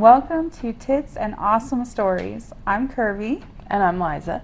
Welcome 0.00 0.50
to 0.52 0.72
Tits 0.72 1.18
and 1.18 1.34
Awesome 1.34 1.84
Stories. 1.84 2.54
I'm 2.66 2.88
Curvy, 2.88 3.44
And 3.66 3.82
I'm 3.82 4.00
Liza. 4.00 4.42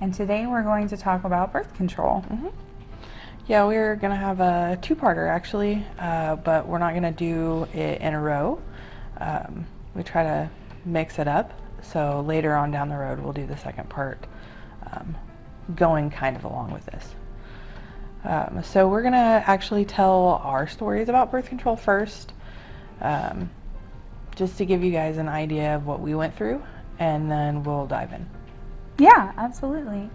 and 0.00 0.12
today 0.12 0.48
we're 0.48 0.64
going 0.64 0.88
to 0.88 0.96
talk 0.96 1.22
about 1.22 1.52
birth 1.52 1.72
control. 1.74 2.24
Yeah, 3.46 3.66
we're 3.66 3.94
gonna 3.94 4.16
have 4.16 4.40
a 4.40 4.76
two-parter 4.82 5.30
actually, 5.30 5.86
uh, 6.00 6.34
but 6.34 6.66
we're 6.66 6.78
not 6.78 6.94
gonna 6.94 7.12
do 7.12 7.68
it 7.72 8.00
in 8.00 8.14
a 8.14 8.20
row. 8.20 8.60
Um, 9.18 9.64
we 9.94 10.02
try 10.02 10.24
to 10.24 10.50
mix 10.84 11.20
it 11.20 11.28
up, 11.28 11.52
so 11.80 12.22
later 12.22 12.56
on 12.56 12.72
down 12.72 12.88
the 12.88 12.96
road 12.98 13.20
we'll 13.20 13.32
do 13.32 13.46
the 13.46 13.56
second 13.56 13.88
part, 13.88 14.26
um, 14.90 15.16
going 15.76 16.10
kind 16.10 16.36
of 16.36 16.42
along 16.42 16.72
with 16.72 16.84
this. 16.86 17.14
Um, 18.24 18.64
so 18.64 18.88
we're 18.88 19.02
gonna 19.02 19.40
actually 19.46 19.84
tell 19.84 20.40
our 20.42 20.66
stories 20.66 21.08
about 21.08 21.30
birth 21.30 21.48
control 21.48 21.76
first, 21.76 22.32
um, 23.00 23.50
just 24.38 24.56
to 24.56 24.64
give 24.64 24.84
you 24.84 24.92
guys 24.92 25.18
an 25.18 25.28
idea 25.28 25.74
of 25.74 25.84
what 25.84 26.00
we 26.00 26.14
went 26.14 26.34
through, 26.36 26.62
and 27.00 27.28
then 27.30 27.64
we'll 27.64 27.86
dive 27.86 28.12
in. 28.12 28.24
Yeah, 28.96 29.32
absolutely. 29.36 30.08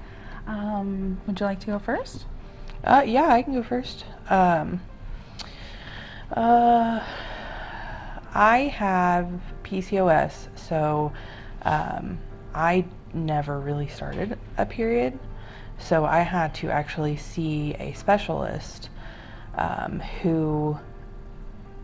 Um, 0.48 1.20
would 1.28 1.40
you 1.40 1.46
like 1.46 1.60
to 1.60 1.68
go 1.68 1.80
first? 1.80 2.26
Uh, 2.86 3.04
yeah, 3.06 3.28
I 3.28 3.42
can 3.42 3.54
go 3.54 3.64
first. 3.64 4.06
Um, 4.30 4.82
uh, 6.32 7.04
I 8.34 8.74
have 8.76 9.30
PCOS, 9.64 10.48
so 10.58 11.12
um, 11.64 12.18
I 12.56 12.86
never 13.14 13.60
really 13.60 13.90
started 13.90 14.40
a 14.58 14.66
period. 14.66 15.20
So 15.80 16.06
I 16.06 16.22
had 16.22 16.56
to 16.56 16.70
actually 16.70 17.18
see 17.18 17.74
a 17.74 17.94
specialist 17.94 18.90
um, 19.58 20.00
who 20.22 20.78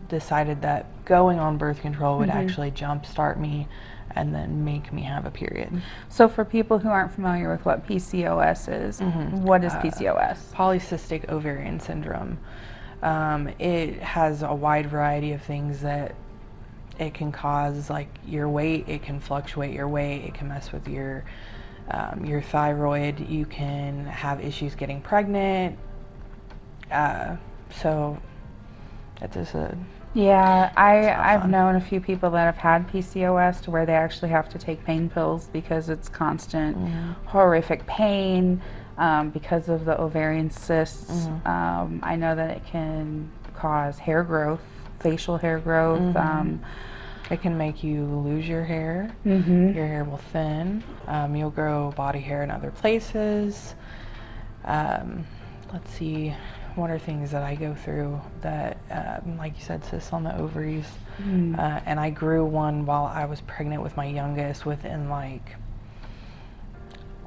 decided 0.08 0.62
that 0.62 0.86
going 1.10 1.40
on 1.40 1.58
birth 1.58 1.80
control 1.80 2.18
would 2.18 2.30
actually 2.30 2.70
jumpstart 2.70 3.36
me 3.36 3.66
and 4.14 4.32
then 4.32 4.64
make 4.64 4.92
me 4.92 5.02
have 5.02 5.26
a 5.26 5.30
period. 5.30 5.82
So, 6.08 6.28
for 6.28 6.44
people 6.44 6.78
who 6.78 6.88
aren't 6.88 7.12
familiar 7.12 7.50
with 7.50 7.64
what 7.64 7.84
PCOS 7.84 8.88
is, 8.88 9.00
what 9.42 9.64
is 9.64 9.72
PCOS? 9.72 10.52
polycystic 10.52 11.28
ovarian 11.28 11.80
syndrome. 11.80 12.38
Um, 13.02 13.48
it 13.58 13.98
has 14.00 14.42
a 14.42 14.54
wide 14.54 14.86
variety 14.86 15.32
of 15.32 15.42
things 15.42 15.80
that 15.80 16.14
it 17.00 17.12
can 17.12 17.32
cause, 17.32 17.90
like 17.90 18.08
your 18.24 18.48
weight. 18.48 18.88
It 18.88 19.02
can 19.02 19.18
fluctuate 19.18 19.74
your 19.74 19.88
weight. 19.88 20.24
It 20.24 20.34
can 20.34 20.46
mess 20.46 20.70
with 20.70 20.86
your 20.86 21.24
um, 21.90 22.24
your 22.24 22.40
thyroid. 22.40 23.28
You 23.28 23.46
can 23.46 24.06
have 24.06 24.40
issues 24.40 24.76
getting 24.76 25.00
pregnant. 25.00 25.76
Uh, 26.88 27.36
so 27.82 28.16
it's 29.20 29.34
just 29.34 29.54
a 29.54 29.76
Yeah, 30.12 30.72
I 30.76 31.08
I've 31.34 31.42
fun. 31.42 31.50
known 31.52 31.76
a 31.76 31.80
few 31.80 32.00
people 32.00 32.30
that 32.30 32.44
have 32.44 32.56
had 32.56 32.88
PCOS 32.88 33.60
to 33.62 33.70
where 33.70 33.86
they 33.86 33.94
actually 33.94 34.30
have 34.30 34.48
to 34.50 34.58
take 34.58 34.84
pain 34.84 35.08
pills 35.08 35.48
because 35.52 35.88
it's 35.88 36.08
constant 36.08 36.76
horrific 37.26 37.86
pain 37.86 38.60
um, 38.98 39.30
because 39.30 39.68
of 39.68 39.84
the 39.84 39.98
ovarian 40.00 40.50
cysts. 40.50 41.26
Um, 41.46 42.00
I 42.02 42.16
know 42.16 42.34
that 42.34 42.50
it 42.50 42.64
can 42.66 43.30
cause 43.54 43.98
hair 43.98 44.22
growth, 44.24 44.60
facial 44.98 45.36
hair 45.38 45.58
growth. 45.58 46.16
Um, 46.16 46.60
It 47.30 47.40
can 47.42 47.56
make 47.56 47.84
you 47.84 48.04
lose 48.06 48.48
your 48.48 48.64
hair. 48.64 49.08
mhm. 49.24 49.72
Your 49.72 49.86
hair 49.86 50.02
will 50.02 50.16
thin. 50.32 50.82
Um, 51.06 51.36
you'll 51.36 51.50
grow 51.50 51.92
body 51.92 52.18
hair 52.18 52.42
in 52.42 52.50
other 52.50 52.72
places. 52.72 53.76
Um, 54.64 55.24
let's 55.72 55.88
see, 55.92 56.34
what 56.76 56.90
are 56.90 56.98
things 56.98 57.30
that 57.32 57.42
I 57.42 57.54
go 57.54 57.74
through 57.74 58.20
that, 58.42 58.78
um, 58.90 59.36
like 59.38 59.56
you 59.58 59.64
said, 59.64 59.84
cysts 59.84 60.12
on 60.12 60.24
the 60.24 60.36
ovaries. 60.38 60.86
Uh, 61.58 61.80
and 61.84 62.00
I 62.00 62.08
grew 62.10 62.44
one 62.44 62.86
while 62.86 63.04
I 63.04 63.26
was 63.26 63.40
pregnant 63.42 63.82
with 63.82 63.96
my 63.96 64.06
youngest. 64.06 64.64
Within 64.64 65.08
like 65.10 65.56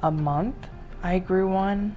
a 0.02 0.10
month, 0.10 0.56
I 1.02 1.18
grew 1.20 1.48
one 1.48 1.94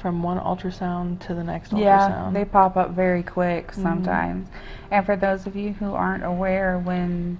from 0.00 0.22
one 0.22 0.38
ultrasound 0.38 1.18
to 1.26 1.34
the 1.34 1.44
next 1.44 1.72
Yeah, 1.72 2.10
ultrasound. 2.10 2.32
they 2.34 2.44
pop 2.44 2.76
up 2.76 2.90
very 2.90 3.22
quick 3.22 3.72
sometimes. 3.72 4.48
And 4.90 5.06
for 5.06 5.16
those 5.16 5.46
of 5.46 5.56
you 5.56 5.72
who 5.74 5.94
aren't 5.94 6.24
aware, 6.24 6.78
when 6.78 7.38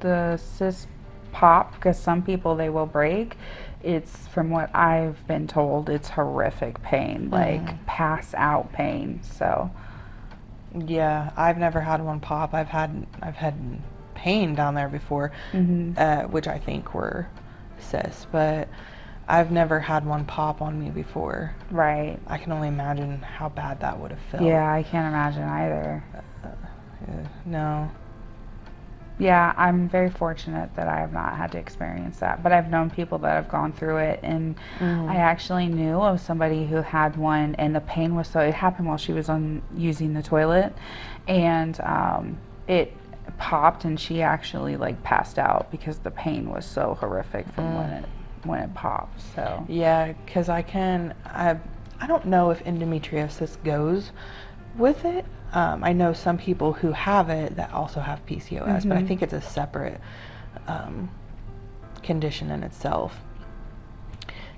the 0.00 0.36
cysts 0.36 0.86
pop, 1.32 1.74
because 1.74 1.98
some 1.98 2.22
people 2.22 2.54
they 2.54 2.70
will 2.70 2.86
break, 2.86 3.36
it's 3.82 4.26
from 4.28 4.50
what 4.50 4.74
I've 4.74 5.24
been 5.26 5.46
told, 5.46 5.88
it's 5.88 6.08
horrific 6.10 6.82
pain, 6.82 7.30
like 7.30 7.86
pass 7.86 8.34
out 8.34 8.72
pain. 8.72 9.20
So, 9.22 9.70
Yeah, 10.74 11.30
I've 11.36 11.58
never 11.58 11.80
had 11.80 12.04
one 12.04 12.20
pop. 12.20 12.54
I've 12.54 12.68
had 12.68 13.06
I've 13.22 13.36
had 13.36 13.54
pain 14.14 14.54
down 14.54 14.74
there 14.74 14.88
before, 14.88 15.32
uh, 15.96 16.22
which 16.24 16.48
I 16.48 16.58
think 16.58 16.92
were 16.94 17.28
cysts, 17.78 18.26
but 18.32 18.68
I've 19.28 19.50
never 19.52 19.78
had 19.78 20.04
one 20.06 20.24
pop 20.24 20.60
on 20.62 20.82
me 20.82 20.90
before. 20.90 21.54
right. 21.70 22.18
I 22.26 22.38
can 22.38 22.50
only 22.52 22.68
imagine 22.68 23.20
how 23.22 23.48
bad 23.50 23.80
that 23.80 23.98
would 24.00 24.10
have 24.10 24.20
felt. 24.30 24.42
Yeah, 24.42 24.72
I 24.72 24.82
can't 24.82 25.06
imagine 25.06 25.42
either. 25.44 26.02
Uh, 26.44 26.48
no. 27.44 27.90
Yeah, 29.18 29.52
I'm 29.56 29.88
very 29.88 30.10
fortunate 30.10 30.74
that 30.76 30.88
I 30.88 31.00
have 31.00 31.12
not 31.12 31.36
had 31.36 31.52
to 31.52 31.58
experience 31.58 32.18
that. 32.18 32.42
But 32.42 32.52
I've 32.52 32.70
known 32.70 32.88
people 32.90 33.18
that 33.18 33.34
have 33.34 33.48
gone 33.48 33.72
through 33.72 33.98
it, 33.98 34.20
and 34.22 34.54
I 35.08 35.16
actually 35.16 35.66
knew 35.66 36.00
of 36.00 36.20
somebody 36.20 36.66
who 36.66 36.76
had 36.76 37.16
one, 37.16 37.54
and 37.56 37.74
the 37.74 37.80
pain 37.80 38.14
was 38.14 38.28
so. 38.28 38.40
It 38.40 38.54
happened 38.54 38.86
while 38.86 38.96
she 38.96 39.12
was 39.12 39.28
on 39.28 39.62
using 39.76 40.14
the 40.14 40.22
toilet, 40.22 40.72
and 41.26 41.80
um, 41.80 42.38
it 42.68 42.94
popped, 43.38 43.84
and 43.84 43.98
she 43.98 44.22
actually 44.22 44.76
like 44.76 45.02
passed 45.02 45.38
out 45.38 45.70
because 45.70 45.98
the 45.98 46.10
pain 46.10 46.48
was 46.48 46.64
so 46.64 46.96
horrific 47.00 47.46
from 47.54 47.74
when 47.74 47.90
it 47.90 48.04
when 48.44 48.60
it 48.60 48.74
popped. 48.74 49.20
So 49.34 49.64
Yeah, 49.68 50.12
because 50.12 50.48
I 50.48 50.62
can. 50.62 51.14
I 51.24 51.58
I 52.00 52.06
don't 52.06 52.26
know 52.26 52.50
if 52.50 52.62
endometriosis 52.64 53.62
goes 53.64 54.12
with 54.76 55.04
it. 55.04 55.24
Um, 55.52 55.82
I 55.82 55.92
know 55.92 56.12
some 56.12 56.36
people 56.38 56.72
who 56.74 56.92
have 56.92 57.30
it 57.30 57.56
that 57.56 57.72
also 57.72 58.00
have 58.00 58.24
PCOS, 58.26 58.86
but 58.88 58.96
I 58.98 59.02
think 59.02 59.22
it's 59.22 59.32
a 59.32 59.40
separate 59.40 60.00
um, 60.66 61.10
condition 62.02 62.50
in 62.50 62.62
itself. 62.62 63.18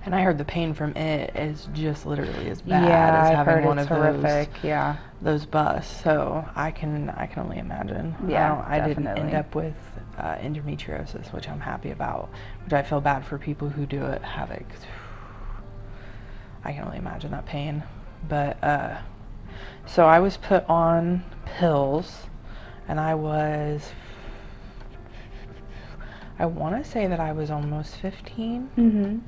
And 0.05 0.15
I 0.15 0.23
heard 0.23 0.39
the 0.39 0.45
pain 0.47 0.73
from 0.73 0.97
it 0.97 1.37
is 1.37 1.69
just 1.75 2.07
literally 2.07 2.49
as 2.49 2.63
bad 2.63 2.89
yeah, 2.89 3.21
as 3.23 3.31
I've 3.31 3.37
having 3.47 3.55
heard 3.57 3.65
one 3.67 3.79
it's 3.79 3.91
of 3.91 3.97
horrific. 3.97 4.51
Yeah, 4.65 4.97
those 5.21 5.41
those 5.43 5.47
busts. 5.47 6.03
So 6.03 6.45
I 6.57 6.71
can 6.71 7.11
I 7.11 7.27
can 7.27 7.43
only 7.43 7.59
imagine. 7.59 8.15
Yeah, 8.27 8.65
I, 8.67 8.81
I 8.81 8.89
didn't 8.89 9.07
end 9.07 9.35
up 9.35 9.55
with 9.55 9.75
uh, 10.19 10.37
endometriosis, 10.37 11.33
which 11.35 11.49
I'm 11.49 11.61
happy 11.61 11.91
about. 11.91 12.31
Which 12.65 12.73
I 12.73 12.83
feel 12.83 13.03
bad 13.03 13.25
for 13.27 13.37
people 13.39 13.69
who 13.69 13.85
do 13.87 14.05
it 14.07 14.23
have 14.23 14.51
it. 14.51 14.65
'cause 14.69 14.87
I 16.65 16.73
can 16.73 16.85
only 16.85 16.99
imagine 16.99 17.31
that 17.33 17.47
pain. 17.47 17.83
But 18.29 18.63
uh, 18.65 18.97
so 19.87 20.07
I 20.07 20.21
was 20.21 20.37
put 20.37 20.69
on 20.69 21.25
pills, 21.45 22.27
and 22.89 23.01
I 23.01 23.15
was. 23.15 23.93
I 26.39 26.47
want 26.47 26.83
to 26.83 26.91
say 26.91 27.07
that 27.07 27.21
I 27.21 27.33
was 27.33 27.51
almost 27.51 27.97
15 27.97 28.71
mm-hmm. 28.75 29.19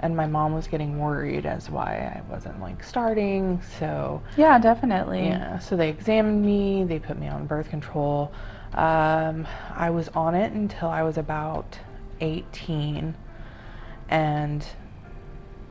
and 0.00 0.14
my 0.14 0.26
mom 0.26 0.52
was 0.52 0.66
getting 0.66 0.98
worried 0.98 1.46
as 1.46 1.70
why 1.70 2.14
I 2.14 2.30
wasn't 2.30 2.60
like 2.60 2.84
starting. 2.84 3.62
So 3.78 4.22
yeah, 4.36 4.58
definitely. 4.58 5.28
yeah, 5.28 5.58
so 5.58 5.76
they 5.76 5.88
examined 5.88 6.44
me. 6.44 6.84
They 6.84 6.98
put 6.98 7.18
me 7.18 7.26
on 7.28 7.46
birth 7.46 7.70
control. 7.70 8.32
Um, 8.74 9.48
I 9.74 9.88
was 9.88 10.08
on 10.10 10.34
it 10.34 10.52
until 10.52 10.88
I 10.88 11.02
was 11.02 11.16
about 11.16 11.78
18, 12.20 13.14
and 14.10 14.66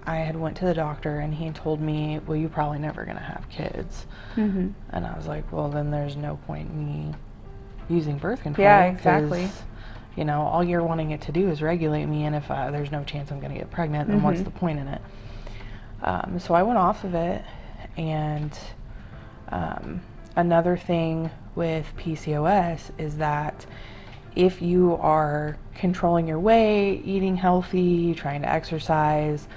I 0.09 0.17
had 0.17 0.35
went 0.35 0.57
to 0.57 0.65
the 0.65 0.73
doctor, 0.73 1.19
and 1.19 1.31
he 1.33 1.51
told 1.51 1.79
me, 1.79 2.19
"Well, 2.25 2.35
you're 2.35 2.49
probably 2.49 2.79
never 2.79 3.05
gonna 3.05 3.19
have 3.19 3.47
kids." 3.49 4.07
Mm-hmm. 4.35 4.69
And 4.89 5.05
I 5.05 5.15
was 5.15 5.27
like, 5.27 5.51
"Well, 5.51 5.69
then 5.69 5.91
there's 5.91 6.15
no 6.17 6.37
point 6.47 6.67
in 6.71 6.85
me 6.85 7.13
using 7.89 8.17
birth 8.17 8.41
control." 8.41 8.65
Yeah, 8.65 8.85
exactly. 8.85 9.47
You 10.15 10.25
know, 10.25 10.41
all 10.41 10.63
you're 10.63 10.83
wanting 10.83 11.11
it 11.11 11.21
to 11.21 11.31
do 11.31 11.47
is 11.49 11.61
regulate 11.61 12.07
me, 12.07 12.25
and 12.25 12.35
if 12.35 12.49
uh, 12.49 12.71
there's 12.71 12.91
no 12.91 13.03
chance 13.03 13.31
I'm 13.31 13.39
gonna 13.39 13.53
get 13.53 13.69
pregnant, 13.69 14.09
then 14.09 14.23
what's 14.23 14.41
Mhm. 14.41 14.45
the 14.45 14.51
point 14.51 14.79
in 14.79 14.87
it? 14.87 15.01
Um, 16.03 16.39
so 16.39 16.55
I 16.55 16.63
went 16.63 16.79
off 16.79 17.03
of 17.03 17.13
it, 17.13 17.43
and 17.95 18.57
um, 19.49 20.01
another 20.35 20.75
thing 20.75 21.29
with 21.53 21.85
PCOS 21.97 22.89
is 22.97 23.17
that 23.17 23.65
if 24.35 24.59
you 24.61 24.97
are 25.01 25.57
controlling 25.75 26.27
your 26.27 26.39
weight, 26.39 27.01
eating 27.05 27.35
healthy, 27.35 28.13
trying 28.15 28.41
to 28.41 28.49
exercise, 28.49 29.47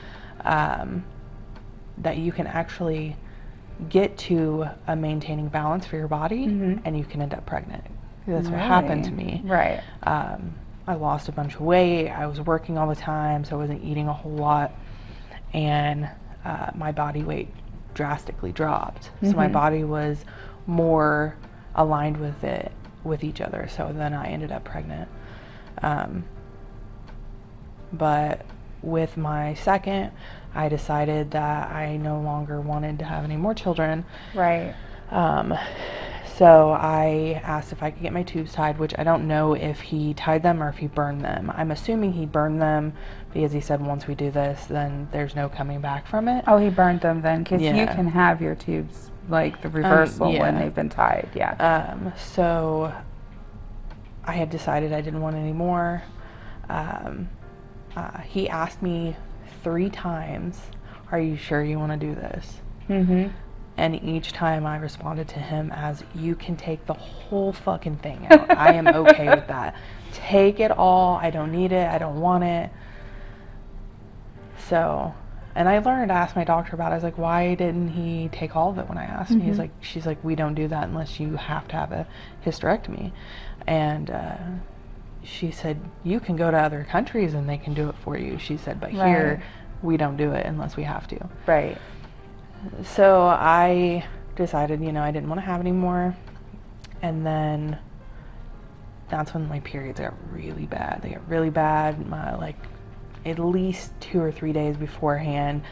um, 0.44 1.04
that 1.98 2.16
you 2.18 2.32
can 2.32 2.46
actually 2.46 3.16
get 3.88 4.16
to 4.16 4.66
a 4.86 4.94
maintaining 4.94 5.48
balance 5.48 5.86
for 5.86 5.96
your 5.96 6.08
body 6.08 6.46
Mhm. 6.46 6.80
and 6.84 6.96
you 6.96 7.04
can 7.04 7.20
end 7.22 7.34
up 7.34 7.44
pregnant. 7.46 7.84
That's 8.26 8.48
what 8.48 8.60
happened 8.60 9.04
to 9.04 9.12
me. 9.12 9.42
Right. 9.44 9.80
Um, 10.04 10.54
I 10.86 10.94
lost 10.94 11.28
a 11.28 11.32
bunch 11.32 11.54
of 11.56 11.60
weight. 11.62 12.08
I 12.10 12.26
was 12.26 12.40
working 12.40 12.78
all 12.78 12.88
the 12.88 12.94
time, 12.94 13.44
so 13.44 13.56
I 13.56 13.58
wasn't 13.58 13.82
eating 13.84 14.08
a 14.08 14.12
whole 14.12 14.32
lot. 14.32 14.72
And 15.52 16.08
uh, 16.44 16.70
my 16.74 16.92
body 16.92 17.22
weight 17.22 17.48
drastically 17.94 18.52
dropped. 18.52 19.10
So 19.22 19.32
my 19.32 19.48
Mhm. 19.48 19.52
body 19.52 19.84
was 19.84 20.24
more 20.66 21.34
aligned 21.74 22.16
with 22.18 22.42
it 22.44 22.72
with 23.04 23.24
each 23.24 23.40
other. 23.40 23.66
So 23.68 23.92
then 23.92 24.14
I 24.14 24.26
ended 24.28 24.52
up 24.52 24.64
pregnant. 24.64 25.08
Um, 25.82 26.24
but 27.92 28.42
with 28.82 29.16
my 29.16 29.54
second, 29.54 30.12
I 30.54 30.68
decided 30.68 31.30
that 31.32 31.70
I 31.70 31.96
no 31.96 32.20
longer 32.20 32.60
wanted 32.60 32.98
to 33.00 33.04
have 33.04 33.24
any 33.24 33.36
more 33.36 33.54
children. 33.54 34.04
Right. 34.34 34.74
Um, 35.10 35.54
so 36.36 36.70
I 36.70 37.40
asked 37.44 37.72
if 37.72 37.82
I 37.82 37.90
could 37.90 38.02
get 38.02 38.12
my 38.12 38.22
tubes 38.22 38.52
tied, 38.52 38.78
which 38.78 38.94
I 38.98 39.04
don't 39.04 39.28
know 39.28 39.54
if 39.54 39.80
he 39.80 40.14
tied 40.14 40.42
them 40.42 40.62
or 40.62 40.68
if 40.68 40.78
he 40.78 40.86
burned 40.86 41.22
them. 41.22 41.52
I'm 41.54 41.70
assuming 41.70 42.12
he 42.12 42.26
burned 42.26 42.60
them 42.60 42.94
because 43.32 43.52
he 43.52 43.60
said 43.60 43.80
once 43.80 44.06
we 44.06 44.14
do 44.14 44.30
this, 44.30 44.64
then 44.66 45.08
there's 45.12 45.36
no 45.36 45.48
coming 45.48 45.80
back 45.80 46.06
from 46.06 46.28
it. 46.28 46.44
Oh, 46.46 46.58
he 46.58 46.70
burned 46.70 47.00
them 47.00 47.22
then 47.22 47.42
because 47.42 47.62
you 47.62 47.86
can 47.86 48.08
have 48.08 48.40
your 48.40 48.54
tubes 48.54 49.10
like 49.28 49.62
the 49.62 49.68
reversal 49.68 50.26
when 50.26 50.54
yeah. 50.54 50.62
they've 50.62 50.74
been 50.74 50.88
tied. 50.88 51.28
Yeah. 51.34 51.52
Um, 51.92 52.12
so 52.16 52.92
I 54.24 54.32
had 54.32 54.50
decided 54.50 54.92
I 54.92 55.00
didn't 55.00 55.20
want 55.20 55.36
any 55.36 55.52
more. 55.52 56.02
Um, 56.68 57.28
uh, 57.96 58.18
he 58.20 58.48
asked 58.48 58.82
me 58.82 59.16
three 59.62 59.90
times, 59.90 60.60
Are 61.10 61.20
you 61.20 61.36
sure 61.36 61.62
you 61.64 61.78
want 61.78 61.92
to 61.92 62.06
do 62.06 62.14
this? 62.14 62.60
mm-hmm. 62.88 63.28
And 63.78 64.02
each 64.04 64.32
time 64.32 64.66
I 64.66 64.76
responded 64.76 65.28
to 65.28 65.38
him 65.38 65.72
as, 65.72 66.04
You 66.14 66.34
can 66.34 66.56
take 66.56 66.84
the 66.86 66.94
whole 66.94 67.52
fucking 67.52 67.96
thing 67.98 68.26
out. 68.30 68.50
I 68.50 68.74
am 68.74 68.86
okay 68.88 69.34
with 69.34 69.46
that. 69.48 69.74
Take 70.12 70.60
it 70.60 70.70
all. 70.70 71.16
I 71.16 71.30
don't 71.30 71.52
need 71.52 71.72
it. 71.72 71.88
I 71.88 71.96
don't 71.98 72.20
want 72.20 72.44
it. 72.44 72.70
So, 74.68 75.14
and 75.54 75.68
I 75.68 75.78
learned 75.80 76.08
to 76.08 76.14
ask 76.14 76.36
my 76.36 76.44
doctor 76.44 76.74
about 76.74 76.88
it. 76.92 76.92
I 76.92 76.94
was 76.96 77.04
like, 77.04 77.18
Why 77.18 77.54
didn't 77.54 77.88
he 77.88 78.28
take 78.30 78.54
all 78.56 78.70
of 78.70 78.78
it 78.78 78.88
when 78.88 78.98
I 78.98 79.04
asked? 79.04 79.32
me? 79.32 79.42
He's 79.42 79.56
Mhm. 79.56 79.60
like, 79.60 79.70
She's 79.80 80.06
like, 80.06 80.22
We 80.24 80.34
don't 80.34 80.54
do 80.54 80.68
that 80.68 80.84
unless 80.88 81.18
you 81.20 81.36
have 81.36 81.66
to 81.68 81.76
have 81.76 81.92
a 81.92 82.06
hysterectomy. 82.44 83.12
And, 83.66 84.10
uh, 84.10 84.36
she 85.24 85.50
said, 85.50 85.78
You 86.04 86.20
can 86.20 86.36
go 86.36 86.50
to 86.50 86.56
other 86.56 86.84
countries 86.88 87.34
and 87.34 87.48
they 87.48 87.58
can 87.58 87.74
do 87.74 87.88
it 87.88 87.94
for 88.04 88.16
you. 88.16 88.38
She 88.38 88.56
said, 88.56 88.80
But 88.80 88.92
Right. 88.92 89.06
here, 89.08 89.42
we 89.82 89.96
don't 89.96 90.16
do 90.16 90.32
it 90.32 90.46
unless 90.46 90.76
we 90.76 90.82
have 90.84 91.06
to. 91.08 91.28
Right. 91.46 91.78
So 92.84 93.22
I 93.26 94.04
decided, 94.36 94.80
you 94.80 94.92
know, 94.92 95.02
I 95.02 95.10
didn't 95.10 95.28
want 95.28 95.40
to 95.40 95.46
have 95.46 95.60
any 95.60 95.72
more. 95.72 96.14
And 97.02 97.26
then 97.26 97.78
that's 99.08 99.34
when 99.34 99.48
my 99.48 99.60
periods 99.60 100.00
got 100.00 100.14
really 100.32 100.66
bad. 100.66 101.00
They 101.02 101.10
got 101.10 101.28
really 101.28 101.50
bad. 101.50 102.06
My, 102.08 102.34
like, 102.36 102.56
at 103.26 103.38
least 103.38 103.92
two 104.00 104.20
or 104.20 104.32
three 104.32 104.52
days 104.52 104.76
beforehand, 104.76 105.62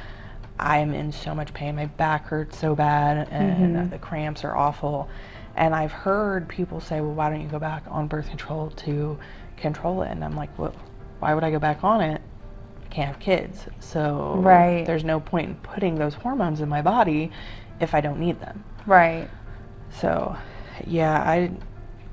I'm 0.58 0.93
in 0.93 1.11
so 1.11 1.35
much 1.35 1.55
pain. 1.55 1.76
My 1.76 1.87
back 1.87 2.26
hurts 2.26 2.58
so 2.58 2.75
bad, 2.75 3.29
and 3.31 3.76
Mhm. 3.76 3.91
the 3.91 3.99
cramps 3.99 4.44
are 4.44 4.55
awful. 4.55 5.08
And 5.56 5.75
I've 5.75 5.93
heard 5.93 6.49
people 6.49 6.81
say, 6.81 7.00
well, 7.00 7.12
why 7.12 7.31
don't 7.31 7.41
you 7.41 7.49
go 7.49 7.58
back 7.58 7.82
on 7.88 8.06
birth 8.06 8.29
control 8.29 8.70
to 8.70 9.19
control 9.56 10.02
it? 10.02 10.11
And 10.11 10.25
I'm 10.25 10.37
like, 10.37 10.56
well, 10.58 10.75
why 11.19 11.35
would 11.35 11.44
I 11.44 11.50
go 11.50 11.58
back 11.58 11.85
on 11.85 12.00
it? 12.00 12.20
I 12.85 12.88
can't 12.88 13.08
have 13.08 13.20
kids. 13.20 13.67
So 13.81 14.37
Right. 14.38 14.85
there's 14.87 15.05
no 15.05 15.20
point 15.20 15.49
in 15.49 15.55
putting 15.56 15.97
those 15.97 16.14
hormones 16.14 16.61
in 16.61 16.69
my 16.69 16.82
body 16.82 17.31
if 17.81 17.94
I 17.94 18.00
don't 18.00 18.19
need 18.20 18.41
them. 18.41 18.64
Right. 18.87 19.29
So, 19.91 20.37
yeah, 20.87 21.20
I, 21.20 21.50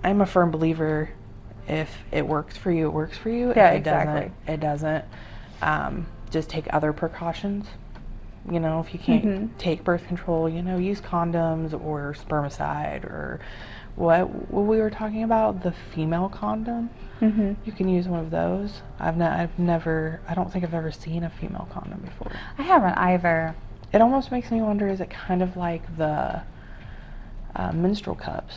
I'm 0.04 0.22
a 0.22 0.26
firm 0.26 0.52
believer. 0.52 1.10
If 1.68 1.96
it 2.12 2.26
works 2.28 2.56
for 2.58 2.72
you, 2.72 2.88
it 2.88 2.94
works 2.94 3.18
for 3.18 3.30
you. 3.30 3.54
Yeah, 3.56 3.70
if 3.70 3.76
it 3.76 3.78
exactly. 3.80 4.14
doesn't, 4.48 4.54
it 4.54 4.60
doesn't. 4.60 5.06
Um, 5.62 6.08
just 6.30 6.50
take 6.50 6.66
other 6.74 6.92
precautions. 6.94 7.66
You 8.50 8.60
know, 8.60 8.80
if 8.80 8.94
you 8.94 9.00
can't 9.00 9.26
Mhm. 9.26 9.50
take 9.58 9.84
birth 9.84 10.08
control, 10.08 10.48
you 10.48 10.62
know, 10.62 10.78
use 10.78 11.02
condoms 11.02 11.74
or 11.74 12.14
spermicide 12.14 13.04
or 13.04 13.40
what 13.96 14.30
what 14.52 14.62
we 14.66 14.78
were 14.80 14.90
talking 14.90 15.24
about, 15.24 15.64
the 15.64 15.72
female 15.72 16.30
condom. 16.30 16.90
Mm-hmm. 17.20 17.54
You 17.66 17.72
can 17.74 17.90
use 17.90 18.08
one 18.08 18.20
of 18.20 18.30
those. 18.30 18.82
I've 19.00 19.18
not, 19.18 19.38
I've 19.40 19.58
never, 19.60 20.20
I 20.30 20.34
don't 20.36 20.52
think 20.52 20.64
I've 20.64 20.74
ever 20.74 20.92
seen 20.92 21.24
a 21.24 21.30
female 21.30 21.68
condom 21.72 22.00
before. 22.02 22.32
I 22.58 22.62
haven't 22.62 22.98
either. 22.98 23.56
It 23.92 24.02
almost 24.02 24.32
makes 24.32 24.52
me 24.52 24.62
wonder: 24.62 24.88
is 24.88 25.02
it 25.02 25.10
kind 25.10 25.42
of 25.42 25.58
like 25.58 25.98
the 25.98 26.42
uh, 27.56 27.72
menstrual 27.74 28.16
cups? 28.16 28.56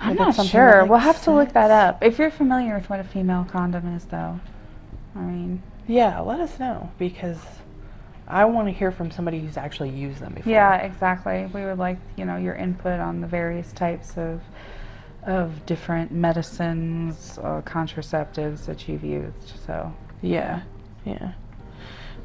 I'm 0.00 0.16
Like, 0.16 0.36
not 0.36 0.46
sure. 0.46 0.80
like, 0.82 0.90
we'll 0.90 0.98
have 0.98 1.22
to 1.24 1.30
look 1.30 1.52
that 1.52 1.70
up. 1.70 2.02
If 2.02 2.18
you're 2.18 2.30
familiar 2.30 2.74
with 2.74 2.88
what 2.88 3.00
a 3.00 3.04
female 3.04 3.44
condom 3.44 3.94
is, 3.94 4.06
though, 4.06 4.40
I 5.14 5.18
mean, 5.20 5.62
Yeah, 5.86 6.20
let 6.20 6.40
us 6.40 6.58
know 6.58 6.90
because 6.98 7.38
I 8.30 8.44
want 8.44 8.68
to 8.68 8.72
hear 8.72 8.92
from 8.92 9.10
somebody 9.10 9.40
who's 9.40 9.56
actually 9.56 9.90
used 9.90 10.20
them 10.20 10.34
before. 10.34 10.52
yeah, 10.52 10.76
exactly. 10.76 11.50
We 11.52 11.64
would 11.64 11.78
like, 11.78 11.98
you 12.16 12.24
know, 12.24 12.36
your 12.36 12.54
input 12.54 13.00
on 13.00 13.20
the 13.20 13.26
various 13.26 13.72
types 13.72 14.16
of 14.16 14.40
of 15.24 15.66
different 15.66 16.10
medicines, 16.10 17.38
uh, 17.42 17.60
contraceptives 17.66 18.64
that 18.64 18.88
you've 18.88 19.04
used. 19.04 19.52
So, 19.66 19.92
Yeah. 20.22 20.62
Yeah. 21.04 21.32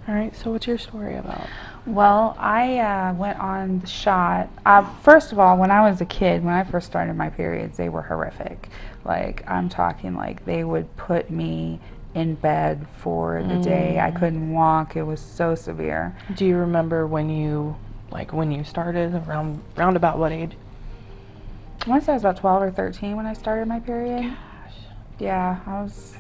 All 0.07 0.15
right. 0.15 0.35
So, 0.35 0.51
what's 0.51 0.67
your 0.67 0.77
story 0.77 1.15
about? 1.17 1.47
Well, 1.85 2.35
I 2.39 2.79
uh, 2.79 3.13
went 3.15 3.39
on 3.39 3.79
the 3.79 3.87
shot. 3.87 4.49
Uh, 4.65 4.87
first 5.01 5.31
of 5.31 5.39
all, 5.39 5.57
when 5.57 5.71
I 5.71 5.89
was 5.89 5.99
a 5.99 6.05
kid, 6.05 6.43
when 6.43 6.53
I 6.53 6.63
first 6.63 6.87
started 6.87 7.15
my 7.15 7.29
periods, 7.29 7.75
they 7.77 7.89
were 7.89 8.03
horrific. 8.03 8.69
Like, 9.03 9.43
I'm 9.49 9.67
talking 9.67 10.15
like 10.15 10.45
they 10.45 10.63
would 10.63 10.95
put 10.95 11.29
me 11.29 11.79
in 12.15 12.33
bed 12.35 12.87
for 12.97 13.43
the 13.43 13.59
day. 13.59 13.99
I 13.99 14.09
couldn't 14.09 14.51
walk. 14.51 14.95
It 14.95 15.03
was 15.03 15.19
so 15.19 15.53
severe. 15.53 16.17
Do 16.33 16.45
you 16.45 16.55
remember 16.55 17.05
when 17.05 17.29
you, 17.29 17.75
like, 18.09 18.31
when 18.31 18.51
you 18.51 18.63
started 18.63 19.13
around 19.13 19.61
round 19.75 19.97
about 19.97 20.17
what 20.17 20.31
age? 20.31 20.53
I 21.85 21.89
want 21.89 22.01
to 22.01 22.05
say 22.05 22.13
I 22.13 22.15
was 22.15 22.23
about 22.23 22.37
12 22.37 22.61
or 22.63 22.71
13 22.71 23.17
when 23.17 23.25
I 23.25 23.33
started 23.33 23.67
my 23.67 23.81
period. 23.81 24.23
Gosh. 24.23 24.73
Yeah, 25.19 25.59
I 25.67 25.83
was 25.83 26.15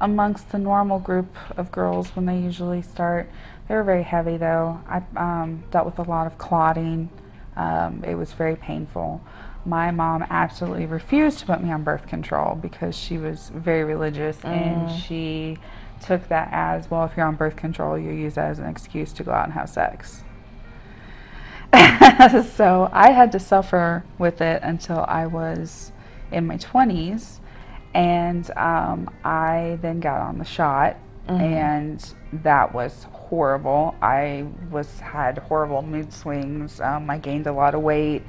amongst 0.00 0.50
the 0.50 0.58
normal 0.58 1.00
group 1.00 1.34
of 1.56 1.72
girls 1.72 2.14
when 2.14 2.26
they 2.26 2.38
usually 2.38 2.80
start. 2.80 3.28
They 3.68 3.74
were 3.74 3.82
very 3.82 4.04
heavy 4.04 4.36
though. 4.36 4.80
I 4.88 5.02
um, 5.16 5.64
dealt 5.72 5.86
with 5.86 5.98
a 5.98 6.08
lot 6.08 6.28
of 6.28 6.38
clotting. 6.38 7.10
Um, 7.56 8.04
it 8.04 8.14
was 8.14 8.32
very 8.32 8.54
painful. 8.54 9.20
My 9.66 9.90
mom 9.90 10.24
absolutely 10.30 10.86
refused 10.86 11.40
to 11.40 11.46
put 11.46 11.62
me 11.62 11.72
on 11.72 11.82
birth 11.82 12.06
control 12.06 12.54
because 12.54 12.96
she 12.96 13.18
was 13.18 13.50
very 13.52 13.84
religious 13.84 14.38
and 14.44 14.90
she 15.02 15.58
took 16.00 16.28
that 16.28 16.48
as 16.52 16.90
well, 16.90 17.04
if 17.04 17.16
you're 17.16 17.26
on 17.26 17.36
birth 17.36 17.56
control, 17.56 17.98
you 17.98 18.12
use 18.12 18.34
that 18.36 18.50
as 18.50 18.58
an 18.58 18.66
excuse 18.66 19.12
to 19.14 19.24
go 19.24 19.32
out 19.32 19.44
and 19.44 19.52
have 19.52 19.68
sex. 19.68 20.22
so 22.54 22.88
I 22.92 23.10
had 23.10 23.32
to 23.32 23.40
suffer 23.40 24.04
with 24.18 24.40
it 24.40 24.62
until 24.62 25.04
I 25.08 25.26
was 25.26 25.92
in 26.30 26.46
my 26.46 26.56
20s. 26.58 27.40
And 27.94 28.50
um, 28.58 29.10
I 29.24 29.78
then 29.80 30.00
got 30.00 30.20
on 30.20 30.38
the 30.38 30.44
shot, 30.44 30.98
and 31.28 32.14
that 32.44 32.74
was 32.74 33.06
horrible. 33.10 33.94
I 34.02 34.46
was 34.70 35.00
had 35.00 35.38
horrible 35.38 35.80
mood 35.80 36.12
swings. 36.12 36.80
Um, 36.80 37.08
I 37.08 37.16
gained 37.16 37.46
a 37.46 37.52
lot 37.52 37.74
of 37.74 37.80
weight, 37.80 38.22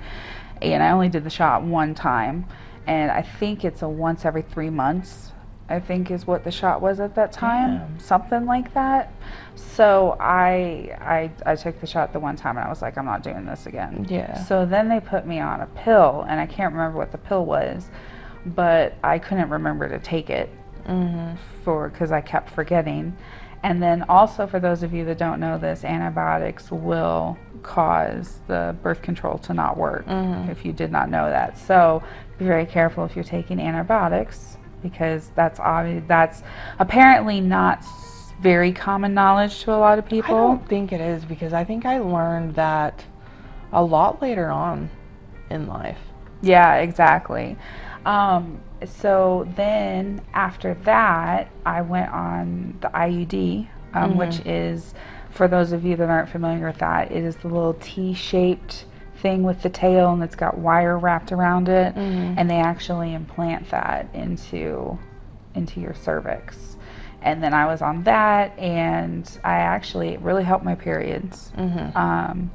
and 0.62 0.82
I 0.84 0.92
only 0.92 1.10
did 1.10 1.24
the 1.24 1.30
shot 1.30 1.64
one 1.64 1.94
time. 1.96 2.46
And 2.86 3.12
I 3.12 3.22
think 3.22 3.66
it's 3.66 3.82
a 3.82 3.90
once 3.90 4.24
every 4.26 4.42
three 4.44 4.70
months. 4.70 5.32
I 5.70 5.82
think 5.82 6.12
is 6.12 6.26
what 6.26 6.46
the 6.46 6.52
shot 6.52 6.82
was 6.82 7.02
at 7.02 7.16
that 7.16 7.34
time, 7.34 7.80
Damn. 7.80 8.00
something 8.00 8.46
like 8.46 8.74
that. 8.74 9.12
So 9.56 10.16
I, 10.18 10.96
I 11.02 11.32
I 11.46 11.56
took 11.58 11.82
the 11.82 11.88
shot 11.88 12.14
the 12.14 12.20
one 12.22 12.38
time, 12.38 12.56
and 12.56 12.66
I 12.66 12.70
was 12.70 12.82
like, 12.82 12.98
I'm 12.98 13.04
not 13.04 13.22
doing 13.22 13.46
this 13.46 13.66
again. 13.66 14.06
Yeah. 14.10 14.42
So 14.46 14.66
then 14.66 14.88
they 14.88 15.02
put 15.02 15.28
me 15.28 15.40
on 15.42 15.60
a 15.60 15.66
pill, 15.66 16.26
and 16.30 16.40
I 16.40 16.46
can't 16.46 16.74
remember 16.74 16.98
what 16.98 17.12
the 17.12 17.18
pill 17.18 17.46
was, 17.46 17.90
but 18.46 18.96
I 19.04 19.20
couldn't 19.20 19.50
remember 19.50 19.90
to 19.90 20.00
take 20.00 20.30
it 20.30 20.50
Mm-hmm. 20.88 21.36
for 21.66 21.90
because 21.90 22.14
I 22.14 22.22
kept 22.22 22.50
forgetting. 22.50 23.18
And 23.62 23.84
then 23.84 24.04
also 24.08 24.48
for 24.48 24.62
those 24.62 24.84
of 24.84 24.94
you 24.94 25.04
that 25.04 25.18
don't 25.18 25.42
know 25.42 25.58
this, 25.58 25.84
antibiotics 25.84 26.72
will 26.72 27.38
cause 27.64 28.40
the 28.48 28.76
birth 28.84 29.02
control 29.02 29.38
to 29.40 29.54
not 29.54 29.78
work 29.78 30.06
Mhm. 30.08 30.50
if 30.50 30.66
you 30.66 30.72
did 30.74 30.92
not 30.92 31.10
know 31.10 31.30
that. 31.30 31.58
So 31.58 32.02
be 32.38 32.46
very 32.46 32.66
careful 32.66 33.04
if 33.06 33.16
you're 33.16 33.24
taking 33.26 33.60
antibiotics 33.60 34.58
because 34.84 35.30
that's 35.36 35.60
obvious, 35.60 36.04
that's 36.08 36.44
apparently 36.80 37.42
not 37.42 37.84
very 38.42 38.72
common 38.72 39.14
knowledge 39.14 39.64
to 39.64 39.74
a 39.74 39.78
lot 39.78 39.98
of 39.98 40.06
people. 40.06 40.36
I 40.36 40.40
don't 40.40 40.68
think 40.68 40.92
it 40.92 41.02
is 41.02 41.26
because 41.26 41.54
I 41.54 41.64
think 41.64 41.86
I 41.86 41.98
learned 42.00 42.54
that 42.56 43.04
a 43.74 43.84
lot 43.84 44.22
later 44.22 44.50
on 44.50 44.90
in 45.50 45.68
life. 45.68 45.98
Yeah, 46.42 46.76
exactly. 46.76 47.58
Um, 48.06 48.60
so 48.86 49.48
then 49.56 50.22
after 50.36 50.76
that, 50.84 51.48
I 51.66 51.82
went 51.82 52.12
on 52.14 52.78
the 52.80 52.90
IUD, 52.96 53.68
um, 53.96 54.18
which 54.18 54.40
is, 54.46 54.94
for 55.38 55.48
those 55.48 55.72
of 55.72 55.86
you 55.86 55.96
that 55.96 56.10
aren't 56.10 56.30
familiar 56.30 56.66
with 56.66 56.80
that, 56.80 57.12
it 57.12 57.24
is 57.24 57.36
the 57.38 57.48
little 57.48 57.76
T 57.76 58.14
shaped 58.14 58.86
thing 59.22 59.44
with 59.44 59.62
the 59.62 59.70
tail 59.70 60.12
and 60.12 60.22
it's 60.24 60.36
got 60.36 60.58
wire 60.58 60.98
wrapped 60.98 61.32
around 61.32 61.70
it. 61.70 61.96
Mhm. 61.96 62.36
And 62.38 62.50
they 62.50 62.58
actually 62.60 63.14
implant 63.14 63.70
that 63.70 64.08
into, 64.14 64.98
into 65.56 65.80
your 65.80 65.94
cervix. 65.94 66.76
And 67.22 67.44
then 67.44 67.54
I 67.54 67.66
was 67.66 67.82
on 67.82 68.04
that, 68.04 68.58
and 68.60 69.30
I 69.44 69.56
actually, 69.56 70.10
it 70.10 70.22
really 70.22 70.44
helped 70.44 70.64
my 70.64 70.76
periods. 70.76 71.52
Mm-hmm. 71.58 71.98
Um, 71.98 72.52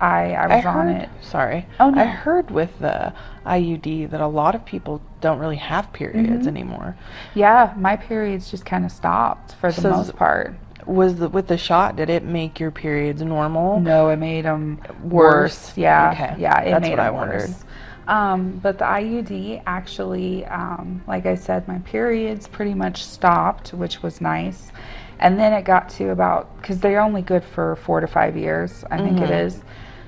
I, 0.00 0.32
I 0.32 0.56
was 0.56 0.64
on 0.66 0.88
heard, 0.88 1.02
it. 1.02 1.08
Sorry. 1.20 1.66
Oh, 1.78 1.90
no. 1.90 2.00
I 2.02 2.06
heard 2.06 2.50
with 2.50 2.76
the 2.80 3.12
IUD 3.46 4.10
that 4.10 4.20
a 4.20 4.26
lot 4.26 4.54
of 4.54 4.64
people 4.64 5.00
don't 5.20 5.38
really 5.38 5.56
have 5.56 5.92
periods 5.92 6.46
Mhm. 6.46 6.48
anymore. 6.48 6.96
Yeah, 7.34 7.72
my 7.76 7.94
periods 7.96 8.50
just 8.50 8.64
kind 8.64 8.84
of 8.84 8.90
stopped 8.90 9.54
for 9.56 9.70
the 9.70 9.80
So 9.80 9.90
most 9.90 10.16
part. 10.16 10.54
Was 10.86 11.16
the 11.16 11.28
with 11.28 11.46
the 11.46 11.56
shot? 11.56 11.96
Did 11.96 12.10
it 12.10 12.24
make 12.24 12.58
your 12.58 12.70
periods 12.70 13.22
normal? 13.22 13.80
No, 13.80 14.08
it 14.08 14.16
made 14.16 14.44
them 14.44 14.78
Worse. 15.02 15.68
worse. 15.68 15.78
Yeah, 15.78 16.10
Okay. 16.12 16.34
yeah, 16.40 16.60
it 16.60 16.70
That's 16.70 16.82
made 16.82 16.90
what 16.90 16.98
I 17.00 17.10
wondered. 17.10 17.50
worse. 17.50 17.64
Um, 18.08 18.58
but 18.62 18.78
the 18.78 18.84
IUD 18.84 19.62
actually, 19.66 20.44
um, 20.46 21.02
like 21.06 21.24
I 21.24 21.36
said, 21.36 21.68
my 21.68 21.78
periods 21.80 22.48
pretty 22.48 22.74
much 22.74 23.04
stopped, 23.04 23.72
which 23.74 24.02
was 24.02 24.20
nice. 24.20 24.72
And 25.20 25.38
then 25.38 25.52
it 25.52 25.64
got 25.64 25.88
to 25.90 26.10
about 26.10 26.56
because 26.56 26.80
they're 26.80 27.00
only 27.00 27.22
good 27.22 27.44
for 27.44 27.76
four 27.76 28.00
to 28.00 28.08
five 28.08 28.36
years, 28.36 28.84
I 28.90 28.98
think 28.98 29.20
it 29.20 29.30
Mhm. 29.30 29.46
is. 29.46 29.62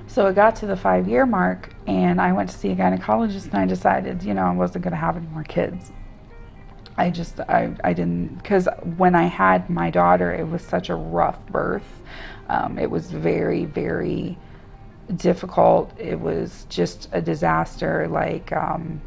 So 0.07 0.27
it 0.27 0.35
got 0.35 0.55
to 0.57 0.65
the 0.65 0.75
five 0.75 1.07
year 1.07 1.25
mark, 1.25 1.69
and 1.87 2.19
I 2.21 2.33
went 2.33 2.49
to 2.49 2.57
see 2.57 2.71
a 2.71 2.75
gynecologist, 2.75 3.45
and 3.45 3.55
I 3.55 3.65
decided, 3.65 4.23
you 4.23 4.33
know, 4.33 4.43
I 4.45 4.51
wasn't 4.51 4.83
going 4.83 4.91
to 4.91 4.97
have 4.97 5.15
any 5.15 5.27
more 5.27 5.43
kids. 5.43 5.91
I 6.97 7.09
just 7.09 7.39
I, 7.41 7.75
I 7.83 7.93
didn't 7.93 8.37
because 8.37 8.67
when 8.97 9.15
I 9.15 9.23
had 9.23 9.69
my 9.69 9.89
daughter, 9.89 10.33
it 10.33 10.47
was 10.47 10.61
such 10.61 10.89
a 10.89 10.95
rough 10.95 11.45
birth. 11.47 12.01
Um, 12.47 12.79
it 12.79 12.89
was 12.89 13.11
very 13.11 13.65
very 13.65 14.37
difficult. 15.15 15.91
It 15.99 16.19
was 16.19 16.65
just 16.69 17.09
a 17.11 17.21
disaster. 17.21 18.07
Like 18.07 18.51
um, 18.53 19.01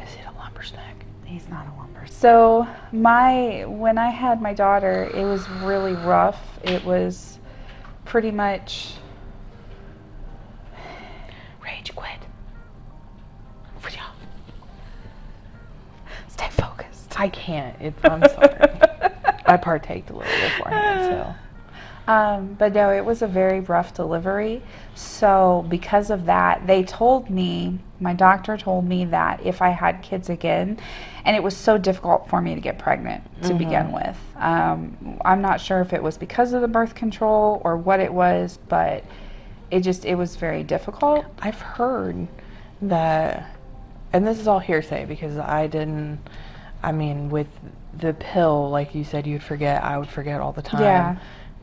Is 0.00 0.14
it 0.14 0.20
a 0.26 0.38
lumber 0.38 0.62
snack? 0.62 1.04
he's 1.24 1.48
not 1.48 1.66
a 1.66 1.76
lumber. 1.78 2.06
So 2.06 2.66
my 2.92 3.64
when 3.66 3.98
I 3.98 4.10
had 4.10 4.40
my 4.40 4.54
daughter, 4.54 5.10
it 5.12 5.24
was 5.24 5.48
really 5.62 5.94
rough. 5.94 6.40
It 6.62 6.84
was 6.84 7.38
pretty 8.04 8.30
much 8.30 8.94
Rage 11.62 11.94
quit. 11.94 12.25
Stay 16.36 16.50
focused. 16.50 17.18
I 17.18 17.28
can't. 17.28 17.76
It's. 17.80 18.04
I'm 18.04 18.20
sorry. 18.20 18.48
I 19.48 19.56
partaked 19.56 20.10
a 20.10 20.16
little 20.16 20.48
beforehand, 20.48 21.06
so. 21.06 21.34
Um, 22.12 22.54
but 22.58 22.72
no, 22.72 22.90
it 22.90 23.04
was 23.04 23.22
a 23.22 23.26
very 23.26 23.60
rough 23.60 23.94
delivery. 23.94 24.62
So, 24.94 25.64
because 25.68 26.10
of 26.10 26.26
that, 26.26 26.66
they 26.66 26.84
told 26.84 27.30
me, 27.30 27.78
my 27.98 28.12
doctor 28.12 28.56
told 28.56 28.86
me 28.86 29.06
that 29.06 29.44
if 29.44 29.60
I 29.60 29.70
had 29.70 30.02
kids 30.02 30.28
again, 30.28 30.78
and 31.24 31.34
it 31.34 31.42
was 31.42 31.56
so 31.56 31.78
difficult 31.78 32.28
for 32.28 32.40
me 32.40 32.54
to 32.54 32.60
get 32.60 32.78
pregnant 32.78 33.24
to 33.42 33.54
begin 33.54 33.90
with. 33.90 34.16
Um, 34.36 35.18
I'm 35.24 35.42
not 35.42 35.60
sure 35.60 35.80
if 35.80 35.92
it 35.92 36.02
was 36.02 36.16
because 36.16 36.52
of 36.52 36.60
the 36.60 36.68
birth 36.68 36.94
control 36.94 37.60
or 37.64 37.76
what 37.76 37.98
it 37.98 38.12
was, 38.12 38.58
but 38.68 39.04
it 39.72 39.80
just, 39.80 40.04
it 40.04 40.14
was 40.14 40.36
very 40.36 40.62
difficult. 40.62 41.24
I've 41.40 41.60
heard 41.60 42.28
that, 42.82 43.55
and 44.16 44.26
this 44.26 44.38
is 44.40 44.48
all 44.48 44.58
hearsay 44.58 45.04
because 45.04 45.36
I 45.36 45.66
didn't. 45.66 46.18
I 46.82 46.92
mean, 46.92 47.28
with 47.28 47.48
the 47.94 48.14
pill, 48.14 48.70
like 48.70 48.94
you 48.94 49.04
said, 49.04 49.26
you'd 49.26 49.42
forget. 49.42 49.82
I 49.84 49.98
would 49.98 50.08
forget 50.08 50.40
all 50.40 50.52
the 50.52 50.62
time. 50.62 50.80
Yeah. 50.80 51.16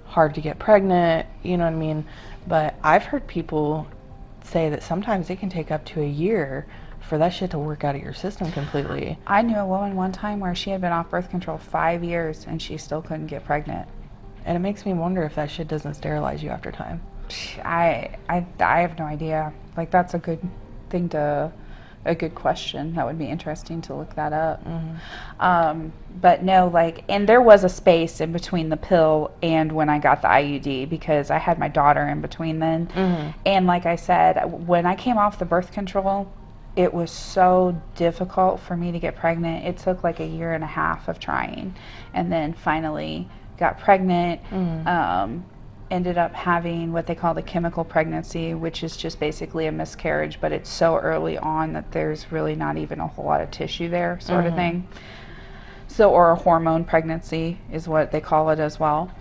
Hard 0.06 0.36
to 0.36 0.42
get 0.42 0.60
pregnant. 0.60 1.28
You 1.42 1.58
know 1.58 1.64
what 1.64 1.74
I 1.74 1.78
mean? 1.78 2.06
But 2.48 2.76
I've 2.84 3.06
heard 3.06 3.26
people 3.26 3.88
say 4.44 4.70
that 4.70 4.84
sometimes 4.84 5.32
it 5.32 5.40
can 5.40 5.50
take 5.50 5.72
up 5.72 5.84
to 5.86 6.02
a 6.02 6.08
year 6.08 6.68
for 7.02 7.18
that 7.18 7.30
shit 7.30 7.52
to 7.52 7.58
work 7.58 7.84
out 7.84 7.96
of 7.96 8.04
your 8.04 8.14
system 8.14 8.52
completely. 8.52 9.18
I 9.26 9.42
knew 9.42 9.58
a 9.58 9.66
woman 9.66 9.96
one 9.96 10.12
time 10.12 10.40
where 10.40 10.54
she 10.54 10.70
had 10.70 10.82
been 10.82 10.92
off 10.92 11.10
birth 11.10 11.30
control 11.30 11.58
five 11.58 12.04
years 12.04 12.46
and 12.48 12.62
she 12.62 12.78
still 12.78 13.02
couldn't 13.02 13.28
get 13.28 13.46
pregnant. 13.46 13.90
And 14.46 14.56
it 14.56 14.60
makes 14.60 14.86
me 14.86 14.94
wonder 14.94 15.24
if 15.24 15.36
that 15.36 15.50
shit 15.50 15.68
doesn't 15.68 15.96
sterilize 15.96 16.44
you 16.44 16.50
after 16.50 16.72
time. 16.72 17.02
I, 17.64 18.18
I, 18.30 18.46
I 18.60 18.82
have 18.82 19.00
no 19.00 19.06
idea. 19.06 19.54
Like 19.76 19.90
that's 19.90 20.14
a 20.14 20.20
good 20.20 20.40
thing 20.90 21.10
to, 21.10 21.52
a 22.06 22.14
good 22.16 22.36
question. 22.36 22.94
That 22.96 23.06
would 23.06 23.18
be 23.18 23.26
interesting 23.26 23.82
to 23.84 23.94
look 23.96 24.14
that 24.16 24.34
up. 24.34 24.66
Um, 25.40 25.94
but 26.22 26.44
no, 26.44 26.68
like, 26.68 27.04
and 27.10 27.28
there 27.28 27.42
was 27.42 27.64
a 27.64 27.70
space 27.70 28.20
in 28.22 28.32
between 28.32 28.70
the 28.70 28.78
pill 28.78 29.32
and 29.42 29.72
when 29.72 29.90
I 29.90 30.00
got 30.00 30.22
the 30.22 30.28
IUD 30.28 30.90
because 30.90 31.32
I 31.32 31.38
had 31.38 31.58
my 31.60 31.68
daughter 31.70 32.08
in 32.08 32.22
between 32.22 32.60
then. 32.60 33.34
And 33.46 33.68
like 33.68 33.86
I 33.86 33.96
said, 33.96 34.68
when 34.68 34.86
I 34.86 34.96
came 34.96 35.18
off 35.18 35.40
the 35.40 35.46
birth 35.46 35.72
control, 35.72 36.32
it 36.76 36.94
was 36.94 37.12
so 37.12 37.80
difficult 37.96 38.60
for 38.60 38.76
me 38.76 38.92
to 38.92 39.00
get 39.00 39.16
pregnant. 39.16 39.66
It 39.66 39.78
took 39.78 40.04
like 40.04 40.20
a 40.20 40.26
year 40.26 40.54
and 40.54 40.64
a 40.64 40.68
half 40.68 41.08
of 41.08 41.20
trying, 41.20 41.76
and 42.14 42.32
then 42.32 42.54
finally 42.54 43.28
got 43.60 43.80
pregnant. 43.80 44.42
Um, 44.88 45.46
ended 45.94 46.18
up 46.18 46.34
having 46.34 46.92
what 46.92 47.06
they 47.06 47.14
call 47.14 47.36
the 47.36 47.42
chemical 47.44 47.84
pregnancy, 47.84 48.56
which 48.56 48.84
is 48.84 48.98
just 48.98 49.20
basically 49.20 49.68
a 49.68 49.72
miscarriage, 49.72 50.42
but 50.42 50.52
it's 50.52 50.70
so 50.70 50.98
early 50.98 51.38
on 51.38 51.74
that 51.74 51.92
there's 51.92 52.32
really 52.32 52.56
not 52.56 52.78
even 52.78 53.00
a 53.00 53.08
whole 53.08 53.26
lot 53.26 53.40
of 53.42 53.52
tissue 53.52 53.88
there, 53.90 54.20
sort 54.20 54.48
of 54.48 54.56
thing. 54.56 54.88
So, 55.88 56.10
or 56.10 56.32
a 56.32 56.36
hormone 56.36 56.84
pregnancy 56.84 57.60
is 57.72 57.88
what 57.88 58.12
they 58.12 58.20
call 58.20 58.50
it 58.50 58.60
as 58.60 58.80
well. 58.80 59.12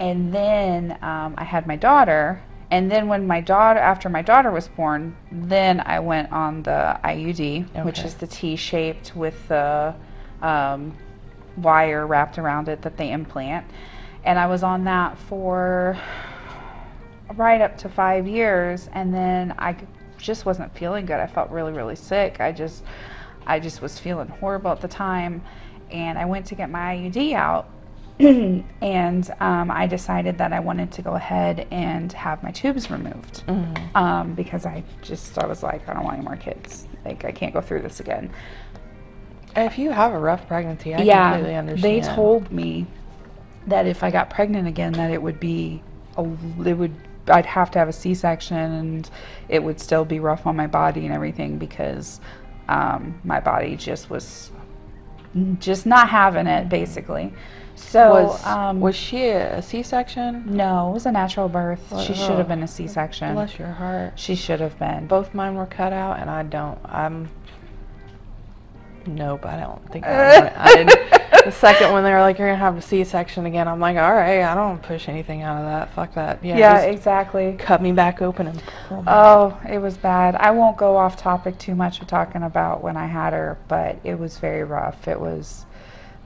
And 0.00 0.34
then 0.34 0.98
um, 1.00 1.36
I 1.38 1.44
had 1.44 1.68
my 1.68 1.76
daughter, 1.76 2.42
and 2.72 2.90
then 2.90 3.06
when 3.06 3.28
my 3.28 3.40
daughter, 3.40 3.78
after 3.78 4.08
my 4.08 4.22
daughter 4.22 4.50
was 4.50 4.66
born, 4.66 5.16
then 5.30 5.80
I 5.80 6.00
went 6.00 6.32
on 6.32 6.64
the 6.64 6.98
IUD, 7.04 7.84
which 7.84 8.00
is 8.00 8.14
the 8.14 8.26
T-shaped 8.26 9.14
with 9.14 9.46
the 9.46 9.94
um, 10.42 10.96
wire 11.56 12.04
wrapped 12.04 12.36
around 12.36 12.68
it 12.68 12.82
that 12.82 12.96
they 12.96 13.12
implant. 13.12 13.64
And 14.26 14.38
I 14.38 14.46
was 14.46 14.62
on 14.62 14.84
that 14.84 15.16
for 15.16 15.96
right 17.36 17.60
up 17.60 17.78
to 17.78 17.88
five 17.88 18.26
years, 18.26 18.88
and 18.92 19.14
then 19.14 19.54
I 19.56 19.76
just 20.18 20.44
wasn't 20.44 20.76
feeling 20.76 21.06
good. 21.06 21.20
I 21.20 21.26
felt 21.26 21.50
really, 21.50 21.72
really 21.72 21.96
sick. 21.96 22.40
I 22.40 22.50
just, 22.52 22.82
I 23.46 23.60
just 23.60 23.80
was 23.80 23.98
feeling 23.98 24.28
horrible 24.28 24.72
at 24.72 24.80
the 24.80 24.88
time, 24.88 25.42
and 25.90 26.18
I 26.18 26.24
went 26.24 26.44
to 26.46 26.54
get 26.56 26.70
my 26.70 26.96
IUD 26.96 27.34
out, 27.34 27.70
and 28.18 29.30
um, 29.40 29.70
I 29.70 29.86
decided 29.86 30.38
that 30.38 30.52
I 30.52 30.58
wanted 30.58 30.90
to 30.92 31.02
go 31.02 31.12
ahead 31.12 31.68
and 31.70 32.12
have 32.12 32.42
my 32.42 32.50
tubes 32.50 32.90
removed 32.90 33.44
um, 33.94 34.34
because 34.34 34.66
I 34.66 34.82
just, 35.02 35.38
I 35.38 35.46
was 35.46 35.62
like, 35.62 35.88
I 35.88 35.94
don't 35.94 36.02
want 36.02 36.16
any 36.16 36.24
more 36.24 36.36
kids. 36.36 36.88
Like, 37.04 37.24
I 37.24 37.30
can't 37.30 37.52
go 37.52 37.60
through 37.60 37.82
this 37.82 38.00
again. 38.00 38.30
If 39.54 39.78
you 39.78 39.90
have 39.90 40.12
a 40.12 40.18
rough 40.18 40.48
pregnancy, 40.48 40.94
I 40.94 41.02
yeah, 41.02 41.32
completely 41.32 41.56
understand. 41.56 41.82
they 41.82 42.14
told 42.14 42.50
me 42.50 42.86
that 43.66 43.86
if 43.86 44.02
I 44.02 44.10
got 44.10 44.30
pregnant 44.30 44.68
again, 44.68 44.92
that 44.92 45.10
it 45.10 45.20
would 45.20 45.40
be, 45.40 45.82
a, 46.16 46.22
it 46.64 46.74
would, 46.74 46.94
I'd 47.28 47.46
have 47.46 47.70
to 47.72 47.78
have 47.78 47.88
a 47.88 47.92
C-section, 47.92 48.56
and 48.56 49.10
it 49.48 49.62
would 49.62 49.80
still 49.80 50.04
be 50.04 50.20
rough 50.20 50.46
on 50.46 50.56
my 50.56 50.66
body 50.66 51.04
and 51.06 51.14
everything 51.14 51.58
because 51.58 52.20
um, 52.68 53.20
my 53.24 53.40
body 53.40 53.76
just 53.76 54.10
was 54.10 54.50
just 55.58 55.84
not 55.86 56.08
having 56.08 56.46
it, 56.46 56.68
basically. 56.68 57.32
So, 57.74 58.24
was 58.24 58.46
um, 58.46 58.80
was 58.80 58.96
she 58.96 59.28
a 59.28 59.60
C-section? 59.60 60.44
no, 60.56 60.88
it 60.88 60.92
was 60.94 61.04
a 61.04 61.12
natural 61.12 61.46
birth. 61.48 61.82
She 62.06 62.14
should 62.14 62.30
Oh. 62.30 62.36
have 62.38 62.48
been 62.48 62.62
a 62.62 62.66
C-section. 62.68 63.34
Bless 63.34 63.58
your 63.58 63.68
heart. 63.68 64.14
She 64.18 64.34
should 64.34 64.60
have 64.60 64.78
been. 64.78 65.06
Both 65.06 65.34
mine 65.34 65.56
were 65.56 65.66
cut 65.66 65.92
out, 65.92 66.18
and 66.18 66.30
I 66.30 66.42
don't. 66.42 66.78
I'm. 66.86 67.28
Nope, 69.06 69.46
I 69.46 69.60
don't 69.60 69.92
think 69.92 70.04
I, 70.04 70.40
want 70.40 70.46
it. 70.46 70.52
I 70.56 70.74
didn't. 70.74 71.44
The 71.44 71.52
second 71.52 71.92
one, 71.92 72.02
they 72.04 72.12
were 72.12 72.20
like, 72.20 72.38
"You're 72.38 72.48
gonna 72.48 72.58
have 72.58 72.76
a 72.76 72.82
C-section 72.82 73.46
again." 73.46 73.68
I'm 73.68 73.80
like, 73.80 73.96
"All 73.96 74.12
right, 74.12 74.42
I 74.42 74.54
don't 74.54 74.82
push 74.82 75.08
anything 75.08 75.42
out 75.42 75.58
of 75.58 75.64
that. 75.64 75.94
Fuck 75.94 76.14
that." 76.14 76.44
Yeah, 76.44 76.58
yeah, 76.58 76.80
exactly. 76.80 77.56
cut 77.58 77.82
me 77.82 77.92
back 77.92 78.22
open 78.22 78.48
and. 78.48 78.62
pull 78.88 79.04
Oh, 79.06 79.60
it 79.68 79.78
was 79.78 79.96
bad. 79.96 80.34
I 80.36 80.50
won't 80.50 80.76
go 80.76 80.96
off 80.96 81.16
topic 81.16 81.58
too 81.58 81.74
much 81.74 82.00
with 82.00 82.08
talking 82.08 82.42
about 82.42 82.82
when 82.82 82.96
I 82.96 83.06
had 83.06 83.32
her, 83.32 83.58
but 83.68 83.98
it 84.04 84.18
was 84.18 84.38
very 84.38 84.64
rough. 84.64 85.06
It 85.06 85.20
was, 85.20 85.65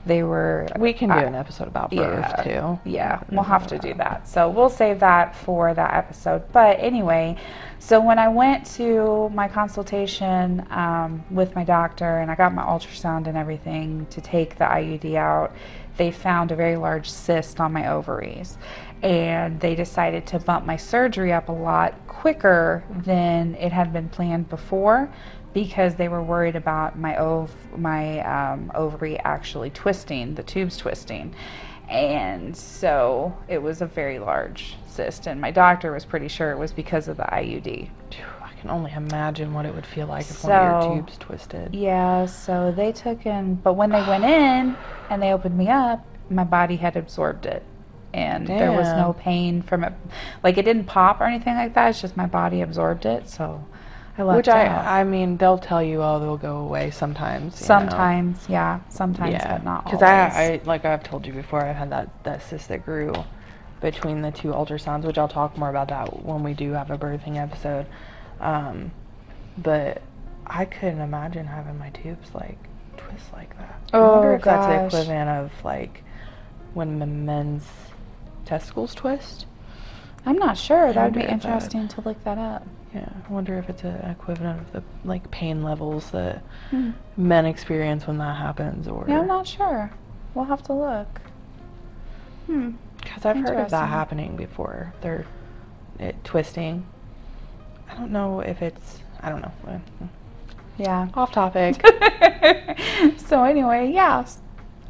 they 0.05 0.23
were. 0.23 0.67
we 0.79 0.93
can 0.93 1.09
do 1.09 1.15
I- 1.15 1.23
an 1.23 1.35
episode 1.35 1.67
about 1.67 1.91
birth 1.91 2.33
yeah, 2.37 2.43
too. 2.43 2.79
Yeah, 2.89 3.21
we'll 3.31 3.43
have 3.43 3.67
to 3.67 3.77
do 3.77 3.93
that. 3.95 4.27
So 4.27 4.49
we'll 4.49 4.69
save 4.69 4.99
that 4.99 5.35
for 5.35 5.73
that 5.73 5.93
episode. 5.93 6.51
But 6.51 6.79
anyway, 6.79 7.37
so 7.79 7.99
when 8.01 8.17
I 8.17 8.27
went 8.27 8.65
to 8.77 9.29
my 9.29 9.47
consultation 9.47 10.65
um, 10.71 11.23
with 11.29 11.55
my 11.55 11.63
doctor 11.63 12.19
and 12.19 12.31
I 12.31 12.35
got 12.35 12.53
my 12.53 12.63
ultrasound 12.63 13.27
and 13.27 13.37
everything 13.37 14.07
to 14.11 14.21
take 14.21 14.57
the 14.57 14.65
IUD 14.65 15.15
out, 15.15 15.55
they 15.97 16.11
found 16.11 16.51
a 16.51 16.55
very 16.55 16.77
large 16.77 17.09
cyst 17.09 17.59
on 17.59 17.73
my 17.73 17.89
ovaries. 17.89 18.57
And 19.03 19.59
they 19.59 19.75
decided 19.75 20.27
to 20.27 20.39
bump 20.39 20.65
my 20.65 20.77
surgery 20.77 21.33
up 21.33 21.49
a 21.49 21.53
lot 21.53 21.95
quicker 22.07 22.83
than 23.03 23.55
it 23.55 23.71
had 23.71 23.91
been 23.91 24.09
planned 24.09 24.47
before 24.49 25.11
because 25.53 25.95
they 25.95 26.07
were 26.07 26.21
worried 26.23 26.55
about 26.55 26.97
my 26.97 27.17
ov- 27.17 27.55
my 27.77 28.19
um, 28.21 28.71
ovary 28.75 29.19
actually 29.19 29.69
twisting, 29.69 30.35
the 30.35 30.43
tubes 30.43 30.77
twisting. 30.77 31.33
And 31.89 32.55
so 32.55 33.35
it 33.49 33.61
was 33.61 33.81
a 33.81 33.85
very 33.85 34.19
large 34.19 34.75
cyst, 34.87 35.27
and 35.27 35.41
my 35.41 35.51
doctor 35.51 35.91
was 35.91 36.05
pretty 36.05 36.29
sure 36.29 36.51
it 36.51 36.57
was 36.57 36.71
because 36.71 37.07
of 37.09 37.17
the 37.17 37.23
IUD. 37.23 37.89
I 38.41 38.53
can 38.61 38.69
only 38.69 38.91
imagine 38.93 39.53
what 39.53 39.65
it 39.65 39.73
would 39.75 39.85
feel 39.85 40.07
like 40.07 40.29
if 40.29 40.43
one 40.43 40.53
of 40.53 40.83
your 40.85 40.95
tubes 40.95 41.17
twisted. 41.17 41.75
Yeah, 41.75 42.27
so 42.27 42.71
they 42.71 42.91
took 42.93 43.25
in, 43.25 43.55
but 43.55 43.73
when 43.73 43.89
they 43.89 44.01
went 44.07 44.23
in 44.23 44.77
and 45.09 45.21
they 45.21 45.33
opened 45.33 45.57
me 45.57 45.67
up, 45.67 46.05
my 46.29 46.43
body 46.45 46.77
had 46.77 46.95
absorbed 46.95 47.45
it. 47.45 47.63
and 48.13 48.45
there 48.47 48.71
was 48.71 48.87
no 48.87 49.13
pain 49.13 49.61
from 49.61 49.83
it. 49.83 49.93
Like 50.43 50.57
it 50.57 50.63
didn't 50.63 50.85
pop 50.85 51.19
or 51.21 51.25
anything 51.25 51.55
like 51.55 51.73
that. 51.73 51.89
It's 51.89 52.01
just 52.01 52.15
my 52.15 52.25
body 52.25 52.61
absorbed 52.61 53.05
it. 53.05 53.27
So 53.29 53.65
I 54.17 54.23
lucked 54.23 54.37
Which 54.37 54.47
I, 54.49 54.67
out. 54.67 54.85
I 54.85 55.03
mean, 55.03 55.37
they'll 55.37 55.57
tell 55.57 55.81
you, 55.81 56.03
oh, 56.03 56.19
they'll 56.19 56.37
go 56.37 56.57
away 56.57 56.91
sometimes. 56.91 57.55
you 57.55 57.61
know. 57.61 57.67
sometimes, 57.67 58.45
yeah, 58.49 58.79
sometimes, 58.89 59.31
yeah, 59.33 59.57
but 59.57 59.63
not 59.63 59.85
always. 59.85 59.99
Because 59.99 60.03
I, 60.03 60.53
I, 60.53 60.61
like 60.65 60.83
I've 60.85 61.03
told 61.03 61.25
you 61.25 61.33
before, 61.33 61.63
I've 61.63 61.75
had 61.75 61.89
that 61.91 62.23
that 62.23 62.43
cyst 62.43 62.67
that 62.69 62.85
grew 62.85 63.13
between 63.79 64.21
the 64.21 64.31
two 64.31 64.49
ultrasounds, 64.49 65.03
which 65.03 65.17
I'll 65.17 65.27
talk 65.27 65.57
more 65.57 65.69
about 65.69 65.87
that 65.89 66.23
when 66.23 66.43
we 66.43 66.53
do 66.53 66.71
have 66.73 66.91
a 66.91 66.97
birthing 66.97 67.37
episode. 67.37 67.85
Um, 68.39 68.91
but 69.57 70.01
I 70.45 70.65
couldn't 70.65 71.01
imagine 71.01 71.47
having 71.47 71.77
my 71.79 71.89
tubes 71.91 72.33
like 72.33 72.57
twist 72.97 73.31
like 73.33 73.57
that. 73.57 73.79
I 73.93 73.99
wonder 73.99 74.33
Oh, 74.33 74.35
if 74.35 74.43
that's 74.43 74.93
the 74.93 74.99
equivalent 74.99 75.29
of 75.29 75.51
like 75.63 76.03
when 76.73 77.25
men's 77.25 77.65
testicles 78.45 78.93
twist. 78.93 79.45
I'm 80.25 80.37
not 80.37 80.57
sure. 80.57 80.93
That 80.93 81.03
would 81.05 81.13
be 81.13 81.21
if 81.21 81.27
that- 81.27 81.33
interesting 81.33 81.87
to 81.89 82.01
look 82.01 82.23
that 82.23 82.37
up. 82.37 82.65
Yeah, 82.93 83.07
I 83.27 83.31
wonder 83.33 83.57
if 83.57 83.69
it's 83.69 83.83
an 83.83 83.95
equivalent 84.11 84.59
of 84.59 84.71
the 84.73 84.83
like 85.05 85.31
pain 85.31 85.63
levels 85.63 86.11
that 86.11 86.43
Hmm. 86.71 86.91
men 87.15 87.45
experience 87.45 88.05
when 88.05 88.17
that 88.17 88.35
happens, 88.35 88.87
or 88.87 89.05
Yeah, 89.07 89.19
I'm 89.21 89.27
not 89.27 89.47
sure. 89.47 89.91
We'll 90.33 90.45
have 90.45 90.61
to 90.63 90.73
look. 90.73 91.21
Hmm. 92.47 92.71
Because 93.01 93.25
I've 93.25 93.37
heard 93.37 93.57
of 93.59 93.71
that 93.71 93.87
happening 93.89 94.35
before. 94.35 94.93
They're 95.01 95.25
it, 95.99 96.21
twisting. 96.23 96.85
I 97.89 97.95
don't 97.95 98.11
know 98.11 98.41
if 98.41 98.61
it's. 98.61 98.99
I 99.21 99.29
don't 99.29 99.41
know. 99.41 99.81
Yeah. 100.77 101.07
Off 101.13 101.31
topic. 101.31 101.75
so 103.17 103.43
anyway, 103.43 103.91
yeah. 103.91 104.25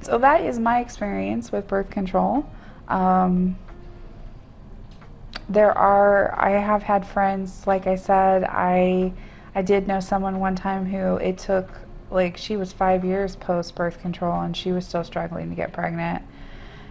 So 0.01 0.17
that 0.17 0.41
is 0.41 0.57
my 0.59 0.79
experience 0.79 1.51
with 1.51 1.67
birth 1.67 1.89
control. 1.89 2.45
Um, 2.87 3.57
there 5.53 5.77
are 5.77 6.33
I 6.39 6.51
have 6.51 6.83
had 6.83 7.05
friends 7.05 7.65
like 7.67 7.87
I 7.87 7.95
said 7.95 8.43
I 8.45 9.13
I 9.53 9.61
did 9.61 9.87
know 9.87 9.99
someone 9.99 10.39
one 10.39 10.55
time 10.55 10.85
who 10.85 11.17
it 11.17 11.37
took 11.37 11.69
like 12.09 12.37
she 12.37 12.57
was 12.57 12.71
5 12.73 13.03
years 13.05 13.35
post 13.35 13.75
birth 13.75 13.99
control 14.01 14.41
and 14.41 14.55
she 14.55 14.71
was 14.71 14.85
still 14.85 15.03
struggling 15.03 15.49
to 15.49 15.55
get 15.55 15.73
pregnant. 15.73 16.23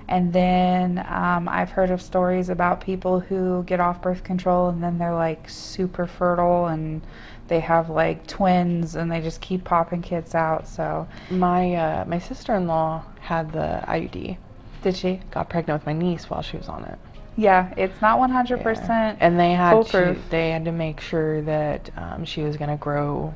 And 0.09 0.33
then 0.33 0.99
um, 1.09 1.49
I've 1.49 1.71
heard 1.71 1.91
of 1.91 2.03
stories 2.03 2.49
about 2.49 2.81
people 2.81 3.21
who 3.21 3.63
get 3.63 3.79
off 3.79 4.03
birth 4.03 4.25
control 4.25 4.69
and 4.69 4.83
then 4.83 4.99
they're 4.99 5.15
like 5.15 5.49
super 5.49 6.07
fertile 6.07 6.67
and 6.67 7.01
they 7.47 7.61
have 7.61 7.91
like 7.91 8.27
twins 8.27 8.97
and 8.97 9.11
they 9.11 9.21
just 9.21 9.41
keep 9.41 9.63
popping 9.63 10.03
kids 10.03 10.35
out. 10.35 10.67
So, 10.67 11.07
my 11.31 11.75
uh, 11.75 12.05
my 12.07 12.19
sister 12.19 12.55
in 12.57 12.67
law 12.67 13.05
had 13.21 13.53
the 13.53 13.85
IUD. 13.87 14.37
did 14.83 14.97
she? 14.97 15.21
Got 15.31 15.49
pregnant 15.49 15.81
with 15.81 15.87
my 15.87 15.93
niece 15.93 16.29
while 16.29 16.43
she 16.43 16.57
was 16.57 16.69
on 16.69 16.85
it. 16.85 16.99
Yeah, 17.41 17.73
it's 17.77 18.01
not 18.03 18.19
100%. 18.19 18.89
Yeah. 18.89 19.17
And 19.21 19.39
they 19.41 19.53
had 19.53 19.87
to 19.87 20.17
they 20.29 20.51
had 20.51 20.65
to 20.67 20.73
make 20.73 21.01
sure 21.01 21.41
that 21.43 21.91
um, 21.97 22.25
she 22.25 22.43
was 22.43 22.57
going 22.59 22.71
to 22.71 22.77
grow 22.77 23.35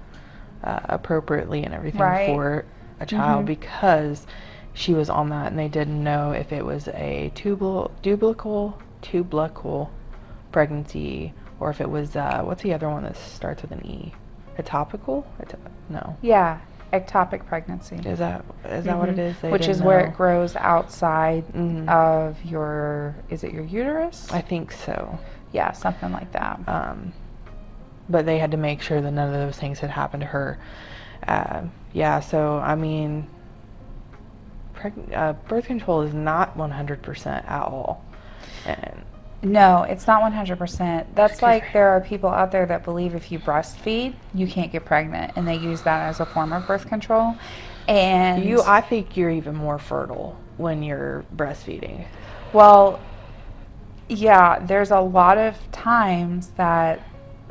uh, 0.63 0.81
appropriately 0.85 1.65
and 1.65 1.73
everything 1.75 2.01
Right. 2.03 2.27
for 2.27 2.65
a 3.01 3.07
child 3.07 3.45
Mhm. 3.45 3.47
because 3.47 4.27
she 4.75 4.93
was 4.93 5.09
on 5.09 5.31
that 5.31 5.49
and 5.51 5.59
they 5.59 5.69
didn't 5.69 6.03
know 6.03 6.33
if 6.33 6.53
it 6.53 6.65
was 6.65 6.89
a 6.89 7.31
tubal 7.35 7.91
tubulical 8.03 8.75
tubulical 9.03 9.89
pregnancy 10.53 11.33
or 11.61 11.71
if 11.71 11.81
it 11.81 11.89
was 11.91 12.15
uh, 12.17 12.43
what's 12.45 12.63
the 12.63 12.75
other 12.75 12.89
one 12.91 13.05
that 13.05 13.17
starts 13.17 13.63
with 13.63 13.71
an 13.73 13.85
E? 13.87 14.13
Etopical? 14.59 15.25
Eti- 15.41 15.57
no. 15.89 16.17
Yeah, 16.23 16.59
ectopic 16.99 17.45
pregnancy. 17.47 17.97
Is 17.97 18.19
that 18.19 18.45
is 18.69 18.85
that 18.85 18.99
what 18.99 19.09
it 19.09 19.17
Mhm. 19.17 19.31
is? 19.31 19.37
They 19.41 19.51
Which 19.51 19.69
is 19.69 19.79
didn't 19.79 19.87
where 19.89 20.01
it 20.01 20.15
grows 20.17 20.55
outside 20.57 21.45
Mhm. 21.49 21.89
of 21.89 22.43
your, 22.45 23.15
is 23.31 23.43
it 23.45 23.53
your 23.53 23.65
uterus? 23.65 24.33
I 24.33 24.41
think 24.41 24.73
so. 24.73 25.19
yeah, 25.53 25.71
something 25.73 26.11
like 26.13 26.33
that. 26.33 26.59
Um, 26.67 27.13
but 28.09 28.27
they 28.27 28.39
had 28.39 28.51
to 28.51 28.57
make 28.57 28.83
sure 28.83 29.01
that 29.01 29.11
none 29.13 29.29
of 29.29 29.35
those 29.35 29.57
things 29.57 29.79
had 29.79 29.89
happened 29.91 30.23
to 30.23 30.27
her. 30.27 30.59
Uh, 31.29 31.63
yeah, 31.93 32.19
so 32.21 32.59
I 32.59 32.75
mean, 32.75 33.29
preg- 34.75 35.17
uh, 35.17 35.35
birth 35.49 35.67
control 35.67 36.03
is 36.03 36.13
not 36.13 36.57
100% 36.57 37.45
at 37.49 37.63
all. 37.63 38.03
And 38.67 39.03
No, 39.45 39.83
it's 39.83 40.07
not 40.07 40.23
100%. 40.23 41.07
That's 41.15 41.43
like 41.43 41.73
there 41.73 41.91
are 41.91 42.01
people 42.01 42.31
out 42.31 42.51
there 42.51 42.65
that 42.67 42.83
believe 42.83 43.15
if 43.15 43.31
you 43.31 43.39
breastfeed, 43.39 44.15
you 44.33 44.47
can't 44.47 44.73
get 44.73 44.87
pregnant, 44.87 45.33
and 45.37 45.47
they 45.47 45.57
use 45.57 45.83
that 45.83 46.09
as 46.09 46.21
a 46.21 46.27
form 46.27 46.53
of 46.53 46.67
birth 46.67 46.89
control. 46.89 47.37
And 47.87 48.43
you, 48.43 48.63
I 48.63 48.81
think 48.81 49.17
you're 49.17 49.31
even 49.31 49.55
more 49.55 49.79
fertile 49.79 50.39
when 50.57 50.83
you're 50.83 51.27
breastfeeding. 51.37 52.07
Well, 52.55 53.01
yeah, 54.09 54.61
there's 54.61 54.91
a 54.91 55.01
lot 55.01 55.37
of 55.37 55.57
times 55.73 56.49
that, 56.57 57.03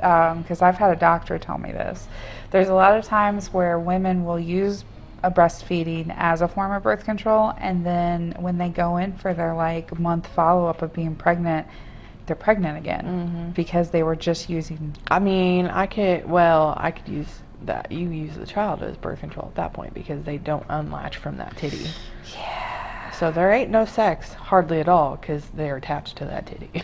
um, 0.01 0.41
because 0.41 0.63
I've 0.63 0.77
had 0.77 0.91
a 0.91 0.99
doctor 0.99 1.37
tell 1.37 1.59
me 1.59 1.71
this, 1.71 2.07
there's 2.49 2.69
a 2.69 2.73
lot 2.73 2.97
of 2.97 3.05
times 3.05 3.53
where 3.53 3.79
women 3.79 4.25
will 4.25 4.39
use 4.39 4.83
breastfeeding 5.31 6.13
as 6.17 6.41
a 6.41 6.47
form 6.47 6.71
of 6.71 6.83
birth 6.83 7.03
control, 7.05 7.53
and 7.57 7.85
then 7.85 8.35
when 8.39 8.57
they 8.57 8.69
go 8.69 8.97
in 8.97 9.13
for 9.17 9.33
their 9.33 9.53
like 9.53 9.97
month 9.99 10.27
follow 10.27 10.67
up 10.67 10.81
of 10.81 10.93
being 10.93 11.15
pregnant, 11.15 11.67
they're 12.25 12.35
pregnant 12.35 12.77
again 12.77 13.05
Mhm. 13.51 13.53
because 13.53 13.89
they 13.89 14.03
were 14.03 14.15
just 14.15 14.49
using. 14.49 14.95
I 15.09 15.19
mean, 15.19 15.67
I 15.67 15.85
could, 15.87 16.29
well, 16.29 16.73
I 16.77 16.91
could 16.91 17.07
use 17.09 17.41
that. 17.65 17.91
You 17.91 18.09
use 18.09 18.35
the 18.35 18.45
child 18.45 18.81
as 18.81 18.95
birth 18.97 19.19
control 19.19 19.47
at 19.47 19.55
that 19.55 19.73
point 19.73 19.93
because 19.93 20.23
they 20.23 20.37
don't 20.37 20.65
unlatch 20.69 21.17
from 21.17 21.37
that 21.37 21.55
titty. 21.57 21.87
Yeah. 22.37 23.11
So 23.11 23.31
there 23.31 23.51
ain't 23.51 23.69
no 23.69 23.85
sex, 23.85 24.33
hardly 24.33 24.79
at 24.79 24.89
all, 24.89 25.17
because 25.17 25.49
they're 25.49 25.77
attached 25.77 26.15
to 26.17 26.25
that 26.25 26.45
titty. 26.47 26.83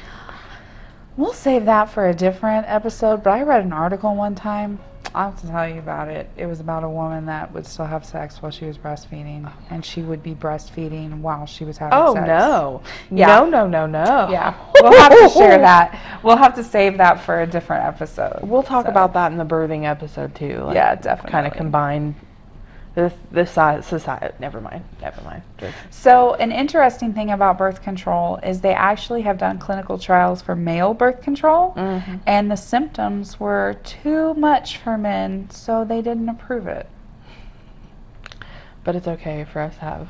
We'll 1.20 1.34
save 1.34 1.66
that 1.66 1.90
for 1.90 2.08
a 2.08 2.14
different 2.14 2.66
episode, 2.70 3.24
but 3.24 3.32
I 3.32 3.42
read 3.42 3.66
an 3.66 3.74
article 3.74 4.16
one 4.16 4.36
time. 4.36 4.80
I'll 5.14 5.32
have 5.32 5.42
to 5.42 5.48
tell 5.48 5.68
you 5.68 5.80
about 5.80 6.08
it. 6.08 6.30
It 6.38 6.46
was 6.46 6.62
about 6.62 6.86
a 6.86 6.90
woman 6.90 7.26
that 7.26 7.52
would 7.54 7.66
still 7.66 7.84
have 7.86 8.06
sex 8.06 8.42
while 8.42 8.54
she 8.54 8.64
was 8.66 8.78
breastfeeding, 8.78 9.52
and 9.70 9.84
she 9.84 10.02
would 10.02 10.24
be 10.24 10.34
breastfeeding 10.34 11.20
while 11.20 11.46
she 11.46 11.66
was 11.66 11.78
having 11.78 11.98
Oh 12.00 12.14
sex. 12.14 12.26
no! 12.26 12.82
Yeah. 13.12 13.28
No, 13.28 13.46
no, 13.50 13.68
no, 13.68 13.86
no! 13.86 14.30
Yeah, 14.32 14.54
we'll 14.82 14.94
have 14.98 15.12
to 15.12 15.30
share 15.38 15.58
that. 15.70 16.20
We'll 16.24 16.38
have 16.38 16.56
to 16.56 16.64
save 16.64 16.98
that 17.00 17.20
for 17.22 17.42
a 17.42 17.48
different 17.48 17.84
episode. 17.86 18.40
We'll 18.44 18.64
talk 18.64 18.86
So, 18.86 18.92
about 18.92 19.12
that 19.14 19.34
in 19.34 19.38
the 19.38 19.44
birthing 19.46 19.84
episode 19.84 20.34
too. 20.36 20.60
Like, 20.64 20.76
Yeah, 20.76 20.96
definitely. 20.96 21.32
Kind 21.32 21.48
of 21.48 21.54
combine 21.54 22.16
this 22.96 23.14
this 23.32 23.52
side 23.52 23.84
society. 23.86 24.34
Never 24.40 24.60
mind. 24.60 24.84
Never 25.02 25.22
mind. 25.22 25.42
So, 25.90 26.34
an 26.36 26.52
interesting 26.52 27.14
thing 27.14 27.32
about 27.32 27.58
birth 27.58 27.82
control 27.82 28.38
is 28.38 28.62
they 28.62 28.74
actually 28.74 29.22
have 29.22 29.38
done 29.38 29.60
clinical 29.60 29.98
trials 29.98 30.42
for 30.42 30.56
male 30.56 30.94
birth 30.94 31.22
control, 31.22 31.74
Mhm. 31.76 32.20
and 32.26 32.50
the 32.50 32.58
symptoms 32.58 33.40
were 33.40 33.76
too 33.84 34.34
much 34.34 34.78
for 34.78 34.98
men, 34.98 35.50
so 35.50 35.84
they 35.84 36.02
didn't 36.02 36.30
approve 36.30 36.68
it. 36.68 36.88
But 38.84 38.96
it's 38.96 39.08
okay 39.08 39.44
for 39.44 39.62
us 39.62 39.76
to 39.76 39.82
have 39.82 40.08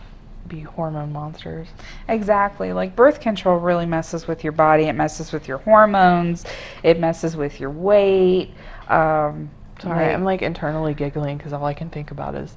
be 0.48 0.62
hormone 0.62 1.13
monsters. 1.13 1.68
Exactly. 2.08 2.74
Like 2.74 2.96
birth 2.96 3.20
control 3.20 3.60
really 3.60 3.86
messes 3.86 4.28
with 4.28 4.44
your 4.44 4.54
body. 4.54 4.86
It 4.86 4.94
messes 4.94 5.32
with 5.32 5.48
your 5.48 5.60
hormones. 5.60 6.44
It 6.82 7.00
messes 7.00 7.38
with 7.38 7.60
your 7.60 7.70
weight. 7.70 8.52
Um, 8.88 9.52
Sorry, 9.82 10.13
I'm 10.13 10.24
like 10.24 10.42
internally 10.42 10.94
giggling 10.94 11.38
because 11.38 11.54
all 11.54 11.65
I 11.65 11.74
can 11.74 11.89
think 11.89 12.12
about 12.12 12.36
is 12.36 12.56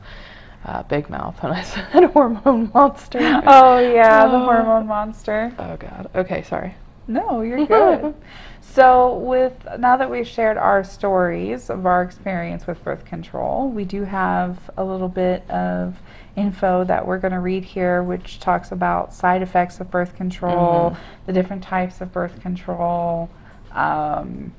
uh, 0.65 0.83
Big 0.85 1.09
Mouth 1.11 1.43
when 1.43 1.53
I 1.53 1.63
said 1.63 2.05
hormone 2.05 2.71
monster. 2.75 3.19
oh 3.47 3.79
yeah, 3.79 4.27
the 4.27 4.35
Oh. 4.37 4.45
hormone 4.45 4.87
monster. 4.87 5.53
Oh 5.59 5.77
God. 5.77 6.11
Okay, 6.15 6.43
sorry. 6.43 6.75
No, 7.09 7.41
you're 7.43 7.67
good. 7.67 8.15
so 8.61 9.17
with 9.17 9.55
now 9.79 9.97
that 9.97 10.09
we've 10.09 10.27
shared 10.27 10.57
our 10.57 10.85
stories 10.85 11.69
of 11.69 11.85
our 11.85 12.03
experience 12.03 12.67
with 12.67 12.83
birth 12.85 13.05
control, 13.05 13.69
we 13.69 13.85
do 13.85 14.05
have 14.05 14.71
a 14.77 14.85
little 14.85 15.09
bit 15.09 15.49
of 15.51 16.01
info 16.37 16.83
that 16.85 17.07
we're 17.07 17.19
going 17.19 17.33
to 17.33 17.41
read 17.41 17.65
here, 17.65 18.03
which 18.03 18.39
talks 18.41 18.71
about 18.73 19.13
side 19.13 19.43
effects 19.43 19.81
of 19.81 19.91
birth 19.91 20.15
control, 20.17 20.91
Mhm. 20.93 20.97
the 21.27 21.33
different 21.33 21.63
types 21.63 22.01
of 22.01 22.11
birth 22.13 22.41
control, 22.41 23.29
um, 23.73 24.53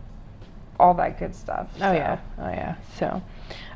all 0.80 0.94
that 0.96 1.20
good 1.20 1.36
stuff. 1.36 1.70
Oh 1.76 1.80
So, 1.80 1.92
yeah. 1.94 2.20
Oh 2.38 2.50
yeah. 2.50 2.76
So. 2.98 3.22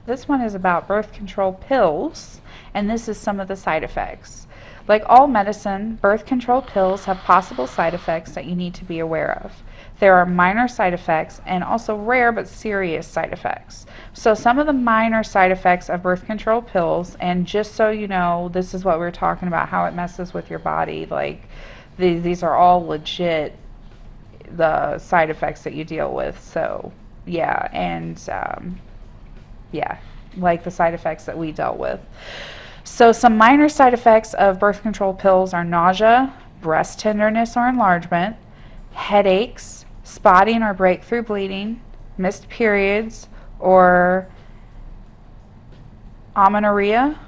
This 0.05 0.27
one 0.27 0.41
is 0.41 0.55
about 0.55 0.88
birth 0.88 1.12
control 1.12 1.51
pills, 1.51 2.39
and 2.73 2.89
this 2.89 3.10
is 3.10 3.17
some 3.17 3.41
of 3.41 3.49
the 3.49 3.57
side 3.57 3.83
effects. 3.83 4.47
Like 4.88 5.03
all 5.05 5.27
medicine, 5.27 5.99
birth 6.01 6.25
control 6.25 6.62
pills 6.62 7.03
have 7.05 7.17
possible 7.17 7.67
side 7.67 7.93
effects 7.93 8.31
that 8.31 8.45
you 8.45 8.55
need 8.55 8.73
to 8.75 8.86
be 8.86 8.99
aware 8.99 9.43
of. 9.43 9.51
There 9.99 10.15
are 10.15 10.25
minor 10.25 10.69
side 10.69 10.93
effects 10.93 11.41
and 11.45 11.62
also 11.62 11.97
rare 11.97 12.31
but 12.31 12.47
serious 12.47 13.05
side 13.05 13.33
effects. 13.33 13.86
So, 14.13 14.33
some 14.33 14.60
of 14.60 14.65
the 14.67 14.73
minor 14.73 15.23
side 15.23 15.51
effects 15.51 15.89
of 15.89 16.03
birth 16.03 16.25
control 16.25 16.62
pills, 16.62 17.17
and 17.19 17.45
just 17.45 17.75
so 17.75 17.89
you 17.89 18.07
know, 18.07 18.49
this 18.53 18.73
is 18.73 18.86
what 18.86 18.99
we 18.99 19.05
are 19.05 19.12
talking 19.12 19.49
about 19.49 19.67
how 19.67 19.86
it 19.86 19.93
messes 19.93 20.33
with 20.33 20.49
your 20.49 20.60
body. 20.60 21.05
Like, 21.05 21.49
the, 21.97 22.19
these 22.19 22.43
are 22.43 22.55
all 22.55 22.86
legit 22.86 23.57
the 24.55 24.97
side 24.97 25.29
effects 25.29 25.63
that 25.63 25.73
you 25.73 25.83
deal 25.83 26.13
with. 26.13 26.39
So, 26.41 26.91
yeah, 27.25 27.69
and 27.73 28.21
um, 28.29 28.79
yeah, 29.71 29.97
like 30.38 30.63
the 30.63 30.71
side 30.71 30.93
effects 30.93 31.25
that 31.25 31.38
we 31.38 31.51
dealt 31.51 31.77
with. 31.77 31.99
So, 32.83 33.12
some 33.12 33.38
minor 33.38 33.67
side 33.67 33.93
effects 33.93 34.33
of 34.36 34.60
birth 34.60 34.81
control 34.81 35.13
pills 35.13 35.53
are 35.53 35.63
nausea, 35.63 36.33
breast 36.62 36.99
tenderness 36.99 37.57
or 37.57 37.67
enlargement, 37.67 38.38
headaches, 38.93 39.86
spotting 40.03 40.63
or 40.63 40.73
breakthrough 40.73 41.23
bleeding, 41.23 41.81
missed 42.17 42.47
periods, 42.47 43.27
or 43.60 44.27
amenorrhea, 46.36 47.19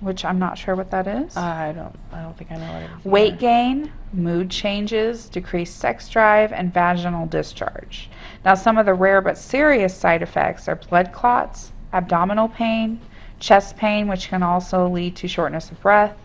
which 0.00 0.24
I'm 0.24 0.38
not 0.38 0.58
sure 0.58 0.74
what 0.74 0.90
that 0.90 1.06
is. 1.06 1.36
I 1.36 1.72
don't. 1.72 1.94
I 2.12 2.22
don't 2.22 2.36
think 2.36 2.52
I 2.52 2.56
know 2.56 2.72
what 2.72 2.82
it 2.82 2.90
is. 2.98 3.04
Weight 3.04 3.32
either. 3.32 3.36
gain, 3.40 3.92
mood 4.16 4.50
changes, 4.50 5.28
decreased 5.28 5.76
sex 5.76 6.08
drive, 6.08 6.52
and 6.52 6.72
vaginal 6.72 7.26
discharge. 7.26 8.10
Now, 8.44 8.54
some 8.54 8.78
of 8.78 8.86
the 8.86 8.94
rare 8.94 9.20
but 9.20 9.38
serious 9.38 9.96
side 9.96 10.22
effects 10.22 10.68
are 10.68 10.76
blood 10.76 11.12
clots, 11.12 11.72
abdominal 11.92 12.48
pain, 12.48 13.00
chest 13.38 13.76
pain, 13.76 14.08
which 14.08 14.28
can 14.28 14.42
also 14.42 14.88
lead 14.88 15.16
to 15.16 15.28
shortness 15.28 15.70
of 15.70 15.80
breath, 15.80 16.16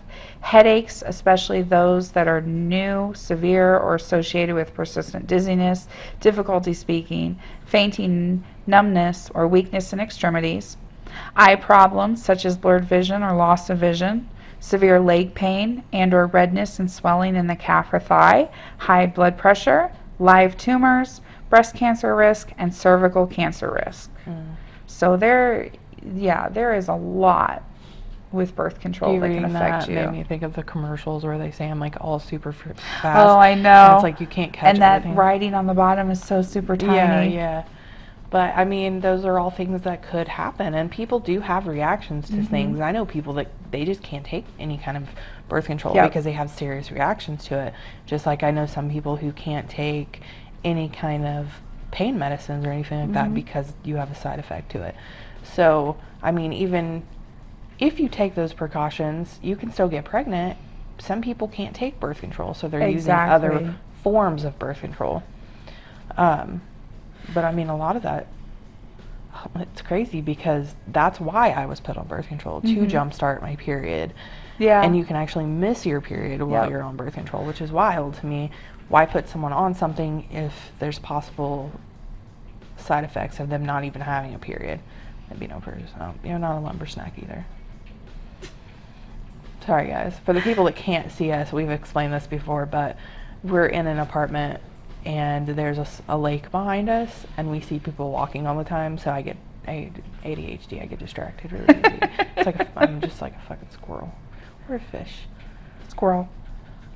headaches, 0.41 1.03
especially 1.05 1.61
those 1.61 2.11
that 2.11 2.27
are 2.27 2.41
new, 2.41 3.13
severe, 3.13 3.77
or 3.77 3.95
associated 3.95 4.55
with 4.55 4.73
persistent 4.73 5.27
dizziness, 5.27 5.87
difficulty 6.19 6.73
speaking, 6.73 7.39
fainting, 7.65 8.43
numbness, 8.67 9.29
or 9.33 9.47
weakness 9.47 9.93
in 9.93 9.99
extremities, 9.99 10.77
eye 11.35 11.55
problems 11.55 12.23
such 12.23 12.45
as 12.45 12.57
blurred 12.57 12.85
vision 12.85 13.23
or 13.23 13.33
loss 13.33 13.69
of 13.69 13.77
vision, 13.77 14.27
severe 14.61 14.99
leg 14.99 15.33
pain 15.33 15.83
and 15.91 16.13
or 16.13 16.27
redness 16.27 16.79
and 16.79 16.89
swelling 16.89 17.35
in 17.35 17.47
the 17.47 17.55
calf 17.55 17.91
or 17.91 17.99
thigh, 17.99 18.49
high 18.77 19.07
blood 19.07 19.37
pressure, 19.37 19.91
live 20.19 20.55
tumors, 20.57 21.19
breast 21.49 21.75
cancer 21.75 22.15
risk, 22.15 22.51
and 22.57 22.73
cervical 22.73 23.27
cancer 23.27 23.83
risk. 23.85 24.09
Mm. 24.25 24.55
So 24.87 25.17
there, 25.17 25.69
yeah, 26.15 26.47
there 26.47 26.73
is 26.75 26.87
a 26.87 26.93
lot 26.93 27.63
with 28.31 28.55
birth 28.55 28.79
control 28.79 29.15
You 29.15 29.19
that 29.19 29.33
can 29.33 29.45
affect 29.45 29.87
that 29.87 29.89
you. 29.89 29.95
made 29.95 30.11
me 30.11 30.23
think 30.23 30.43
of 30.43 30.53
the 30.53 30.63
commercials 30.63 31.25
where 31.25 31.37
they 31.37 31.51
say 31.51 31.67
I'm 31.67 31.79
like 31.79 31.97
all 31.99 32.19
super 32.19 32.53
fast. 32.53 32.79
Oh, 33.03 33.37
I 33.37 33.55
know. 33.55 33.95
it's 33.95 34.03
like 34.03 34.21
you 34.21 34.27
can't 34.27 34.53
catch 34.53 34.67
and 34.69 34.81
that 34.81 34.97
everything. 34.97 35.15
writing 35.15 35.53
on 35.53 35.65
the 35.65 35.73
bottom 35.73 36.09
is 36.11 36.23
so 36.23 36.41
super 36.41 36.77
tiny. 36.77 36.95
Yeah, 36.95 37.23
yeah. 37.23 37.65
But 38.31 38.55
I 38.55 38.63
mean, 38.65 39.01
those 39.01 39.25
are 39.25 39.37
all 39.37 39.51
things 39.51 39.81
that 39.81 40.01
could 40.03 40.27
happen, 40.29 40.73
and 40.73 40.89
people 40.89 41.19
do 41.19 41.41
have 41.41 41.67
reactions 41.67 42.27
to 42.29 42.37
Mm-hmm. 42.37 42.43
things. 42.45 42.79
I 42.79 42.91
know 42.93 43.05
people 43.05 43.33
that 43.33 43.49
they 43.71 43.83
just 43.85 44.01
can't 44.01 44.25
take 44.25 44.45
any 44.57 44.77
kind 44.77 44.97
of 44.97 45.09
birth 45.49 45.65
control 45.65 45.93
Yep. 45.95 46.09
because 46.09 46.23
they 46.23 46.31
have 46.31 46.49
serious 46.49 46.91
reactions 46.91 47.43
to 47.45 47.59
it. 47.59 47.73
Just 48.05 48.25
like 48.25 48.41
I 48.41 48.51
know 48.51 48.65
some 48.65 48.89
people 48.89 49.17
who 49.17 49.31
can't 49.33 49.69
take 49.69 50.21
any 50.63 50.87
kind 50.89 51.25
of 51.25 51.47
pain 51.91 52.17
medicines 52.17 52.65
or 52.65 52.71
anything 52.71 52.99
like 53.01 53.09
Mm-hmm. 53.09 53.13
that 53.15 53.33
because 53.35 53.73
you 53.83 53.97
have 53.97 54.09
a 54.09 54.15
side 54.15 54.39
effect 54.39 54.71
to 54.71 54.81
it. 54.83 54.95
So, 55.43 55.97
I 56.23 56.31
mean, 56.31 56.53
even 56.53 57.03
if 57.79 57.99
you 57.99 58.07
take 58.07 58.33
those 58.35 58.53
precautions, 58.53 59.39
you 59.43 59.57
can 59.57 59.73
still 59.73 59.89
get 59.89 60.05
pregnant. 60.05 60.57
Some 60.99 61.21
people 61.21 61.49
can't 61.49 61.75
take 61.75 61.99
birth 61.99 62.19
control, 62.21 62.53
so 62.53 62.69
they're 62.69 62.87
using 62.93 63.11
other 63.11 63.75
forms 64.03 64.45
of 64.45 64.57
birth 64.57 64.79
control. 64.79 65.23
Um, 66.15 66.61
but 67.33 67.43
I 67.45 67.51
mean, 67.51 67.69
a 67.69 67.75
lot 67.77 67.95
of 67.95 68.03
that, 68.03 68.27
it's 69.55 69.81
crazy 69.81 70.21
because 70.21 70.75
that's 70.87 71.19
why 71.19 71.49
I 71.51 71.65
was 71.65 71.79
put 71.79 71.97
on 71.97 72.07
birth 72.07 72.27
control 72.27 72.61
to 72.61 72.67
Mhm. 72.67 72.89
jumpstart 72.89 73.41
my 73.41 73.55
period. 73.55 74.13
Yeah. 74.57 74.81
And 74.83 74.95
you 74.95 75.03
can 75.05 75.15
actually 75.15 75.45
miss 75.45 75.85
your 75.85 76.01
period 76.01 76.41
while 76.43 76.63
Yep. 76.63 76.69
you're 76.71 76.83
on 76.83 76.95
birth 76.95 77.13
control, 77.15 77.45
which 77.45 77.61
is 77.61 77.71
wild 77.71 78.15
to 78.15 78.25
me. 78.25 78.51
Why 78.89 79.05
put 79.05 79.27
someone 79.29 79.53
on 79.53 79.73
something 79.73 80.27
if 80.31 80.71
there's 80.79 80.99
possible 80.99 81.71
side 82.77 83.03
effects 83.03 83.39
of 83.39 83.49
them 83.49 83.65
not 83.65 83.83
even 83.85 84.01
having 84.01 84.33
a 84.35 84.39
period? 84.39 84.79
That'd 85.27 85.39
be 85.39 85.47
no. 85.47 85.61
No, 85.97 86.13
you're 86.23 86.37
not 86.39 86.57
a 86.57 86.59
lumber 86.59 86.85
snack 86.85 87.13
either. 87.17 87.45
Sorry, 89.65 89.87
guys. 89.87 90.17
For 90.25 90.33
the 90.33 90.41
people 90.41 90.65
that 90.65 90.75
can't 90.75 91.11
see 91.11 91.31
us, 91.31 91.53
we've 91.53 91.69
explained 91.69 92.13
this 92.13 92.27
before, 92.27 92.65
but 92.65 92.97
we're 93.43 93.67
in 93.67 93.87
an 93.87 93.99
apartment 93.99 94.59
and 95.05 95.47
there's 95.47 95.79
a 96.07 96.17
lake 96.17 96.51
behind 96.51 96.89
us, 96.89 97.25
and 97.37 97.49
we 97.49 97.59
see 97.59 97.79
people 97.79 98.11
walking 98.11 98.45
all 98.47 98.57
the 98.57 98.63
time. 98.63 98.97
So 98.97 99.11
I 99.11 99.21
get 99.21 99.37
I, 99.67 99.91
ADHD. 100.23 100.81
I 100.81 100.85
get 100.85 100.99
distracted 100.99 101.51
really 101.51 101.65
easy. 101.65 101.99
it's 102.37 102.45
like 102.45 102.59
a, 102.59 102.67
I'm 102.75 103.01
just 103.01 103.21
like 103.21 103.35
a 103.35 103.41
fucking 103.47 103.69
squirrel 103.71 104.13
or 104.69 104.75
a 104.75 104.79
fish. 104.79 105.25
squirrel, 105.87 106.29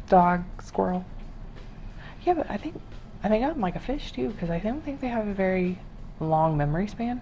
dog, 0.10 0.44
squirrel. 0.62 1.06
Yeah, 2.24 2.34
but 2.34 2.50
I 2.50 2.58
think 2.58 2.82
I 3.24 3.30
think 3.30 3.44
I'm 3.44 3.62
like 3.62 3.76
a 3.76 3.80
fish 3.80 4.12
too 4.12 4.30
because 4.30 4.50
I 4.50 4.60
don't 4.60 4.84
think 4.84 5.02
they 5.02 5.08
have 5.08 5.28
a 5.28 5.34
very 5.34 5.80
long 6.20 6.58
memory 6.58 6.88
span. 6.88 7.22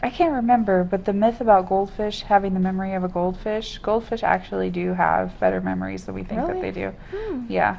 I 0.00 0.10
can't 0.10 0.32
remember, 0.32 0.84
but 0.84 1.04
the 1.04 1.12
myth 1.12 1.40
about 1.40 1.68
goldfish 1.68 2.22
having 2.22 2.54
the 2.54 2.60
memory 2.60 2.94
of 2.94 3.02
a 3.02 3.08
goldfish, 3.08 3.78
goldfish 3.78 4.22
actually 4.22 4.70
do 4.70 4.94
have 4.94 5.38
better 5.40 5.60
memories 5.60 6.04
than 6.04 6.14
we 6.14 6.22
think 6.22 6.46
that 6.46 6.60
they 6.60 6.70
do. 6.70 6.92
Hmm. 7.10 7.46
Yeah. 7.48 7.78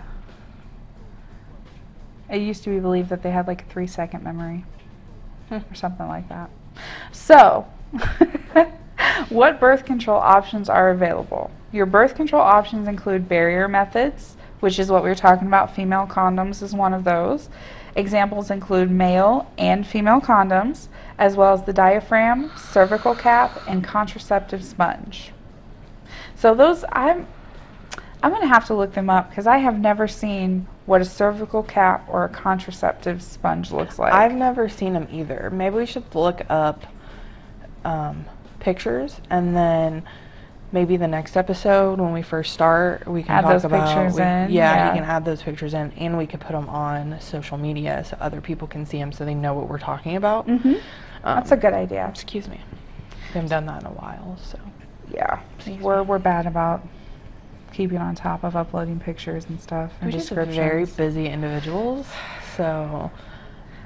It 2.31 2.37
used 2.41 2.63
to 2.63 2.69
be 2.69 2.79
believed 2.79 3.09
that 3.09 3.23
they 3.23 3.31
had 3.31 3.47
like 3.47 3.63
a 3.63 3.65
three 3.65 3.87
second 3.87 4.23
memory 4.23 4.65
Hmm. 5.49 5.57
or 5.71 5.75
something 5.75 6.07
like 6.07 6.29
that. 6.29 6.49
So, 7.11 7.65
what 9.29 9.59
birth 9.59 9.83
control 9.83 10.19
options 10.19 10.69
are 10.69 10.91
available? 10.91 11.49
Your 11.71 11.85
birth 11.87 12.15
control 12.15 12.41
options 12.41 12.87
include 12.87 13.27
barrier 13.27 13.67
methods, 13.67 14.37
which 14.59 14.77
is 14.77 14.91
what 14.91 15.03
we 15.03 15.09
were 15.09 15.15
talking 15.15 15.47
about. 15.47 15.75
Female 15.75 16.05
condoms 16.05 16.61
is 16.61 16.73
one 16.73 16.93
of 16.93 17.03
those. 17.03 17.49
Examples 17.95 18.51
include 18.51 18.91
male 18.91 19.51
and 19.57 19.85
female 19.85 20.21
condoms, 20.21 20.87
as 21.17 21.35
well 21.35 21.53
as 21.53 21.63
the 21.63 21.73
diaphragm, 21.73 22.51
cervical 22.55 23.15
cap, 23.15 23.59
and 23.67 23.83
contraceptive 23.83 24.63
sponge. 24.63 25.31
So 26.35 26.53
those 26.53 26.85
I'm 26.91 27.27
I'm 28.21 28.31
gonna 28.31 28.47
have 28.47 28.65
to 28.67 28.73
look 28.73 28.93
them 28.93 29.09
up 29.09 29.29
because 29.29 29.47
I 29.47 29.57
have 29.57 29.79
never 29.79 30.07
seen 30.07 30.67
what 30.89 31.01
a 31.01 31.05
cervical 31.05 31.61
cap 31.61 32.03
or 32.09 32.23
a 32.25 32.29
contraceptive 32.29 33.21
sponge 33.21 33.71
looks 33.71 33.99
like. 33.99 34.11
I've 34.11 34.33
never 34.33 34.67
seen 34.67 34.93
them 34.93 35.07
either. 35.11 35.51
Maybe 35.53 35.75
we 35.75 35.85
should 35.85 36.15
look 36.15 36.41
up 36.49 36.83
um, 37.85 38.25
pictures 38.59 39.21
and 39.29 39.55
then 39.55 40.03
maybe 40.71 40.97
the 40.97 41.07
next 41.07 41.37
episode 41.37 41.99
when 41.99 42.11
we 42.11 42.21
first 42.23 42.53
start 42.53 43.07
we 43.07 43.21
can 43.23 43.31
Add 43.31 43.41
talk 43.41 43.51
those 43.51 43.65
about 43.65 43.87
pictures 43.87 44.15
we- 44.15 44.21
in, 44.23 44.51
Yeah, 44.51 44.73
yeah. 44.75 44.87
you 44.93 44.99
can 45.01 45.09
add 45.09 45.23
those 45.25 45.41
pictures 45.43 45.73
in 45.75 45.91
and 45.91 46.17
we 46.17 46.25
could 46.25 46.39
put 46.41 46.53
them 46.53 46.67
on 46.69 47.19
social 47.21 47.57
media 47.57 48.03
so 48.03 48.17
other 48.19 48.41
people 48.41 48.67
can 48.67 48.83
see 48.85 48.97
them 48.97 49.11
so 49.11 49.25
they 49.25 49.35
know 49.35 49.53
what 49.53 49.69
we're 49.69 49.77
talking 49.79 50.15
about. 50.15 50.45
hmm 50.47 50.73
Um, 51.23 51.35
That's 51.35 51.51
a 51.51 51.57
good 51.57 51.73
idea. 51.73 52.07
Excuse 52.09 52.47
me. 52.47 52.59
We 53.11 53.33
haven't 53.35 53.49
done 53.49 53.65
that 53.67 53.81
in 53.81 53.87
a 53.87 53.91
while, 53.91 54.37
so. 54.43 54.57
Yeah, 55.13 55.39
Excuse 55.57 55.81
we're 55.81 56.01
me. 56.01 56.07
we're 56.07 56.19
bad 56.19 56.47
about 56.47 56.81
keeping 57.71 57.97
on 57.97 58.15
top 58.15 58.43
of 58.43 58.55
uploading 58.55 58.99
pictures 58.99 59.45
and 59.45 59.59
stuff 59.59 59.93
and 60.01 60.11
We're 60.11 60.19
just 60.19 60.31
very 60.31 60.85
busy 60.85 61.27
individuals, 61.27 62.07
so 62.55 63.11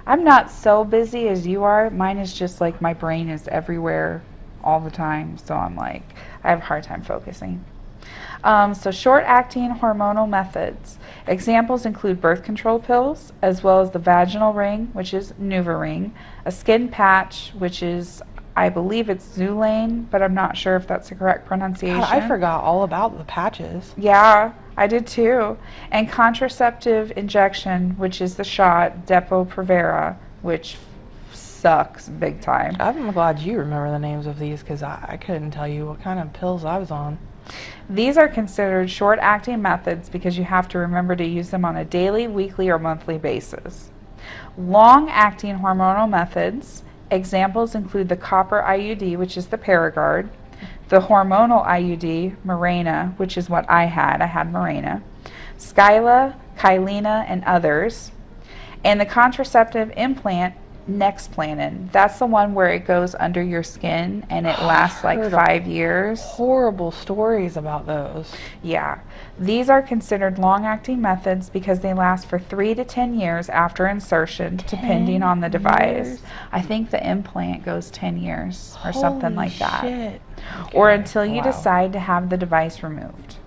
I'm 0.05 0.23
not 0.23 0.51
so 0.51 0.83
busy 0.83 1.27
as 1.29 1.47
you 1.47 1.63
are. 1.63 1.89
Mine 1.89 2.17
is 2.17 2.33
just 2.33 2.61
like 2.61 2.81
my 2.81 2.93
brain 2.93 3.29
is 3.29 3.47
everywhere 3.47 4.23
all 4.63 4.79
the 4.79 4.91
time, 4.91 5.37
so 5.37 5.55
I'm 5.55 5.75
like 5.75 6.15
I 6.43 6.49
have 6.49 6.59
a 6.59 6.63
hard 6.63 6.83
time 6.83 7.03
focusing. 7.03 7.63
Um, 8.43 8.73
so 8.73 8.91
short-acting 8.91 9.75
hormonal 9.75 10.27
methods. 10.27 10.97
Examples 11.27 11.85
include 11.85 12.19
birth 12.19 12.43
control 12.43 12.77
pills, 12.77 13.31
as 13.41 13.63
well 13.63 13.79
as 13.79 13.91
the 13.91 13.99
vaginal 13.99 14.51
ring, 14.51 14.89
which 14.91 15.13
is 15.13 15.31
NuvaRing, 15.33 16.11
a 16.43 16.51
skin 16.51 16.89
patch, 16.89 17.51
which 17.57 17.81
is 17.81 18.21
I 18.55 18.69
believe 18.69 19.09
it's 19.09 19.25
Xulane, 19.37 20.09
but 20.09 20.21
I'm 20.21 20.33
not 20.33 20.55
sure 20.55 20.75
if 20.75 20.85
that's 20.87 21.09
the 21.09 21.15
correct 21.15 21.45
pronunciation. 21.45 21.99
God, 21.99 22.13
I 22.13 22.27
forgot 22.27 22.63
all 22.63 22.83
about 22.83 23.17
the 23.17 23.23
patches. 23.23 23.93
Yeah, 23.97 24.53
I 24.77 24.87
did 24.87 25.07
too. 25.07 25.57
And 25.91 26.09
contraceptive 26.09 27.13
injection, 27.17 27.97
which 27.97 28.21
is 28.21 28.35
the 28.35 28.43
shot 28.43 29.05
Depo-Provera, 29.07 30.15
which 30.43 30.77
sucks 31.31 32.09
big 32.09 32.41
time. 32.41 32.75
I'm 32.79 33.11
glad 33.11 33.39
you 33.39 33.57
remember 33.57 33.89
the 33.89 33.99
names 33.99 34.27
of 34.27 34.37
these 34.37 34.61
because 34.61 34.83
I, 34.83 35.03
I 35.09 35.17
couldn't 35.17 35.51
tell 35.51 35.67
you 35.67 35.87
what 35.87 36.01
kind 36.01 36.19
of 36.19 36.31
pills 36.33 36.65
I 36.65 36.77
was 36.77 36.91
on. 36.91 37.17
These 37.89 38.17
are 38.17 38.27
considered 38.27 38.89
short 38.89 39.19
acting 39.19 39.61
methods 39.61 40.09
because 40.09 40.37
you 40.37 40.43
have 40.43 40.67
to 40.69 40.77
remember 40.77 41.15
to 41.15 41.25
use 41.25 41.49
them 41.49 41.65
on 41.65 41.77
a 41.77 41.85
daily, 41.85 42.27
weekly, 42.27 42.69
or 42.69 42.79
monthly 42.79 43.17
basis. 43.17 43.89
Long 44.57 45.09
acting 45.09 45.57
hormonal 45.57 46.09
methods, 46.09 46.82
examples 47.13 47.75
include 47.75 48.09
the 48.09 48.15
copper 48.15 48.61
IUD, 48.61 49.17
which 49.17 49.37
is 49.37 49.47
the 49.47 49.57
Paragard, 49.57 50.29
the 50.89 50.99
hormonal 50.99 51.65
IUD, 51.65 52.35
Mirena, 52.45 53.17
which 53.17 53.37
is 53.37 53.49
what 53.49 53.69
I 53.69 53.85
had. 53.85 54.21
I 54.21 54.25
had 54.25 54.51
Mirena, 54.51 55.01
Skyla, 55.57 56.35
Kyleena, 56.57 57.25
and 57.27 57.43
others. 57.45 58.11
And 58.83 58.99
the 58.99 59.05
contraceptive 59.05 59.91
implant, 59.95 60.55
Nexplanon. 60.89 61.91
That's 61.91 62.19
the 62.19 62.25
one 62.25 62.53
where 62.53 62.69
it 62.69 62.85
goes 62.85 63.15
under 63.15 63.41
your 63.41 63.63
skin 63.63 64.25
and 64.29 64.45
it 64.45 64.59
lasts 64.59 65.03
like 65.03 65.31
five 65.31 65.65
years. 65.67 66.21
Horrible 66.21 66.91
stories 66.91 67.57
about 67.57 67.85
those. 67.85 68.33
Yeah. 68.61 68.99
These 69.39 69.69
are 69.69 69.81
considered 69.81 70.37
long 70.37 70.65
acting 70.65 71.01
methods 71.01 71.49
because 71.49 71.79
they 71.79 71.93
last 71.93 72.27
for 72.27 72.37
three 72.39 72.75
to 72.75 72.83
10 72.85 73.19
years 73.19 73.49
after 73.49 73.87
insertion, 73.87 74.57
depending 74.67 75.23
on 75.23 75.39
the 75.39 75.49
device. 75.49 76.07
years? 76.07 76.21
I 76.51 76.61
think 76.61 76.89
the 76.91 77.05
implant 77.09 77.63
goes 77.65 77.89
10 77.91 78.17
years 78.17 78.77
or 78.85 78.93
something 78.93 79.35
like 79.35 79.57
that. 79.57 79.81
shit. 79.81 80.21
Or 80.73 80.89
until 80.89 81.25
you 81.25 81.37
Wow. 81.37 81.43
decide 81.43 81.93
to 81.93 81.99
have 81.99 82.29
the 82.29 82.37
device 82.37 82.83
removed. 82.83 83.37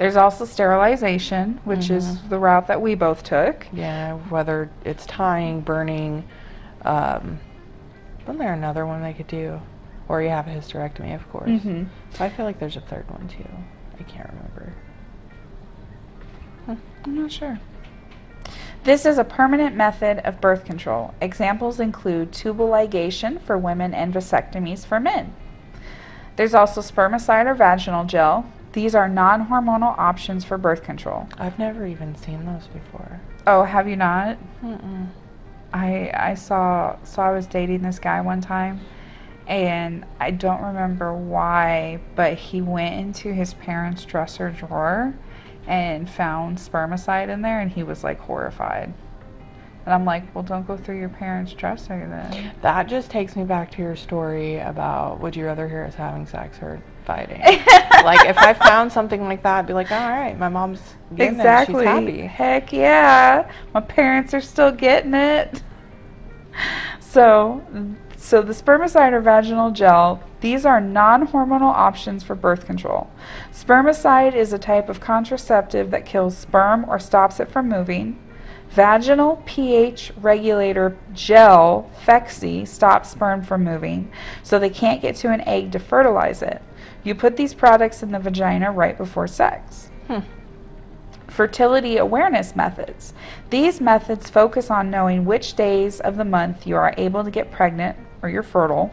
There's 0.00 0.16
also 0.16 0.46
sterilization, 0.46 1.60
which 1.64 1.80
Mm-hmm. 1.80 1.94
is 1.94 2.22
the 2.30 2.38
route 2.38 2.66
that 2.68 2.80
we 2.80 2.94
both 2.94 3.22
took. 3.22 3.66
Yeah, 3.70 4.14
whether 4.30 4.70
it's 4.82 5.04
tying, 5.04 5.60
burning. 5.60 6.24
Um, 6.86 7.38
wasn't 8.20 8.38
there 8.38 8.54
another 8.54 8.86
one 8.86 9.02
they 9.02 9.12
could 9.12 9.26
do? 9.26 9.60
Or 10.08 10.22
you 10.22 10.30
have 10.30 10.48
a 10.48 10.50
hysterectomy, 10.50 11.14
of 11.14 11.30
course. 11.30 11.50
Mhm. 11.50 11.86
I 12.18 12.30
feel 12.30 12.46
like 12.46 12.58
there's 12.58 12.78
a 12.78 12.80
third 12.80 13.08
one 13.10 13.28
too. 13.28 13.44
I 13.98 14.02
can't 14.04 14.30
remember. 14.30 14.72
I'm 16.66 17.14
not 17.22 17.30
sure. 17.30 17.58
This 18.84 19.04
is 19.04 19.18
a 19.18 19.24
permanent 19.24 19.76
method 19.76 20.20
of 20.20 20.40
birth 20.40 20.64
control. 20.64 21.12
Examples 21.20 21.78
include 21.78 22.32
tubal 22.32 22.68
ligation 22.68 23.38
for 23.42 23.58
women 23.58 23.92
and 23.92 24.14
vasectomies 24.14 24.86
for 24.86 24.98
men. 24.98 25.34
There's 26.36 26.54
also 26.54 26.80
spermicide 26.80 27.44
or 27.46 27.54
vaginal 27.54 28.04
gel. 28.06 28.46
These 28.72 28.94
are 28.94 29.08
non 29.08 29.46
hormonal 29.48 29.98
options 29.98 30.44
for 30.44 30.56
birth 30.56 30.82
control. 30.82 31.28
I've 31.38 31.58
never 31.58 31.86
even 31.86 32.14
seen 32.14 32.44
those 32.46 32.68
before. 32.68 33.20
Oh, 33.46 33.64
have 33.64 33.88
you 33.88 33.96
not? 33.96 34.38
Mm-mm. 34.62 35.08
I 35.72 36.10
I 36.14 36.34
saw 36.34 36.96
so 37.04 37.22
I 37.22 37.32
was 37.32 37.46
dating 37.46 37.82
this 37.82 37.98
guy 37.98 38.20
one 38.20 38.40
time 38.40 38.80
and 39.46 40.04
I 40.20 40.30
don't 40.30 40.62
remember 40.62 41.12
why, 41.12 42.00
but 42.14 42.34
he 42.34 42.62
went 42.62 42.94
into 42.94 43.32
his 43.32 43.54
parents' 43.54 44.04
dresser 44.04 44.50
drawer 44.50 45.14
and 45.66 46.08
found 46.08 46.58
spermicide 46.58 47.28
in 47.28 47.42
there 47.42 47.60
and 47.60 47.70
he 47.70 47.82
was 47.82 48.04
like 48.04 48.20
horrified. 48.20 48.92
And 49.86 49.94
I'm 49.94 50.04
like, 50.04 50.32
"Well, 50.34 50.44
don't 50.44 50.66
go 50.66 50.76
through 50.76 50.98
your 50.98 51.08
parents' 51.08 51.52
dresser 51.52 52.06
then." 52.08 52.52
That 52.62 52.86
just 52.86 53.10
takes 53.10 53.34
me 53.34 53.44
back 53.44 53.70
to 53.72 53.82
your 53.82 53.96
story 53.96 54.58
about 54.58 55.20
would 55.20 55.34
you 55.34 55.46
rather 55.46 55.68
hear 55.68 55.84
us 55.84 55.94
having 55.94 56.26
sex 56.26 56.58
or 56.62 56.80
fighting? 57.04 57.40
like 58.04 58.28
if 58.28 58.38
I 58.38 58.54
found 58.54 58.92
something 58.92 59.22
like 59.22 59.42
that, 59.42 59.58
I'd 59.58 59.66
be 59.66 59.72
like, 59.72 59.90
all 59.90 60.08
right, 60.08 60.38
my 60.38 60.48
mom's 60.48 60.80
getting 61.14 61.36
exactly. 61.36 61.74
it. 61.74 61.78
She's 61.78 61.86
happy. 61.86 62.20
Heck 62.22 62.72
yeah. 62.72 63.50
My 63.74 63.80
parents 63.80 64.34
are 64.34 64.40
still 64.40 64.72
getting 64.72 65.14
it. 65.14 65.62
So, 67.00 67.60
so 68.16 68.40
the 68.40 68.52
spermicide 68.52 69.12
or 69.12 69.20
vaginal 69.20 69.72
gel, 69.72 70.22
these 70.40 70.64
are 70.64 70.80
non-hormonal 70.80 71.62
options 71.62 72.22
for 72.22 72.36
birth 72.36 72.66
control. 72.66 73.10
Spermicide 73.50 74.32
is 74.36 74.52
a 74.52 74.58
type 74.60 74.88
of 74.88 75.00
contraceptive 75.00 75.90
that 75.90 76.06
kills 76.06 76.38
sperm 76.38 76.84
or 76.88 77.00
stops 77.00 77.40
it 77.40 77.50
from 77.50 77.68
moving. 77.68 78.16
Vaginal 78.70 79.42
pH 79.44 80.12
regulator 80.20 80.96
gel, 81.12 81.90
Phexxi, 82.06 82.66
stops 82.68 83.10
sperm 83.10 83.42
from 83.42 83.64
moving, 83.64 84.12
so 84.44 84.60
they 84.60 84.70
can't 84.70 85.02
get 85.02 85.16
to 85.16 85.32
an 85.32 85.40
egg 85.40 85.72
to 85.72 85.80
fertilize 85.80 86.42
it. 86.42 86.62
You 87.02 87.14
put 87.14 87.36
these 87.36 87.54
products 87.54 88.02
in 88.02 88.12
the 88.12 88.18
vagina 88.18 88.70
right 88.70 88.96
before 88.96 89.26
sex 89.26 89.88
Hmm. 90.06 90.20
fertility 91.28 91.96
awareness 91.96 92.56
methods. 92.56 93.14
These 93.50 93.80
methods 93.80 94.28
focus 94.28 94.70
on 94.70 94.90
knowing 94.90 95.24
which 95.24 95.54
days 95.54 96.00
of 96.00 96.16
the 96.16 96.24
month 96.24 96.66
you 96.66 96.76
are 96.76 96.92
able 96.96 97.22
to 97.24 97.30
get 97.30 97.52
pregnant 97.52 97.96
or 98.20 98.28
you're 98.28 98.42
fertile, 98.42 98.92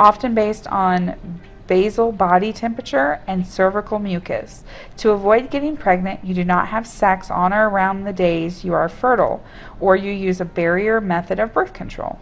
often 0.00 0.34
based 0.34 0.66
on 0.68 1.40
basal 1.66 2.12
body 2.12 2.52
temperature 2.52 3.20
and 3.26 3.46
cervical 3.46 3.98
mucus. 3.98 4.64
To 4.98 5.10
avoid 5.10 5.50
getting 5.50 5.76
pregnant, 5.76 6.24
you 6.24 6.32
do 6.32 6.44
not 6.44 6.68
have 6.68 6.86
sex 6.86 7.30
on 7.30 7.52
or 7.52 7.68
around 7.68 8.04
the 8.04 8.12
days 8.12 8.64
you 8.64 8.72
are 8.72 8.88
fertile, 8.88 9.42
or 9.80 9.96
you 9.96 10.12
use 10.12 10.40
a 10.40 10.44
barrier 10.44 11.00
method 11.00 11.38
of 11.38 11.52
birth 11.52 11.72
control. 11.72 12.18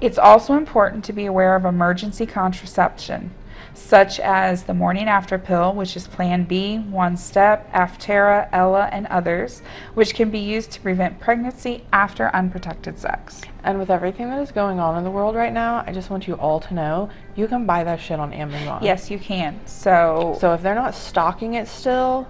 It's 0.00 0.18
also 0.18 0.54
important 0.54 1.04
to 1.06 1.12
be 1.12 1.26
aware 1.26 1.56
of 1.56 1.64
emergency 1.64 2.24
contraception, 2.24 3.32
such 3.74 4.20
as 4.20 4.62
the 4.62 4.74
morning 4.74 5.08
after 5.08 5.38
pill, 5.38 5.74
which 5.74 5.96
is 5.96 6.06
Plan 6.06 6.44
B, 6.44 6.78
One 6.78 7.16
Step, 7.16 7.68
Aftera, 7.72 8.48
Ella, 8.52 8.88
and 8.92 9.08
others, 9.08 9.60
which 9.94 10.14
can 10.14 10.30
be 10.30 10.38
used 10.38 10.70
to 10.70 10.80
prevent 10.80 11.18
pregnancy 11.18 11.84
after 11.92 12.28
unprotected 12.28 12.96
sex. 12.96 13.42
And 13.64 13.76
with 13.76 13.90
everything 13.90 14.30
that 14.30 14.40
is 14.40 14.52
going 14.52 14.78
on 14.78 14.96
in 14.96 15.02
the 15.02 15.10
world 15.10 15.34
right 15.34 15.52
now, 15.52 15.82
I 15.84 15.92
just 15.92 16.10
want 16.10 16.28
you 16.28 16.34
all 16.34 16.60
to 16.60 16.74
know 16.74 17.10
you 17.34 17.48
can 17.48 17.66
buy 17.66 17.82
that 17.82 18.00
shit 18.00 18.20
on 18.20 18.32
Amazon. 18.32 18.84
Yes, 18.84 19.10
you 19.10 19.18
can. 19.18 19.60
So, 19.66 20.36
So 20.40 20.54
if 20.54 20.62
they're 20.62 20.76
not 20.76 20.94
stocking 20.94 21.54
it 21.54 21.66
still, 21.66 22.28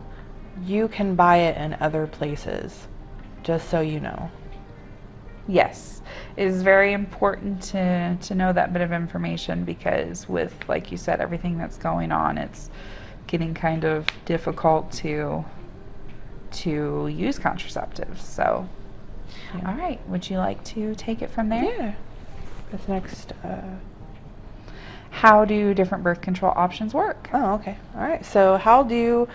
you 0.65 0.89
can 0.89 1.15
buy 1.15 1.37
it 1.37 1.59
in 1.59 1.77
other 1.81 2.07
places. 2.07 2.89
Just 3.43 3.69
so 3.69 3.81
you 3.81 4.01
know. 4.01 4.31
Yes, 5.49 6.03
it 6.37 6.47
is 6.47 6.63
very 6.63 6.93
important 6.93 7.61
to, 7.63 8.17
to 8.21 8.35
know 8.35 8.53
that 8.53 8.73
bit 8.73 8.83
of 8.83 8.93
information 8.93 9.65
because, 9.65 10.29
with, 10.29 10.55
like 10.69 10.93
you 10.93 10.97
said, 10.97 11.21
everything 11.21 11.59
that's 11.59 11.77
going 11.79 12.13
on, 12.13 12.39
it's 12.39 12.71
getting 13.27 13.55
kind 13.55 13.85
of 13.85 14.07
difficult 14.25 14.91
to 14.93 15.45
to 16.51 17.09
use 17.09 17.39
contraceptives. 17.39 18.21
So, 18.21 18.67
Yeah. 19.55 19.69
all 19.71 19.75
right, 19.77 20.01
would 20.09 20.29
you 20.31 20.39
like 20.39 20.63
to 20.65 20.95
take 20.95 21.21
it 21.21 21.31
from 21.31 21.49
there? 21.51 21.65
Yeah. 21.65 21.95
This 22.73 22.89
next. 22.89 23.33
Uh, 23.45 23.61
How 25.11 25.45
do 25.45 25.75
different 25.75 26.05
birth 26.05 26.21
control 26.23 26.53
options 26.57 26.95
work? 26.95 27.29
oh, 27.35 27.55
okay. 27.55 27.77
All 27.97 28.03
right. 28.03 28.25
So, 28.25 28.57
how 28.57 28.83
do 28.83 29.29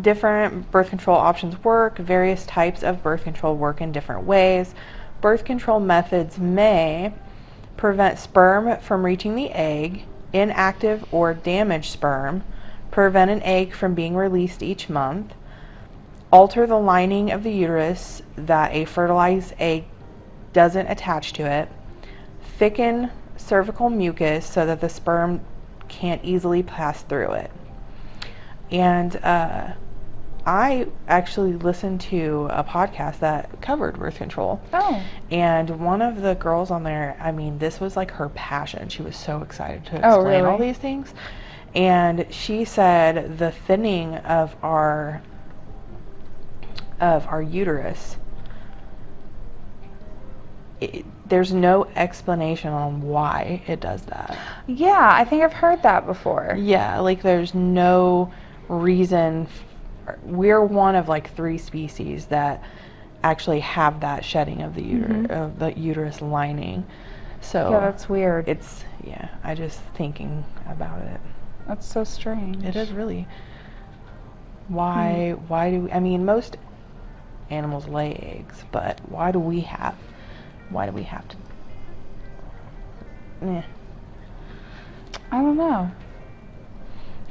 different 0.00 0.70
birth 0.70 0.90
control 0.90 1.16
options 1.16 1.62
work? 1.64 1.98
Various 1.98 2.46
types 2.46 2.82
of 2.84 3.02
birth 3.02 3.24
control 3.24 3.56
work 3.56 3.80
in 3.80 3.90
different 3.92 4.24
ways. 4.24 4.74
Birth 5.20 5.44
control 5.44 5.80
methods 5.80 6.38
may 6.38 7.12
prevent 7.76 8.18
sperm 8.18 8.80
from 8.80 9.04
reaching 9.04 9.34
the 9.34 9.50
egg, 9.50 10.04
inactive 10.32 11.04
or 11.12 11.34
damaged 11.34 11.92
sperm, 11.92 12.42
prevent 12.90 13.30
an 13.30 13.42
egg 13.42 13.74
from 13.74 13.94
being 13.94 14.16
released 14.16 14.62
each 14.62 14.88
month, 14.88 15.34
alter 16.32 16.66
the 16.66 16.78
lining 16.78 17.30
of 17.30 17.42
the 17.42 17.52
uterus 17.52 18.22
that 18.36 18.72
a 18.72 18.84
fertilized 18.84 19.54
egg 19.58 19.84
doesn't 20.52 20.86
attach 20.86 21.32
to 21.34 21.42
it, 21.42 21.68
thicken 22.58 23.10
cervical 23.36 23.90
mucus 23.90 24.46
so 24.46 24.66
that 24.66 24.80
the 24.80 24.88
sperm 24.88 25.40
can't 25.88 26.24
easily 26.24 26.62
pass 26.62 27.02
through 27.02 27.32
it. 27.32 27.50
And 28.70 29.16
uh, 29.16 29.72
I 30.46 30.86
actually 31.06 31.52
listened 31.52 32.00
to 32.02 32.48
a 32.50 32.64
podcast 32.64 33.18
that 33.20 33.60
covered 33.60 33.98
birth 33.98 34.16
control. 34.16 34.60
Oh, 34.72 35.02
And 35.30 35.68
one 35.80 36.00
of 36.02 36.22
the 36.22 36.34
girls 36.34 36.70
on 36.70 36.82
there, 36.82 37.16
I 37.20 37.30
mean, 37.30 37.58
this 37.58 37.78
was 37.80 37.96
like 37.96 38.10
her 38.12 38.30
passion. 38.30 38.88
She 38.88 39.02
was 39.02 39.16
so 39.16 39.42
excited 39.42 39.84
to 39.86 40.06
Oh, 40.08 40.20
explain 40.20 40.44
all 40.44 40.58
these 40.58 40.78
things. 40.78 41.12
And 41.74 42.26
she 42.30 42.64
said 42.64 43.38
the 43.38 43.52
thinning 43.52 44.16
of 44.16 44.56
our 44.62 45.22
of 47.00 47.26
our 47.28 47.40
uterus 47.40 48.16
it, 50.80 51.04
there's 51.28 51.52
no 51.52 51.86
explanation 51.96 52.70
on 52.72 53.02
why 53.02 53.62
it 53.66 53.80
does 53.80 54.02
that. 54.06 54.36
yeah, 54.66 55.10
I 55.12 55.24
think 55.24 55.42
I've 55.42 55.52
heard 55.52 55.82
that 55.82 56.06
before. 56.06 56.56
Yeah, 56.58 56.98
like 57.00 57.22
there's 57.22 57.54
no 57.54 58.32
reason. 58.68 59.46
We're 60.22 60.62
one 60.64 60.94
of 60.94 61.08
like 61.08 61.34
three 61.34 61.58
species 61.58 62.26
that 62.26 62.62
actually 63.22 63.60
have 63.60 64.00
that 64.00 64.24
shedding 64.24 64.62
of 64.62 64.74
the 64.74 64.82
uterus, 64.82 65.26
Mhm. 65.26 65.30
of 65.30 65.58
the 65.58 65.78
uterus 65.78 66.20
lining. 66.22 66.84
So 67.40 67.70
Yeah, 67.70 67.80
that's 67.80 68.08
weird. 68.08 68.48
it's 68.48 68.84
yeah. 69.04 69.28
I 69.44 69.54
just 69.54 69.80
thinking 69.94 70.44
about 70.68 71.00
it. 71.02 71.20
that's 71.66 71.86
so 71.86 72.02
strange. 72.04 72.64
It 72.64 72.76
is 72.76 72.90
really. 72.92 73.26
Why? 74.68 75.34
Why 75.48 75.70
do 75.70 75.80
we, 75.82 75.92
I 75.92 76.00
mean 76.00 76.24
most 76.24 76.56
animals 77.50 77.86
lay 77.88 78.14
eggs, 78.14 78.64
but 78.72 79.00
why 79.08 79.32
do 79.32 79.38
we 79.38 79.60
have? 79.60 79.96
Why 80.70 80.86
do 80.86 80.92
we 80.92 81.02
have 81.04 81.26
to? 81.28 81.36
Eh. 83.42 83.62
I 85.32 85.36
don't 85.42 85.56
know. 85.56 85.90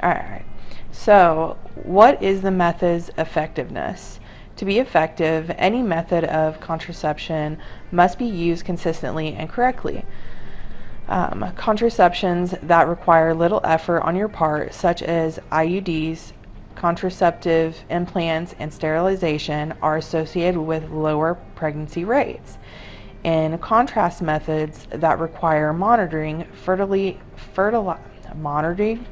All 0.02 0.08
right, 0.10 0.24
all 0.24 0.30
right. 0.30 0.44
So, 0.92 1.56
what 1.74 2.22
is 2.22 2.42
the 2.42 2.50
method's 2.50 3.10
effectiveness? 3.16 4.20
To 4.56 4.64
be 4.64 4.78
effective, 4.78 5.50
any 5.56 5.82
method 5.82 6.24
of 6.24 6.60
contraception 6.60 7.58
must 7.90 8.18
be 8.18 8.26
used 8.26 8.64
consistently 8.64 9.34
and 9.34 9.48
correctly. 9.48 10.04
Um, 11.08 11.52
contraceptions 11.56 12.54
that 12.62 12.86
require 12.88 13.34
little 13.34 13.60
effort 13.64 14.00
on 14.02 14.16
your 14.16 14.28
part, 14.28 14.74
such 14.74 15.02
as 15.02 15.38
IUDs, 15.50 16.32
contraceptive 16.74 17.82
implants, 17.88 18.54
and 18.58 18.72
sterilization, 18.72 19.72
are 19.80 19.96
associated 19.96 20.60
with 20.60 20.90
lower 20.90 21.38
pregnancy 21.54 22.04
rates. 22.04 22.58
In 23.24 23.56
contrast, 23.58 24.22
methods 24.22 24.86
that 24.90 25.18
require 25.18 25.72
monitoring 25.72 26.46
fertility, 26.64 27.18
fertili- 27.54 27.98
monitoring 28.36 29.06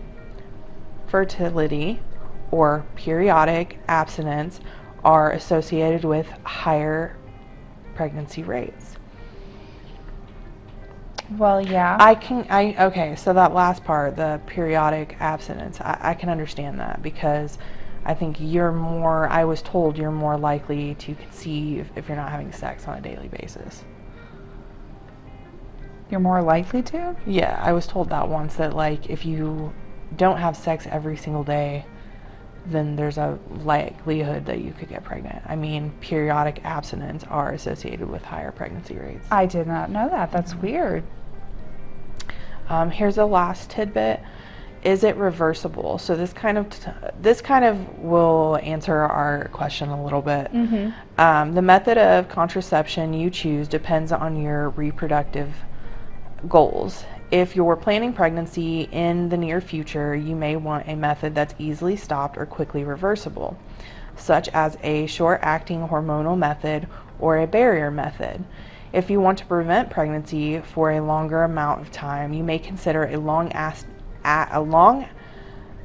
fertility 1.09 2.01
or 2.51 2.85
periodic 2.97 3.79
abstinence 3.89 4.61
are 5.05 5.33
associated 5.33 6.05
with 6.05 6.29
higher 6.45 7.17
pregnancy 7.95 8.43
rates. 8.43 8.97
Well, 11.37 11.61
yeah. 11.61 11.97
I 12.01 12.15
can, 12.15 12.47
I, 12.49 12.75
okay, 12.87 13.15
so 13.17 13.33
that 13.35 13.53
last 13.53 13.85
part, 13.85 14.17
the 14.17 14.41
periodic 14.47 15.17
abstinence, 15.21 15.81
I, 15.81 15.99
I 16.01 16.15
can 16.15 16.31
understand 16.31 16.81
that 16.81 17.03
because 17.03 17.59
I 18.05 18.15
think 18.15 18.39
you're 18.41 18.73
more, 18.73 19.29
I 19.29 19.45
was 19.45 19.61
told 19.61 19.99
you're 19.99 20.11
more 20.11 20.39
likely 20.39 20.95
to 20.95 21.15
conceive 21.15 21.91
if 21.97 22.09
you're 22.09 22.17
not 22.17 22.31
having 22.31 22.51
sex 22.53 22.89
on 22.89 22.97
a 22.97 23.01
daily 23.03 23.29
basis. 23.29 23.85
You're 26.11 26.21
more 26.21 26.41
likely 26.41 26.83
to? 26.85 27.15
Yeah, 27.27 27.61
I 27.63 27.73
was 27.73 27.87
told 27.87 28.09
that 28.09 28.27
once 28.27 28.55
that, 28.55 28.75
like, 28.75 29.11
if 29.11 29.27
you 29.27 29.75
don't 30.17 30.39
have 30.39 30.57
sex 30.57 30.87
every 30.91 31.17
single 31.17 31.45
day, 31.45 31.85
then 32.67 32.97
there's 32.97 33.19
a 33.19 33.39
likelihood 33.65 34.45
that 34.47 34.61
you 34.61 34.73
could 34.73 34.89
get 34.89 35.05
pregnant. 35.05 35.43
I 35.47 35.57
mean, 35.57 35.93
periodic 36.01 36.61
abstinence 36.65 37.25
are 37.25 37.53
associated 37.53 38.09
with 38.09 38.23
higher 38.23 38.53
pregnancy 38.53 38.97
rates. 38.97 39.27
I 39.31 39.47
did 39.47 39.67
not 39.67 39.91
know 39.91 40.09
that. 40.09 40.33
That's 40.33 40.55
weird. 40.55 41.05
Um, 42.69 42.91
here's 42.91 43.17
the 43.17 43.27
last 43.27 43.71
tidbit. 43.71 44.21
Is 44.85 45.03
it 45.03 45.17
reversible? 45.17 45.99
So 45.99 46.15
this 46.15 46.33
kind 46.33 46.57
of 46.57 46.71
t- 46.71 46.91
this 47.21 47.41
kind 47.41 47.65
of 47.65 47.99
will 47.99 48.59
answer 48.63 48.95
our 48.95 49.49
question 49.49 49.89
a 49.89 50.05
little 50.05 50.23
bit. 50.23 50.53
Mm-hmm. 50.53 51.21
Um, 51.21 51.55
the 51.55 51.63
method 51.63 51.99
of 51.99 52.29
contraception 52.29 53.13
you 53.13 53.29
choose 53.29 53.67
depends 53.67 54.13
on 54.13 54.41
your 54.41 54.71
reproductive 54.71 55.53
goals. 56.49 57.05
If 57.31 57.55
you're 57.55 57.77
planning 57.77 58.15
pregnancy 58.15 58.89
in 58.91 59.29
the 59.29 59.37
near 59.37 59.61
future, 59.61 60.15
you 60.15 60.35
may 60.35 60.57
want 60.57 60.89
a 60.89 60.97
method 60.97 61.35
that's 61.35 61.55
easily 61.59 61.95
stopped 61.97 62.39
or 62.39 62.47
quickly 62.47 62.85
reversible, 62.85 63.59
such 64.17 64.49
as 64.49 64.79
a 64.83 65.07
short 65.07 65.41
acting 65.43 65.87
hormonal 65.89 66.39
method 66.39 66.89
or 67.21 67.39
a 67.39 67.47
barrier 67.47 67.91
method. 67.91 68.45
If 68.95 69.11
you 69.11 69.21
want 69.21 69.37
to 69.39 69.47
prevent 69.47 69.91
pregnancy 69.91 70.61
for 70.61 70.93
a 70.93 71.03
longer 71.03 71.43
amount 71.45 71.83
of 71.83 71.91
time, 71.91 72.33
you 72.33 72.43
may 72.43 72.59
consider 72.59 73.05
a 73.05 73.17
long 73.19 73.53
as- 73.53 73.85
a 74.25 74.61
long 74.61 75.07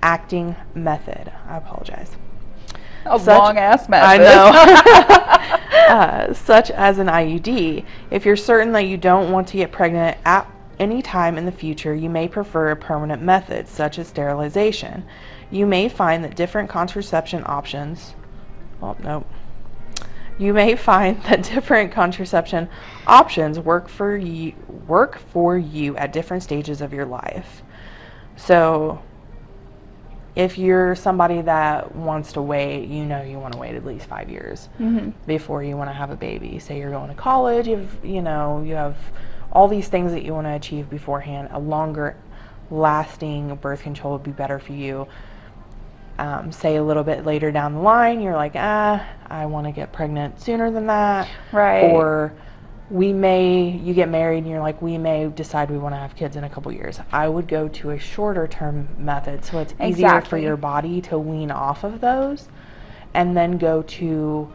acting 0.02 0.56
method. 0.74 1.30
I 1.50 1.58
apologize. 1.58 2.16
A 3.06 3.20
Such- 3.20 3.38
long 3.38 3.58
ass 3.58 3.90
method. 3.90 4.06
I 4.06 4.18
know. 4.18 5.90
uh, 5.94 6.34
such 6.34 6.72
as 6.72 7.00
an 7.00 7.08
IUD. 7.08 7.84
If 8.12 8.26
you're 8.26 8.38
certain 8.38 8.72
that 8.72 8.86
you 8.86 8.96
don't 8.96 9.34
want 9.34 9.50
to 9.50 9.58
get 9.58 9.74
pregnant 9.74 10.18
at 10.24 10.50
any 10.80 11.02
time 11.02 11.38
in 11.38 11.46
the 11.46 11.52
future, 11.52 11.94
you 11.94 12.10
may 12.10 12.28
prefer 12.28 12.72
a 12.72 12.76
permanent 12.76 13.22
method, 13.22 13.68
such 13.68 14.00
as 14.00 14.08
sterilization. 14.08 15.04
You 15.52 15.66
may 15.66 15.90
find 15.90 16.24
that 16.24 16.36
different 16.36 16.70
contraception 16.70 17.44
options. 17.46 18.16
Well, 18.82 18.98
nope. 19.04 19.28
You 20.38 20.54
may 20.54 20.76
find 20.76 21.22
that 21.24 21.44
different 21.44 21.92
contraception 21.92 22.70
options 23.08 23.60
work 23.60 23.88
for 23.88 24.18
you 24.18 24.54
work 24.88 25.20
for 25.20 25.58
you 25.58 25.96
at 25.98 26.12
different 26.12 26.44
stages 26.44 26.82
of 26.82 26.94
your 26.94 27.06
life. 27.06 27.62
So, 28.36 29.02
if 30.36 30.58
you're 30.58 30.96
somebody 30.96 31.42
that 31.44 31.96
wants 31.96 32.34
to 32.34 32.42
wait, 32.42 32.88
you 32.88 33.06
know 33.06 33.22
you 33.22 33.38
want 33.38 33.54
to 33.54 33.60
wait 33.60 33.76
at 33.76 33.86
least 33.86 34.08
five 34.08 34.30
years 34.30 34.68
hmm 34.78 35.10
before 35.28 35.64
you 35.64 35.78
want 35.78 35.90
to 35.90 35.94
have 35.94 36.10
a 36.10 36.16
baby. 36.16 36.58
Say 36.58 36.80
you're 36.80 36.92
going 36.92 37.10
to 37.10 37.16
college, 37.16 37.68
you 37.68 37.78
have, 37.78 37.98
you 38.04 38.22
know, 38.22 38.64
you 38.66 38.74
have 38.74 38.98
all 39.54 39.68
these 39.68 39.88
things 39.88 40.12
that 40.12 40.24
you 40.24 40.34
want 40.34 40.48
to 40.48 40.54
achieve 40.54 40.90
beforehand. 40.90 41.50
A 41.52 41.60
longer 41.60 42.18
lasting 42.70 43.56
birth 43.56 43.84
control 43.84 44.14
would 44.14 44.24
be 44.24 44.32
better 44.32 44.60
for 44.60 44.74
you. 44.74 45.08
Um, 46.18 46.52
say 46.52 46.76
a 46.76 46.84
little 46.84 47.04
bit 47.04 47.26
later 47.26 47.52
down 47.52 47.74
the 47.74 47.80
line, 47.80 48.22
you're 48.22 48.36
like, 48.36 48.54
ah, 48.56 49.08
I 49.28 49.46
want 49.46 49.68
to 49.68 49.72
get 49.72 49.94
pregnant 49.94 50.40
sooner 50.42 50.70
than 50.70 50.88
that. 50.88 51.30
Right. 51.52 51.92
Or 51.92 52.34
we 52.90 53.14
may, 53.14 53.70
you 53.70 53.94
get 53.94 54.10
married 54.10 54.40
and 54.40 54.50
you're 54.50 54.60
like, 54.60 54.82
we 54.82 54.98
may 54.98 55.28
decide 55.30 55.72
we 55.72 55.78
want 55.78 55.96
to 55.96 56.00
have 56.00 56.16
kids 56.16 56.36
in 56.36 56.44
a 56.44 56.50
couple 56.50 56.72
years. 56.72 57.00
I 57.12 57.28
would 57.28 57.48
go 57.48 57.68
to 57.68 57.92
a 57.92 58.00
shorter 58.00 58.48
term 58.48 58.88
method 58.98 59.46
so 59.46 59.60
it's 59.60 59.74
easier 59.84 60.22
for 60.22 60.38
your 60.38 60.58
body 60.58 61.02
to 61.02 61.18
wean 61.18 61.50
off 61.50 61.84
of 61.84 62.02
those 62.02 62.48
and 63.14 63.36
then 63.36 63.58
go 63.58 63.84
to 63.84 64.52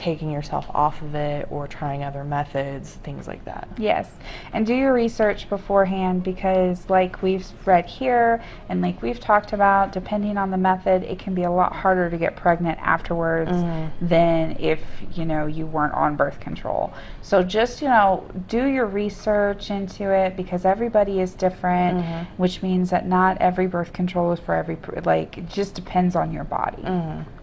taking 0.00 0.30
yourself 0.30 0.66
off 0.70 1.02
of 1.02 1.14
it 1.14 1.46
or 1.50 1.68
trying 1.68 2.02
other 2.02 2.24
methods, 2.24 2.94
things 3.04 3.28
like 3.28 3.44
that. 3.44 3.68
Yes, 3.76 4.10
and 4.54 4.66
do 4.66 4.74
your 4.74 4.94
research 4.94 5.48
beforehand 5.50 6.22
because, 6.22 6.88
like 6.88 7.20
we've 7.20 7.46
read 7.66 7.84
here 7.84 8.42
and 8.70 8.80
like 8.80 9.02
we've 9.02 9.20
talked 9.20 9.52
about, 9.52 9.92
depending 9.92 10.38
on 10.38 10.50
the 10.50 10.56
method, 10.56 11.02
it 11.02 11.18
can 11.18 11.34
be 11.34 11.42
a 11.42 11.50
lot 11.50 11.74
harder 11.74 12.08
to 12.08 12.16
get 12.16 12.34
pregnant 12.34 12.78
afterwards 12.80 13.50
mm-hmm. 13.50 14.06
than 14.06 14.56
if 14.58 14.80
you 15.12 15.26
know 15.26 15.44
you 15.44 15.66
weren't 15.66 15.92
on 15.92 16.16
birth 16.16 16.40
control. 16.40 16.94
So 17.20 17.42
just 17.42 17.82
you 17.82 17.88
know 17.88 18.26
do 18.48 18.64
your 18.66 18.86
research 18.86 19.70
into 19.70 20.10
it 20.10 20.34
because 20.34 20.64
everybody 20.64 21.20
is 21.20 21.34
different, 21.34 21.98
mm-hmm. 21.98 22.42
which 22.42 22.62
means 22.62 22.88
that 22.88 23.06
not 23.06 23.36
every 23.38 23.66
birth 23.66 23.92
control 23.92 24.32
is 24.32 24.40
for 24.40 24.54
every 24.54 24.78
like 25.04 25.36
it 25.36 25.48
just 25.50 25.74
depends 25.74 26.16
on 26.16 26.32
your 26.32 26.44
body. 26.44 26.82
Mm-hmm. 26.82 27.39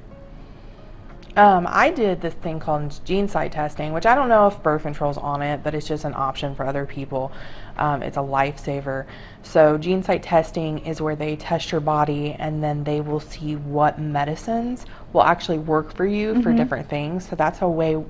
Um, 1.38 1.68
I 1.70 1.92
did 1.92 2.20
this 2.20 2.34
thing 2.34 2.60
called 2.60 2.90
GeneSight 3.06 3.52
testing, 3.52 3.94
which 3.94 4.08
I 4.08 4.16
don't 4.16 4.28
know 4.28 4.48
if 4.48 4.64
birth 4.64 4.82
control's 4.82 5.20
on 5.20 5.44
it, 5.44 5.64
but 5.64 5.76
it's 5.76 5.88
just 5.88 6.04
an 6.04 6.16
option 6.16 6.56
for 6.56 6.66
other 6.66 6.84
people. 6.84 7.32
Um, 7.78 8.02
it's 8.02 8.18
a 8.18 8.22
lifesaver. 8.22 9.06
So, 9.44 9.78
GeneSight 9.78 10.22
testing 10.24 10.80
is 10.80 11.00
where 11.00 11.16
they 11.16 11.36
test 11.36 11.72
your 11.72 11.80
body 11.80 12.36
and 12.40 12.64
then 12.64 12.84
they 12.84 13.02
will 13.02 13.20
see 13.20 13.56
what 13.56 14.00
medicines 14.00 14.88
will 15.14 15.22
actually 15.22 15.60
work 15.60 15.96
for 15.96 16.08
you 16.08 16.42
for 16.42 16.52
different 16.54 16.90
things. 16.90 17.30
So, 17.30 17.36
that's 17.36 17.62
a 17.62 17.70
way, 17.70 18.04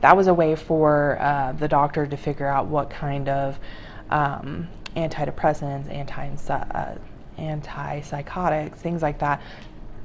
that 0.00 0.16
was 0.16 0.26
a 0.26 0.34
way 0.34 0.56
for 0.56 1.18
uh, 1.20 1.52
the 1.52 1.68
doctor 1.68 2.04
to 2.04 2.16
figure 2.16 2.48
out 2.48 2.66
what 2.66 2.90
kind 2.90 3.28
of 3.28 3.60
um, 4.10 4.68
antidepressants, 4.96 5.88
anti 5.88 6.30
uh, 6.48 6.96
antipsychotics, 7.38 8.74
things 8.74 9.02
like 9.02 9.20
that 9.20 9.40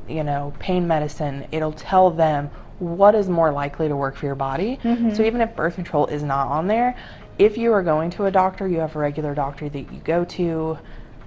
you 0.07 0.23
know, 0.23 0.53
pain 0.59 0.87
medicine, 0.87 1.45
it'll 1.51 1.73
tell 1.73 2.09
them 2.09 2.49
what 2.79 3.15
is 3.15 3.27
more 3.27 3.51
likely 3.51 3.87
to 3.87 3.95
work 3.95 4.15
for 4.15 4.25
your 4.25 4.35
body. 4.35 4.79
Mm-hmm. 4.83 5.13
So 5.13 5.23
even 5.23 5.41
if 5.41 5.55
birth 5.55 5.75
control 5.75 6.05
is 6.07 6.23
not 6.23 6.47
on 6.47 6.67
there, 6.67 6.95
if 7.39 7.57
you 7.57 7.71
are 7.73 7.83
going 7.83 8.09
to 8.11 8.25
a 8.25 8.31
doctor, 8.31 8.67
you 8.67 8.79
have 8.79 8.95
a 8.95 8.99
regular 8.99 9.33
doctor 9.33 9.69
that 9.69 9.93
you 9.93 9.99
go 10.03 10.25
to, 10.25 10.77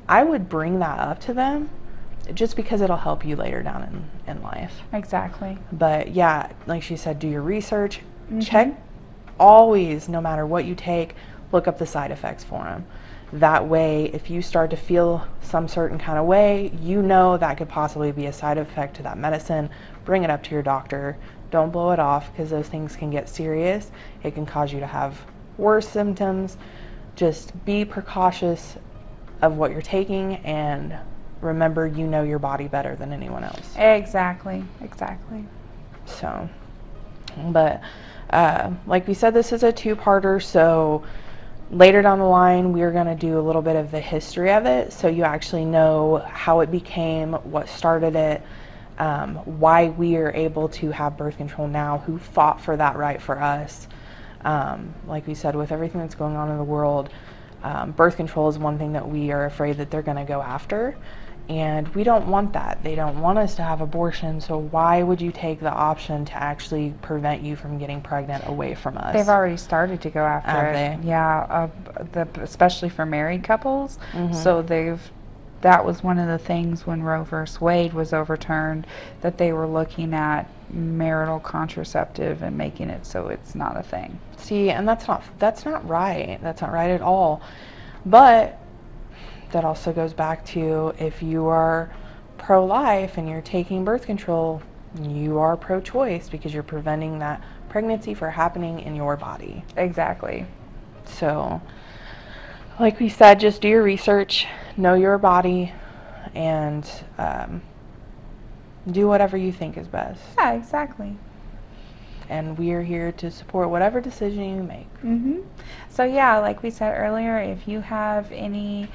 I 0.09 0.23
would 0.25 0.49
bring 0.49 0.79
that 0.81 0.99
up 0.99 1.21
to 1.23 1.35
them 1.35 1.71
just 2.35 2.57
because 2.57 2.81
it'll 2.81 2.97
help 2.97 3.25
you 3.25 3.37
later 3.37 3.63
down 3.63 3.83
in, 3.83 4.35
in 4.37 4.43
life. 4.43 4.83
Exactly. 4.93 5.59
But 5.73 6.13
yeah, 6.13 6.53
like 6.67 6.83
she 6.83 6.97
said, 6.97 7.19
do 7.19 7.29
your 7.29 7.43
research. 7.43 8.01
Mm-hmm. 8.27 8.41
Check 8.41 8.83
always, 9.39 10.09
no 10.09 10.21
matter 10.21 10.47
what 10.47 10.65
you 10.65 10.75
take, 10.75 11.15
look 11.53 11.67
up 11.67 11.79
the 11.79 11.87
side 11.87 12.11
effects 12.11 12.45
for 12.45 12.63
them. 12.63 12.87
That 13.33 13.67
way, 13.67 14.07
if 14.13 14.29
you 14.29 14.43
start 14.43 14.71
to 14.71 14.77
feel 14.77 15.27
some 15.41 15.69
certain 15.69 15.99
kind 15.99 16.19
of 16.19 16.27
way, 16.27 16.73
you 16.81 17.01
know 17.01 17.37
that 17.37 17.57
could 17.57 17.69
possibly 17.69 18.11
be 18.11 18.27
a 18.27 18.33
side 18.33 18.59
effect 18.59 18.97
to 18.97 19.03
that 19.05 19.19
medicine. 19.19 19.71
Bring 20.05 20.25
it 20.25 20.31
up 20.31 20.43
to 20.45 20.51
your 20.51 20.63
doctor. 20.63 21.17
Don't 21.51 21.71
blow 21.71 21.91
it 21.91 21.99
off 21.99 22.31
because 22.33 22.51
those 22.51 22.69
things 22.69 22.97
can 22.97 23.11
get 23.11 23.29
serious. 23.29 23.91
It 24.23 24.35
can 24.35 24.47
cause 24.47 24.73
you 24.73 24.81
to 24.81 24.87
have 24.87 25.21
worse 25.59 25.89
symptoms. 25.89 26.57
Just 27.17 27.65
be 27.65 27.85
precautious 27.85 28.77
of 29.43 29.57
what 29.57 29.71
you're 29.73 29.83
taking 29.83 30.37
and 30.37 30.97
remember 31.41 31.87
you 31.87 32.07
know 32.07 32.23
your 32.23 32.39
body 32.39 32.69
better 32.69 32.97
than 32.97 33.13
anyone 33.13 33.45
else. 33.45 33.75
Exactly. 33.77 34.65
Exactly. 34.83 35.45
So, 36.05 36.49
but 37.49 37.81
uh, 38.31 38.71
like 38.87 39.09
we 39.09 39.15
said, 39.15 39.35
this 39.35 39.53
is 39.53 39.63
a 39.63 39.73
two 39.73 39.97
parter. 39.97 40.43
So, 40.43 41.05
later 41.71 42.03
down 42.03 42.19
the 42.19 42.25
line, 42.25 42.73
we're 42.73 42.93
going 42.93 43.07
to 43.07 43.15
do 43.15 43.39
a 43.39 43.43
little 43.43 43.63
bit 43.63 43.77
of 43.77 43.91
the 43.91 44.01
history 44.01 44.53
of 44.53 44.67
it. 44.67 44.93
So, 44.93 45.09
you 45.09 45.25
actually 45.25 45.65
know 45.65 46.25
how 46.29 46.61
it 46.61 46.71
became, 46.71 47.33
what 47.33 47.69
started 47.69 48.17
it, 48.17 48.43
um, 49.01 49.37
why 49.59 49.89
we 49.89 50.17
are 50.17 50.31
able 50.33 50.69
to 50.69 50.91
have 50.91 51.17
birth 51.17 51.39
control 51.39 51.67
now, 51.67 51.99
who 51.99 52.19
fought 52.19 52.61
for 52.61 52.77
that 52.77 52.97
right 52.97 53.21
for 53.21 53.41
us. 53.41 53.89
Um, 54.43 54.95
like 55.07 55.27
we 55.27 55.35
said, 55.35 55.57
with 55.57 55.73
everything 55.73 56.03
that's 56.03 56.15
going 56.15 56.37
on 56.37 56.51
in 56.51 56.59
the 56.59 56.65
world, 56.65 57.09
um, 57.63 57.93
birth 57.93 58.17
control 58.17 58.49
is 58.49 58.59
one 58.59 58.79
thing 58.79 58.93
that 58.93 59.09
we 59.09 59.33
are 59.33 59.47
afraid 59.47 59.79
that 59.79 59.91
they're 59.91 60.03
going 60.03 60.19
to 60.19 60.25
go 60.25 60.43
after. 60.43 60.97
And 61.49 61.89
we 61.95 62.05
don't 62.05 62.29
want 62.29 62.53
that. 62.53 62.83
They 62.85 62.95
don't 62.95 63.21
want 63.21 63.39
us 63.39 63.57
to 63.57 63.63
have 63.63 63.81
abortion. 63.81 64.41
So 64.41 64.59
why 64.59 65.03
would 65.03 65.21
you 65.21 65.33
take 65.33 65.61
the 65.61 65.73
option 65.73 66.25
to 66.27 66.35
actually 66.35 66.95
prevent 67.03 67.43
you 67.43 67.57
from 67.57 67.79
getting 67.79 68.01
pregnant 68.03 68.47
away 68.47 68.75
from 68.75 68.97
us? 68.99 69.15
They've 69.15 69.29
already 69.29 69.57
started 69.57 70.01
to 70.03 70.11
go 70.11 70.21
after 70.21 70.51
Have 70.51 70.75
it. 70.75 71.03
they? 71.03 71.09
Yeah, 71.09 71.39
uh, 71.41 72.05
the, 72.13 72.29
especially 72.43 72.91
for 72.91 73.05
married 73.05 73.43
couples. 73.43 73.99
Mm-hmm. 74.13 74.35
So 74.35 74.63
they've. 74.63 75.01
That 75.63 75.85
was 75.85 76.03
one 76.03 76.19
of 76.19 76.27
the 76.27 76.39
things 76.39 76.87
when 76.87 77.03
Roe 77.03 77.25
versus 77.25 77.61
Wade 77.61 77.93
was 77.93 78.13
overturned 78.13 78.87
that 79.21 79.37
they 79.37 79.53
were 79.53 79.67
looking 79.67 80.15
at 80.15 80.49
marital 80.71 81.41
contraceptive 81.41 82.43
and 82.43 82.57
making 82.57 82.89
it 82.89 83.05
so 83.05 83.29
it's 83.29 83.55
not 83.55 83.77
a 83.77 83.83
thing. 83.83 84.19
See, 84.37 84.71
and 84.71 84.89
that's 84.89 85.07
not 85.07 85.23
that's 85.39 85.65
not 85.65 85.87
right. 85.89 86.39
That's 86.43 86.63
not 86.63 86.73
right 86.73 86.91
at 86.91 87.03
all. 87.03 87.43
But 88.07 88.59
that 89.53 89.65
also 89.65 89.93
goes 89.93 90.15
back 90.15 90.45
to 90.47 90.95
if 90.99 91.23
you 91.23 91.47
are 91.47 91.91
pro-life 92.39 93.19
and 93.19 93.29
you're 93.29 93.43
taking 93.43 93.85
birth 93.85 94.07
control, 94.07 94.63
you 95.03 95.39
are 95.39 95.57
pro-choice 95.57 96.29
because 96.29 96.55
you're 96.55 96.63
preventing 96.63 97.19
that 97.19 97.43
pregnancy 97.69 98.15
from 98.15 98.31
happening 98.31 98.81
in 98.81 98.95
your 98.95 99.17
body. 99.17 99.65
Exactly. 99.77 100.47
So, 101.05 101.61
like 102.81 102.99
we 102.99 103.09
said, 103.09 103.39
just 103.39 103.61
do 103.61 103.69
your 103.69 103.83
research, 103.83 104.47
know 104.77 104.95
your 104.95 105.19
body, 105.19 105.73
and 106.35 106.91
um, 107.19 107.63
do 108.91 109.07
whatever 109.07 109.37
you 109.37 109.53
think 109.53 109.77
is 109.77 109.87
best. 109.87 110.23
Yeah, 110.39 110.53
exactly. 110.53 111.17
And 112.29 112.57
we 112.57 112.73
are 112.73 112.83
here 112.83 113.13
to 113.13 113.31
support 113.31 113.71
whatever 113.71 114.01
decision 114.01 114.57
you 114.57 114.63
make. 114.63 114.89
hmm 114.99 115.41
So 115.91 116.05
yeah, 116.05 116.39
like 116.39 116.63
we 116.63 116.71
said 116.71 116.97
earlier, 116.97 117.39
if 117.39 117.69
you 117.69 117.81
have 117.81 118.31
any 118.33 118.89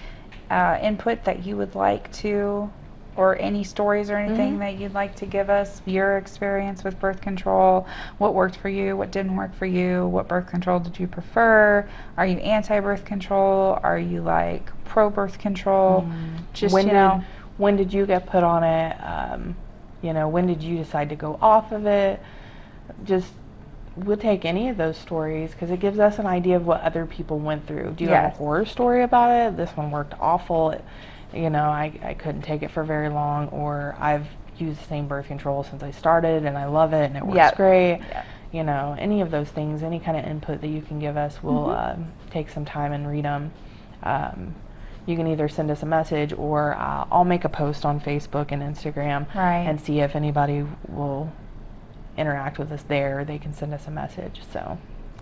uh, 0.50 0.80
input 0.82 1.24
that 1.26 1.46
you 1.46 1.56
would 1.58 1.76
like 1.76 2.12
to, 2.14 2.72
or 3.18 3.38
any 3.40 3.64
stories 3.64 4.10
or 4.10 4.18
anything 4.18 4.56
Mhm. 4.56 4.60
that 4.60 4.74
you'd 4.78 4.94
like 4.94 5.16
to 5.16 5.26
give 5.26 5.50
us, 5.50 5.82
your 5.86 6.18
experience 6.18 6.84
with 6.84 7.00
birth 7.00 7.22
control, 7.22 7.86
what 8.18 8.34
worked 8.34 8.58
for 8.58 8.70
you, 8.70 8.98
what 8.98 9.12
didn't 9.12 9.36
work 9.36 9.54
for 9.54 9.66
you, 9.66 10.06
what 10.08 10.28
birth 10.28 10.48
control 10.48 10.80
did 10.80 11.00
you 11.00 11.08
prefer? 11.08 11.86
Are 12.18 12.26
you 12.26 12.38
anti-birth 12.40 13.06
control? 13.06 13.80
Are 13.84 13.98
you 14.00 14.22
like 14.22 14.70
pro-birth 14.84 15.40
control? 15.40 16.02
Mm. 16.02 16.44
Just 16.54 16.74
when 16.74 16.86
you 16.88 16.92
did 16.92 16.98
know, 16.98 17.24
when 17.58 17.78
did 17.78 17.94
you 17.94 18.06
get 18.06 18.26
put 18.26 18.44
on 18.44 18.64
it? 18.64 18.98
Um, 19.02 19.56
you 20.02 20.12
know, 20.14 20.28
when 20.28 20.46
did 20.46 20.62
you 20.62 20.78
decide 20.78 21.10
to 21.10 21.16
go 21.16 21.40
off 21.42 21.72
of 21.72 21.86
it? 21.86 22.20
Just 23.06 23.32
we'll 23.96 24.18
take 24.18 24.44
any 24.44 24.68
of 24.68 24.76
those 24.76 24.98
stories 24.98 25.52
because 25.52 25.72
it 25.72 25.80
gives 25.80 26.00
us 26.00 26.20
an 26.20 26.26
idea 26.26 26.58
of 26.58 26.68
what 26.68 26.82
other 26.82 27.06
people 27.06 27.40
went 27.40 27.66
through. 27.66 27.92
Do 27.92 28.04
you 28.04 28.10
have 28.10 28.34
a 28.34 28.36
horror 28.36 28.66
story 28.66 29.04
about 29.04 29.32
it? 29.32 29.56
This 29.56 29.72
one 29.78 29.90
worked 29.90 30.14
awful. 30.20 30.72
It, 30.72 30.84
you 31.36 31.50
know, 31.50 31.64
I, 31.66 31.92
I 32.04 32.14
couldn't 32.14 32.42
take 32.44 32.64
it 32.64 32.72
for 32.72 32.84
very 32.84 33.10
long, 33.10 33.48
or 33.50 33.96
I've 34.00 34.28
used 34.58 34.80
the 34.80 34.86
same 34.86 35.08
birth 35.08 35.28
control 35.28 35.64
since 35.64 35.84
I 35.84 35.92
started 35.92 36.46
and 36.46 36.58
I 36.58 36.66
love 36.66 36.94
it 36.94 37.06
and 37.06 37.18
it 37.18 37.24
works 37.26 37.36
Yep. 37.36 37.56
great. 37.58 38.00
Yep. 38.10 38.26
You 38.54 38.64
know, 38.64 38.96
any 38.98 39.20
of 39.22 39.30
those 39.32 39.50
things, 39.50 39.84
any 39.84 40.00
kind 40.00 40.18
of 40.18 40.24
input 40.26 40.62
that 40.62 40.68
you 40.70 40.82
can 40.82 40.98
give 40.98 41.18
us, 41.18 41.44
we'll 41.44 41.66
Mhm. 41.68 41.94
um, 41.96 42.12
take 42.32 42.50
some 42.50 42.64
time 42.64 42.94
and 42.94 43.06
read 43.06 43.26
them. 43.26 43.52
Um, 44.04 44.56
you 45.06 45.18
can 45.18 45.28
either 45.28 45.50
send 45.50 45.70
us 45.72 45.84
a 45.84 45.86
message 45.86 46.32
or 46.38 46.74
uh, 46.76 47.06
I'll 47.12 47.26
make 47.26 47.44
a 47.44 47.50
post 47.50 47.86
on 47.86 48.00
Facebook 48.00 48.52
and 48.54 48.62
Instagram 48.64 49.26
Right. 49.36 49.58
and 49.68 49.80
see 49.80 50.00
if 50.00 50.16
anybody 50.16 50.66
will 50.88 51.30
interact 52.18 52.58
with 52.58 52.72
us 52.72 52.84
there. 52.84 53.26
They 53.26 53.38
can 53.38 53.54
send 53.54 53.74
us 53.74 53.88
a 53.88 53.92
message. 53.92 54.42
So, 54.54 54.78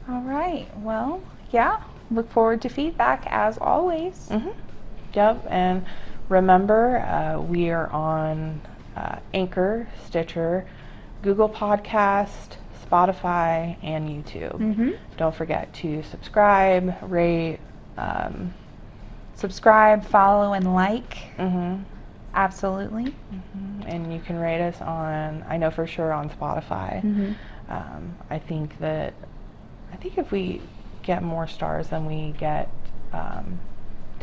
all 0.07 0.21
right. 0.21 0.67
Well, 0.77 1.21
yeah. 1.51 1.77
Look 2.11 2.29
forward 2.31 2.61
to 2.61 2.69
feedback 2.69 3.25
as 3.31 3.57
always. 3.57 4.29
Yep. 5.13 5.45
And 5.49 5.85
remember, 6.29 6.99
uh, 6.99 7.41
we 7.41 7.69
are 7.69 7.89
on 7.91 8.61
uh, 8.95 9.19
Anchor, 9.33 9.87
Stitcher, 10.05 10.65
Google 11.21 11.49
Podcast, 11.49 12.57
Spotify, 12.85 13.77
and 13.83 14.09
YouTube. 14.09 14.59
Mm-hmm. 14.59 14.91
Don't 15.17 15.33
forget 15.35 15.73
to 15.75 16.03
subscribe, 16.03 16.95
rate. 17.03 17.59
Um, 17.97 18.53
Subscribe, 19.35 20.05
follow, 20.05 20.53
and 20.53 20.73
like. 20.75 21.17
mhm. 21.37 21.83
Absolutely. 22.35 23.05
Mhm. 23.33 23.83
And 23.85 24.13
you 24.13 24.19
can 24.19 24.37
rate 24.39 24.61
us 24.61 24.79
on, 24.81 25.43
I 25.49 25.57
know 25.57 25.69
for 25.69 25.85
sure 25.85 26.11
on 26.13 26.29
Spotify. 26.29 27.01
Mm-hmm. 27.03 27.31
Um, 27.69 28.15
I 28.29 28.39
think 28.39 28.77
that, 28.79 29.13
I 29.91 29.95
think 29.97 30.17
if 30.17 30.31
we 30.31 30.61
get 31.03 31.21
more 31.23 31.47
stars 31.47 31.89
than 31.89 32.05
we 32.05 32.33
get 32.39 32.69
um, 33.11 33.59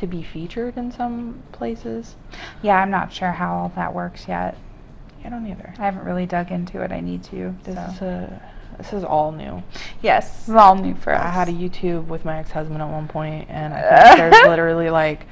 to 0.01 0.07
be 0.07 0.23
featured 0.23 0.77
in 0.77 0.91
some 0.91 1.43
places, 1.53 2.17
Yeah, 2.63 2.77
I'm 2.83 2.91
not 2.91 3.13
sure 3.13 3.31
how 3.33 3.55
all 3.55 3.73
that 3.77 3.95
works 3.95 4.27
yet. 4.29 4.57
I 5.25 5.29
don't 5.29 5.47
either. 5.47 5.75
I 5.79 5.83
haven't 5.85 6.05
really 6.05 6.27
dug 6.27 6.51
into 6.51 6.83
it. 6.83 6.91
I 6.91 7.01
need 7.01 7.23
to. 7.25 7.55
This 7.65 7.77
so. 7.77 7.83
is 7.93 8.01
a, 8.03 8.43
this 8.79 8.93
is 8.95 9.05
all 9.05 9.33
new. 9.33 9.63
yes, 10.03 10.39
this 10.39 10.49
is 10.49 10.55
all 10.55 10.75
new 10.75 10.95
for 10.95 11.15
us. 11.15 11.23
I 11.23 11.29
had 11.29 11.49
a 11.49 11.53
YouTube 11.53 12.07
with 12.07 12.25
my 12.25 12.39
ex-husband 12.39 12.81
at 12.81 12.89
one 12.89 13.07
point, 13.09 13.49
and 13.51 13.75
I 13.75 14.05
think 14.17 14.17
there's 14.19 14.49
literally 14.49 14.89
like 14.91 15.27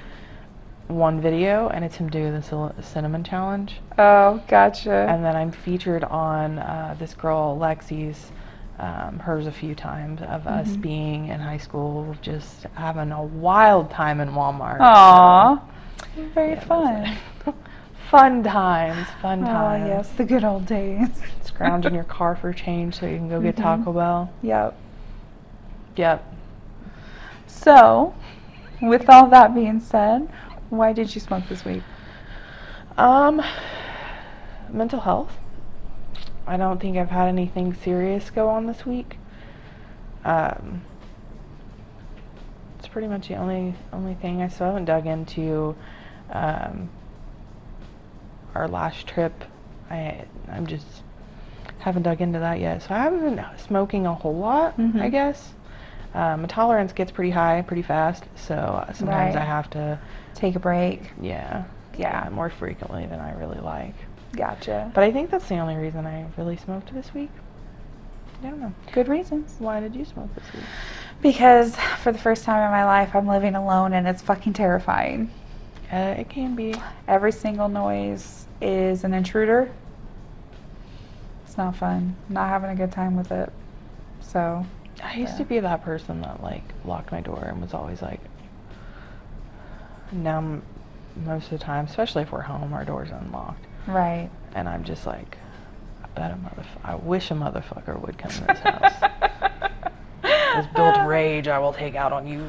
one 0.88 1.20
video, 1.20 1.68
and 1.68 1.84
it's 1.84 1.96
him 1.96 2.10
doing 2.10 2.32
the 2.34 2.42
cin- 2.42 2.82
cinnamon 2.82 3.24
challenge. 3.24 3.76
Oh, 3.98 4.42
gotcha. 4.48 4.92
and 5.08 5.24
then 5.24 5.34
I'm 5.36 5.52
featured 5.52 6.04
on 6.04 6.58
uh, 6.58 6.94
this 6.98 7.14
girl 7.14 7.58
Lexi's 7.58 8.30
um, 8.78 9.18
hers 9.18 9.46
a 9.46 9.52
few 9.52 9.74
times 9.74 10.20
of 10.22 10.46
us 10.46 10.68
Mhm. 10.76 10.80
being 10.80 11.26
in 11.28 11.40
high 11.40 11.56
school, 11.58 12.14
just 12.22 12.66
having 12.74 13.10
a 13.12 13.22
wild 13.22 13.90
time 13.90 14.20
in 14.20 14.30
Walmart. 14.30 14.78
Aw, 14.80 15.60
very 16.34 16.52
yeah, 16.52 16.60
fun. 16.60 17.16
fun 18.10 18.42
times, 18.42 19.06
fun 19.20 19.42
Oh, 19.42 19.46
times. 19.46 19.86
yes, 19.88 20.08
the 20.12 20.24
good 20.24 20.44
old 20.44 20.64
days. 20.66 21.22
Scrounging 21.42 21.94
your 21.94 22.04
car 22.04 22.36
for 22.36 22.52
change 22.52 22.94
so 23.00 23.06
you 23.06 23.16
can 23.16 23.28
go 23.28 23.40
get 23.40 23.56
Mhm. 23.56 23.62
Taco 23.62 23.92
Bell. 23.92 24.30
Yep. 24.42 24.74
Yep. 25.96 26.24
So, 27.46 28.14
with 28.80 29.10
all 29.10 29.26
that 29.28 29.54
being 29.54 29.80
said, 29.80 30.28
why 30.70 30.92
did 30.92 31.14
you 31.14 31.20
smoke 31.20 31.44
this 31.48 31.64
week? 31.64 31.82
Um, 32.96 33.42
mental 34.70 35.00
health. 35.00 35.32
I 36.48 36.56
don't 36.56 36.80
think 36.80 36.96
I've 36.96 37.10
had 37.10 37.28
anything 37.28 37.74
serious 37.74 38.30
go 38.30 38.48
on 38.48 38.66
this 38.66 38.84
week. 38.86 39.18
Um, 40.24 40.82
it's 42.78 42.88
pretty 42.88 43.08
much 43.08 43.28
the 43.28 43.34
only 43.36 43.74
only 43.92 44.14
thing. 44.14 44.42
I 44.42 44.48
still 44.48 44.66
haven't 44.68 44.86
dug 44.86 45.06
into 45.06 45.76
um, 46.32 46.88
our 48.54 48.66
last 48.68 49.06
trip. 49.06 49.44
I 49.90 50.24
I'm 50.50 50.66
just 50.66 50.86
haven't 51.78 52.02
dug 52.02 52.20
into 52.20 52.38
that 52.40 52.60
yet. 52.60 52.82
So 52.82 52.94
I 52.94 52.98
haven't 52.98 53.20
been 53.20 53.44
smoking 53.58 54.06
a 54.06 54.14
whole 54.14 54.36
lot. 54.36 54.74
I 54.78 54.82
Mhm. 54.82 55.10
guess. 55.10 55.54
Um, 56.14 56.40
my 56.42 56.48
tolerance 56.48 56.92
gets 56.92 57.12
pretty 57.12 57.30
high 57.30 57.62
pretty 57.66 57.82
fast, 57.82 58.24
so 58.34 58.54
uh, 58.54 58.92
sometimes 58.94 59.36
I 59.36 59.44
have 59.44 59.68
to, 59.70 59.98
Take 60.34 60.56
a 60.56 60.58
break. 60.58 61.12
yeah, 61.20 61.64
Yeah. 61.98 62.28
more 62.32 62.48
frequently 62.48 63.04
than 63.06 63.20
I 63.20 63.34
really 63.34 63.58
like. 63.60 63.94
Gotcha. 64.36 64.90
But 64.94 65.04
I 65.04 65.12
think 65.12 65.30
that's 65.30 65.48
the 65.48 65.58
only 65.58 65.76
reason 65.76 66.06
I 66.06 66.26
really 66.36 66.56
smoked 66.56 66.92
this 66.92 67.12
week. 67.14 67.30
I 68.42 68.50
don't 68.50 68.60
know. 68.60 68.72
good 68.92 69.08
reasons. 69.08 69.56
Why 69.58 69.80
did 69.80 69.96
you 69.96 70.04
smoke 70.04 70.32
this 70.34 70.44
week? 70.54 70.62
Because 71.20 71.74
for 72.02 72.12
the 72.12 72.18
first 72.18 72.44
time 72.44 72.64
in 72.64 72.70
my 72.70 72.84
life, 72.84 73.14
I'm 73.16 73.26
living 73.26 73.56
alone 73.56 73.92
and 73.94 74.06
it's 74.06 74.22
fucking 74.22 74.52
terrifying. 74.52 75.30
Uh, 75.92 76.14
it 76.18 76.28
can 76.28 76.54
be. 76.54 76.74
Every 77.08 77.32
single 77.32 77.68
noise 77.68 78.46
is 78.60 79.02
an 79.02 79.14
intruder. 79.14 79.70
It's 81.46 81.56
not 81.56 81.74
fun. 81.74 82.14
Not 82.28 82.48
having 82.48 82.70
a 82.70 82.76
good 82.76 82.92
time 82.92 83.16
with 83.16 83.32
it. 83.32 83.50
So, 84.20 84.64
I 85.02 85.14
used 85.14 85.36
to 85.38 85.44
be 85.44 85.58
that 85.60 85.82
person 85.82 86.20
that 86.20 86.42
like 86.42 86.64
locked 86.84 87.10
my 87.10 87.20
door 87.20 87.42
and 87.44 87.60
was 87.60 87.74
always 87.74 88.02
like. 88.02 88.20
Now, 90.12 90.60
most 91.24 91.44
of 91.44 91.50
the 91.50 91.58
time, 91.58 91.86
especially 91.86 92.22
if 92.22 92.32
we're 92.32 92.42
home, 92.42 92.72
our 92.72 92.84
door's 92.84 93.10
unlocked, 93.10 93.64
right. 93.88 94.30
and 94.54 94.68
I'm 94.68 94.84
just 94.84 95.06
like, 95.06 95.36
I 96.04 96.06
bet 96.08 96.30
a 96.30 96.34
motherf- 96.34 96.84
I 96.84 96.94
wish 96.94 97.30
a 97.30 97.34
motherfucker 97.34 98.00
would 98.00 98.16
come 98.18 98.30
to 98.30 98.44
this 98.44 98.58
house. 98.60 98.92
this 100.22 100.66
built 100.74 101.06
rage 101.06 101.48
I 101.48 101.58
will 101.58 101.72
take 101.72 101.94
out 101.94 102.12
on 102.12 102.26
you. 102.26 102.46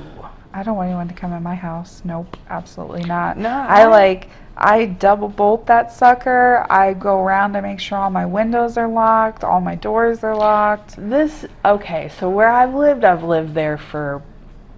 I 0.54 0.64
don't 0.64 0.76
want 0.76 0.88
anyone 0.88 1.08
to 1.08 1.14
come 1.14 1.32
in 1.34 1.44
my 1.44 1.54
house. 1.56 2.02
Nope, 2.04 2.36
absolutely 2.50 3.04
not. 3.04 3.38
No, 3.38 3.50
I 3.50 3.82
I- 3.82 3.86
like 3.86 4.30
I 4.62 4.86
double 4.88 5.30
bolt 5.30 5.66
that 5.68 5.92
sucker. 5.94 6.66
I 6.70 6.94
go 6.94 7.20
around 7.24 7.54
to 7.54 7.62
make 7.62 7.80
sure 7.80 7.98
all 7.98 8.10
my 8.10 8.26
windows 8.26 8.76
are 8.78 8.90
locked, 8.90 9.44
all 9.46 9.62
my 9.62 9.76
doors 9.76 10.24
are 10.24 10.36
locked. 10.36 10.96
This 10.98 11.46
okay, 11.64 12.10
so 12.20 12.30
where 12.30 12.50
I've 12.50 12.74
lived, 12.74 13.04
I've 13.06 13.24
lived 13.24 13.54
there 13.54 13.78
for 13.78 14.22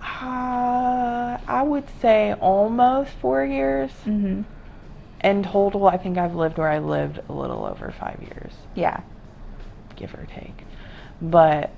uh, 0.01 1.37
I 1.47 1.63
would 1.63 1.85
say 2.01 2.33
almost 2.33 3.11
four 3.21 3.43
years. 3.45 3.91
Mhm. 4.05 4.43
In 5.23 5.43
total, 5.43 5.87
I 5.87 5.97
think 5.97 6.17
I've 6.17 6.35
lived 6.35 6.57
where 6.57 6.69
I 6.69 6.79
lived 6.79 7.19
a 7.29 7.33
little 7.33 7.65
over 7.65 7.91
five 7.99 8.19
years, 8.21 8.53
Yeah. 8.75 9.01
give 9.95 10.13
or 10.15 10.25
take. 10.33 10.63
But 11.21 11.69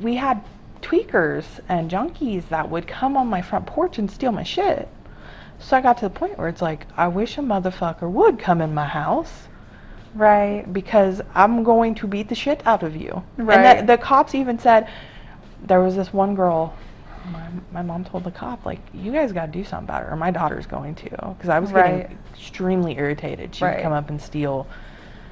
we 0.00 0.16
had 0.16 0.42
tweakers 0.82 1.44
and 1.68 1.90
junkies 1.90 2.48
that 2.48 2.70
would 2.70 2.86
come 2.86 3.16
on 3.16 3.26
my 3.28 3.40
front 3.42 3.66
porch 3.66 3.98
and 3.98 4.10
steal 4.10 4.32
my 4.32 4.42
shit. 4.42 4.88
So 5.58 5.76
I 5.76 5.80
got 5.80 5.96
to 5.98 6.04
the 6.04 6.10
point 6.10 6.36
where 6.38 6.48
it's 6.48 6.60
like, 6.62 6.86
I 6.96 7.08
wish 7.08 7.38
a 7.38 7.40
motherfucker 7.40 8.08
would 8.10 8.38
come 8.38 8.60
in 8.60 8.74
my 8.74 8.84
house 8.86 9.48
Right. 10.14 10.70
because 10.70 11.20
I'm 11.34 11.62
going 11.62 11.94
to 11.96 12.06
beat 12.06 12.28
the 12.28 12.34
shit 12.34 12.62
out 12.66 12.82
of 12.82 12.94
you. 12.94 13.22
And 13.38 13.48
Right. 13.48 13.78
the, 13.80 13.86
the 13.86 13.98
cops 13.98 14.34
even 14.34 14.58
said, 14.58 14.88
there 15.66 15.80
was 15.80 15.96
this 15.96 16.12
one 16.12 16.34
girl, 16.34 16.74
my, 17.30 17.48
my 17.72 17.82
mom 17.82 18.04
told 18.04 18.24
the 18.24 18.30
cop, 18.30 18.64
like, 18.66 18.80
you 18.94 19.12
guys 19.12 19.32
got 19.32 19.46
to 19.46 19.52
do 19.52 19.64
something 19.64 19.88
about 19.88 20.04
her, 20.04 20.12
or 20.12 20.16
my 20.16 20.30
daughter's 20.30 20.66
going 20.66 20.94
to. 20.96 21.10
Because 21.10 21.48
I 21.48 21.58
was 21.58 21.72
Right. 21.72 22.02
getting 22.02 22.18
extremely 22.32 22.96
irritated. 22.96 23.54
She'd 23.54 23.64
Right. 23.66 23.82
come 23.82 23.92
up 23.92 24.08
and 24.10 24.20
steal. 24.20 24.66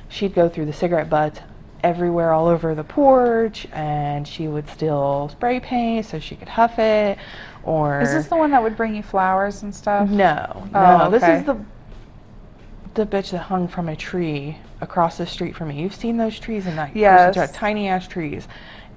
She'd 0.09 0.35
go 0.35 0.49
through 0.49 0.67
the 0.67 0.73
cigarette 0.73 1.09
butts 1.11 1.41
everywhere 1.83 2.33
all 2.33 2.47
over 2.47 2.75
the 2.75 2.85
porch, 2.85 3.67
and 3.73 4.27
she 4.27 4.49
would 4.49 4.69
steal 4.69 5.29
spray 5.29 5.61
paint 5.61 6.07
so 6.07 6.19
she 6.19 6.35
could 6.35 6.49
huff 6.49 6.79
it. 6.79 7.19
Or 7.63 8.01
Is 8.01 8.13
this 8.13 8.27
the 8.27 8.37
one 8.37 8.51
that 8.53 8.63
would 8.63 8.77
bring 8.77 8.95
you 8.95 9.03
flowers 9.03 9.63
and 9.63 9.75
stuff? 9.75 10.09
no, 10.09 10.47
Oh, 10.75 10.81
no. 10.81 11.11
This 11.11 11.23
is 11.25 11.45
the 11.45 11.57
the 12.95 13.05
bitch 13.05 13.33
that 13.33 13.39
hung 13.39 13.67
from 13.67 13.89
a 13.89 13.97
tree 13.97 14.57
across 14.81 15.19
the 15.19 15.27
street 15.27 15.57
from 15.57 15.69
me. 15.69 15.75
You've 15.83 15.95
seen 15.95 16.17
those 16.17 16.39
trees 16.39 16.67
in 16.69 16.77
that 16.77 16.95
Yes. 16.95 17.51
tiny 17.53 17.89
ass 17.89 18.07
trees, 18.07 18.47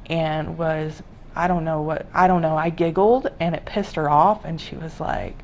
and 0.10 0.56
was 0.58 1.02
I 1.38 1.48
don't 1.48 1.64
know 1.64 1.84
what, 1.84 2.08
I 2.14 2.28
don't 2.28 2.42
know. 2.42 2.58
I 2.58 2.72
giggled 2.72 3.30
and 3.40 3.54
it 3.54 3.64
pissed 3.66 3.96
her 3.96 4.10
off, 4.10 4.44
and 4.44 4.60
she 4.60 4.76
was 4.76 5.00
like, 5.00 5.38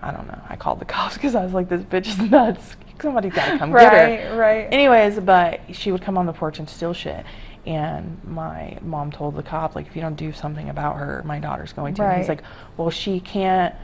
I 0.00 0.12
don't 0.12 0.28
know. 0.28 0.40
I 0.48 0.54
called 0.54 0.78
the 0.78 0.84
cops 0.96 1.14
because 1.14 1.34
I 1.34 1.42
was 1.44 1.52
like, 1.52 1.68
this 1.68 1.82
bitch 1.82 2.06
is 2.06 2.18
nuts. 2.30 2.76
Somebody's 3.02 3.34
got 3.34 3.50
to 3.50 3.58
come 3.58 3.72
get 3.72 3.92
her. 3.92 4.36
Right, 4.38 4.38
right. 4.38 4.72
Anyways, 4.72 5.18
but 5.20 5.60
she 5.72 5.90
would 5.92 6.00
come 6.00 6.16
on 6.16 6.26
the 6.26 6.32
porch 6.32 6.60
and 6.60 6.70
steal 6.70 6.94
shit. 6.94 7.26
And 7.66 8.20
my 8.24 8.78
mom 8.80 9.10
told 9.10 9.34
the 9.34 9.42
cop, 9.42 9.74
like, 9.74 9.88
if 9.88 9.96
you 9.96 10.00
don't 10.00 10.14
do 10.14 10.32
something 10.32 10.68
about 10.68 10.96
her, 10.96 11.22
my 11.26 11.40
daughter's 11.40 11.72
going 11.72 11.94
to. 11.94 12.02
And 12.04 12.18
he's 12.18 12.28
like, 12.28 12.42
well, 12.76 12.90
she 12.90 13.18
can't. 13.18 13.74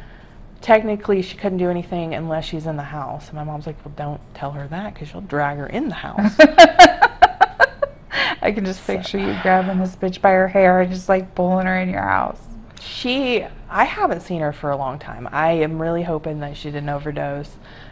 Technically, 0.61 1.23
she 1.23 1.37
couldn't 1.37 1.59
do 1.59 1.69
anything 1.69 2.15
unless 2.15 2.45
she's 2.45 2.67
in 2.67 2.77
the 2.77 2.85
house. 2.85 3.27
And 3.27 3.35
my 3.35 3.43
mom's 3.43 3.67
like, 3.67 3.85
well, 3.85 3.93
don't 3.97 4.21
tell 4.35 4.53
her 4.53 4.69
that 4.69 4.95
because 4.95 5.09
she'll 5.09 5.21
drag 5.23 5.59
her 5.59 5.67
in 5.67 5.89
the 5.89 5.95
house. 5.97 6.37
I 8.43 8.53
can 8.53 8.65
just 8.65 8.85
picture 8.87 9.19
you 9.19 9.37
grabbing 9.43 9.79
this 9.79 9.95
bitch 9.97 10.21
by 10.21 10.33
her 10.33 10.49
hair 10.49 10.81
and 10.81 10.93
just 10.93 11.09
like 11.09 11.35
pulling 11.35 11.67
her 11.67 11.79
in 11.79 11.89
your 11.89 12.03
house. 12.03 12.41
she, 12.81 13.47
I 13.71 13.85
haven't 13.85 14.21
seen 14.21 14.41
her 14.41 14.53
for 14.53 14.71
a 14.71 14.77
long 14.77 14.99
time. 14.99 15.29
I 15.31 15.53
am 15.53 15.81
really 15.81 16.03
hoping 16.03 16.41
that 16.41 16.57
she 16.57 16.71
didn't 16.71 16.89
overdose. 16.89 17.51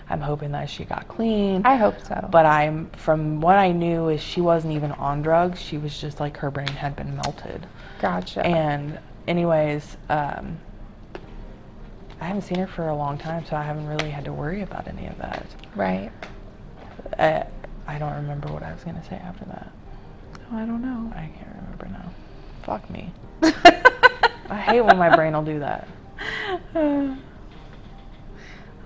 I'm 0.09 0.21
hoping 0.21 0.51
that 0.53 0.69
she 0.69 0.85
got 0.85 1.07
clean. 1.07 1.63
I 1.65 1.77
hope 1.77 1.95
so. 2.05 2.29
but 2.33 2.45
I'm 2.45 2.91
from 2.91 3.41
what 3.41 3.57
I 3.57 3.71
knew 3.71 4.09
is 4.09 4.21
she 4.21 4.41
wasn't 4.41 4.75
even 4.75 4.91
on 4.93 5.23
drugs. 5.23 5.61
She 5.61 5.79
was 5.79 5.97
just 6.01 6.19
like 6.19 6.37
her 6.39 6.51
brain 6.51 6.67
had 6.67 6.97
been 6.97 7.15
melted. 7.15 7.65
gotcha. 8.01 8.45
And 8.45 8.99
anyways, 9.29 9.97
um, 10.09 10.59
I 12.21 12.25
haven't 12.25 12.43
seen 12.43 12.59
her 12.59 12.67
for 12.67 12.89
a 12.89 12.95
long 12.95 13.17
time, 13.19 13.47
so 13.47 13.55
I 13.55 13.63
haven't 13.63 13.87
really 13.87 14.11
had 14.11 14.25
to 14.25 14.33
worry 14.33 14.63
about 14.63 14.89
any 14.89 15.07
of 15.07 15.17
that. 15.19 15.47
right. 15.77 16.11
Uh, 17.19 17.45
I 17.87 17.99
don't 17.99 18.15
remember 18.15 18.53
what 18.53 18.63
I 18.63 18.73
was 18.73 18.85
gonna 18.85 19.05
say 19.05 19.17
after 19.17 19.45
that. 19.47 19.73
Oh, 20.53 20.57
I 20.57 20.65
don't 20.67 20.83
know. 20.83 21.13
I 21.15 21.31
can't 21.37 21.55
remember 21.63 21.87
now. 21.87 22.11
Fuck 22.63 22.89
me. 22.91 23.13
I 24.51 24.57
hate 24.59 24.81
when 24.81 24.99
my 24.99 25.15
brain 25.15 25.33
will 25.33 25.43
do 25.43 25.61
that. 25.61 25.87
Uh, 26.75 26.79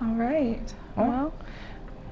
all 0.01 0.13
right. 0.15 0.73
Well, 0.95 1.07
Well, 1.07 1.33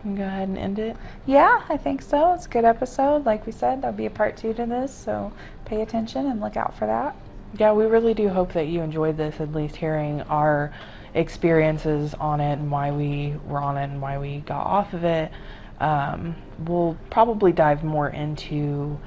can 0.02 0.16
go 0.16 0.24
ahead 0.24 0.50
and 0.50 0.58
end 0.58 0.80
it. 0.80 0.98
yeah, 1.26 1.62
I 1.70 1.78
think 1.78 2.02
so. 2.02 2.34
It's 2.34 2.46
a 2.46 2.50
good 2.50 2.66
episode. 2.66 3.26
Like 3.26 3.46
we 3.46 3.52
said, 3.52 3.82
there'll 3.82 3.96
be 3.96 4.08
a 4.08 4.10
part 4.12 4.36
two 4.36 4.54
to 4.56 4.66
this, 4.66 4.94
so 4.94 5.32
pay 5.66 5.82
attention 5.82 6.26
and 6.28 6.42
look 6.42 6.58
out 6.58 6.78
for 6.78 6.86
that. 6.88 7.16
Yeah, 7.58 7.72
we 7.74 7.86
really 7.86 8.14
do 8.16 8.28
hope 8.30 8.52
that 8.54 8.68
you 8.68 8.82
enjoyed 8.82 9.16
this, 9.16 9.40
at 9.40 9.54
least 9.54 9.76
hearing 9.76 10.22
our 10.24 10.74
experiences 11.14 12.16
on 12.16 12.42
it 12.42 12.54
and 12.54 12.72
why 12.72 12.92
we 12.92 13.36
were 13.48 13.62
on 13.62 13.78
it 13.78 13.84
and 13.84 14.02
why 14.02 14.18
we 14.18 14.40
got 14.40 14.66
off 14.66 14.94
of 14.94 15.04
it. 15.04 15.32
Um, 15.80 16.36
we'll 16.66 16.98
probably 17.12 17.52
dive 17.52 17.84
more 17.84 18.10
into 18.10 19.00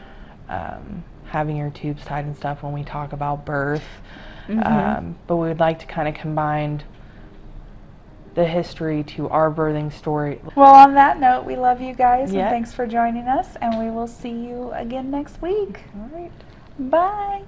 um, 0.48 1.04
having 1.26 1.56
your 1.56 1.70
tubes 1.70 2.04
tied 2.04 2.24
and 2.24 2.36
stuff 2.36 2.62
when 2.62 2.72
we 2.72 2.84
talk 2.84 3.12
about 3.12 3.44
birth. 3.44 3.84
Um, 4.48 5.16
but 5.26 5.36
we 5.36 5.48
would 5.48 5.58
like 5.58 5.80
to 5.80 5.86
kind 5.86 6.06
of 6.06 6.14
combine 6.14 6.84
the 8.36 8.44
history 8.44 9.02
to 9.02 9.28
our 9.30 9.50
birthing 9.50 9.92
story. 9.92 10.40
Well, 10.54 10.74
on 10.74 10.94
that 10.94 11.18
note, 11.18 11.44
we 11.44 11.56
love 11.56 11.80
you 11.80 11.94
guys 11.94 12.32
Yeah. 12.32 12.42
and 12.42 12.50
thanks 12.50 12.72
for 12.72 12.86
joining 12.86 13.26
us, 13.26 13.56
and 13.60 13.78
we 13.78 13.90
will 13.90 14.06
see 14.06 14.30
you 14.30 14.70
again 14.72 15.10
next 15.10 15.40
week. 15.42 15.84
All 15.98 16.10
right. 16.12 16.30
Bye. 16.78 17.42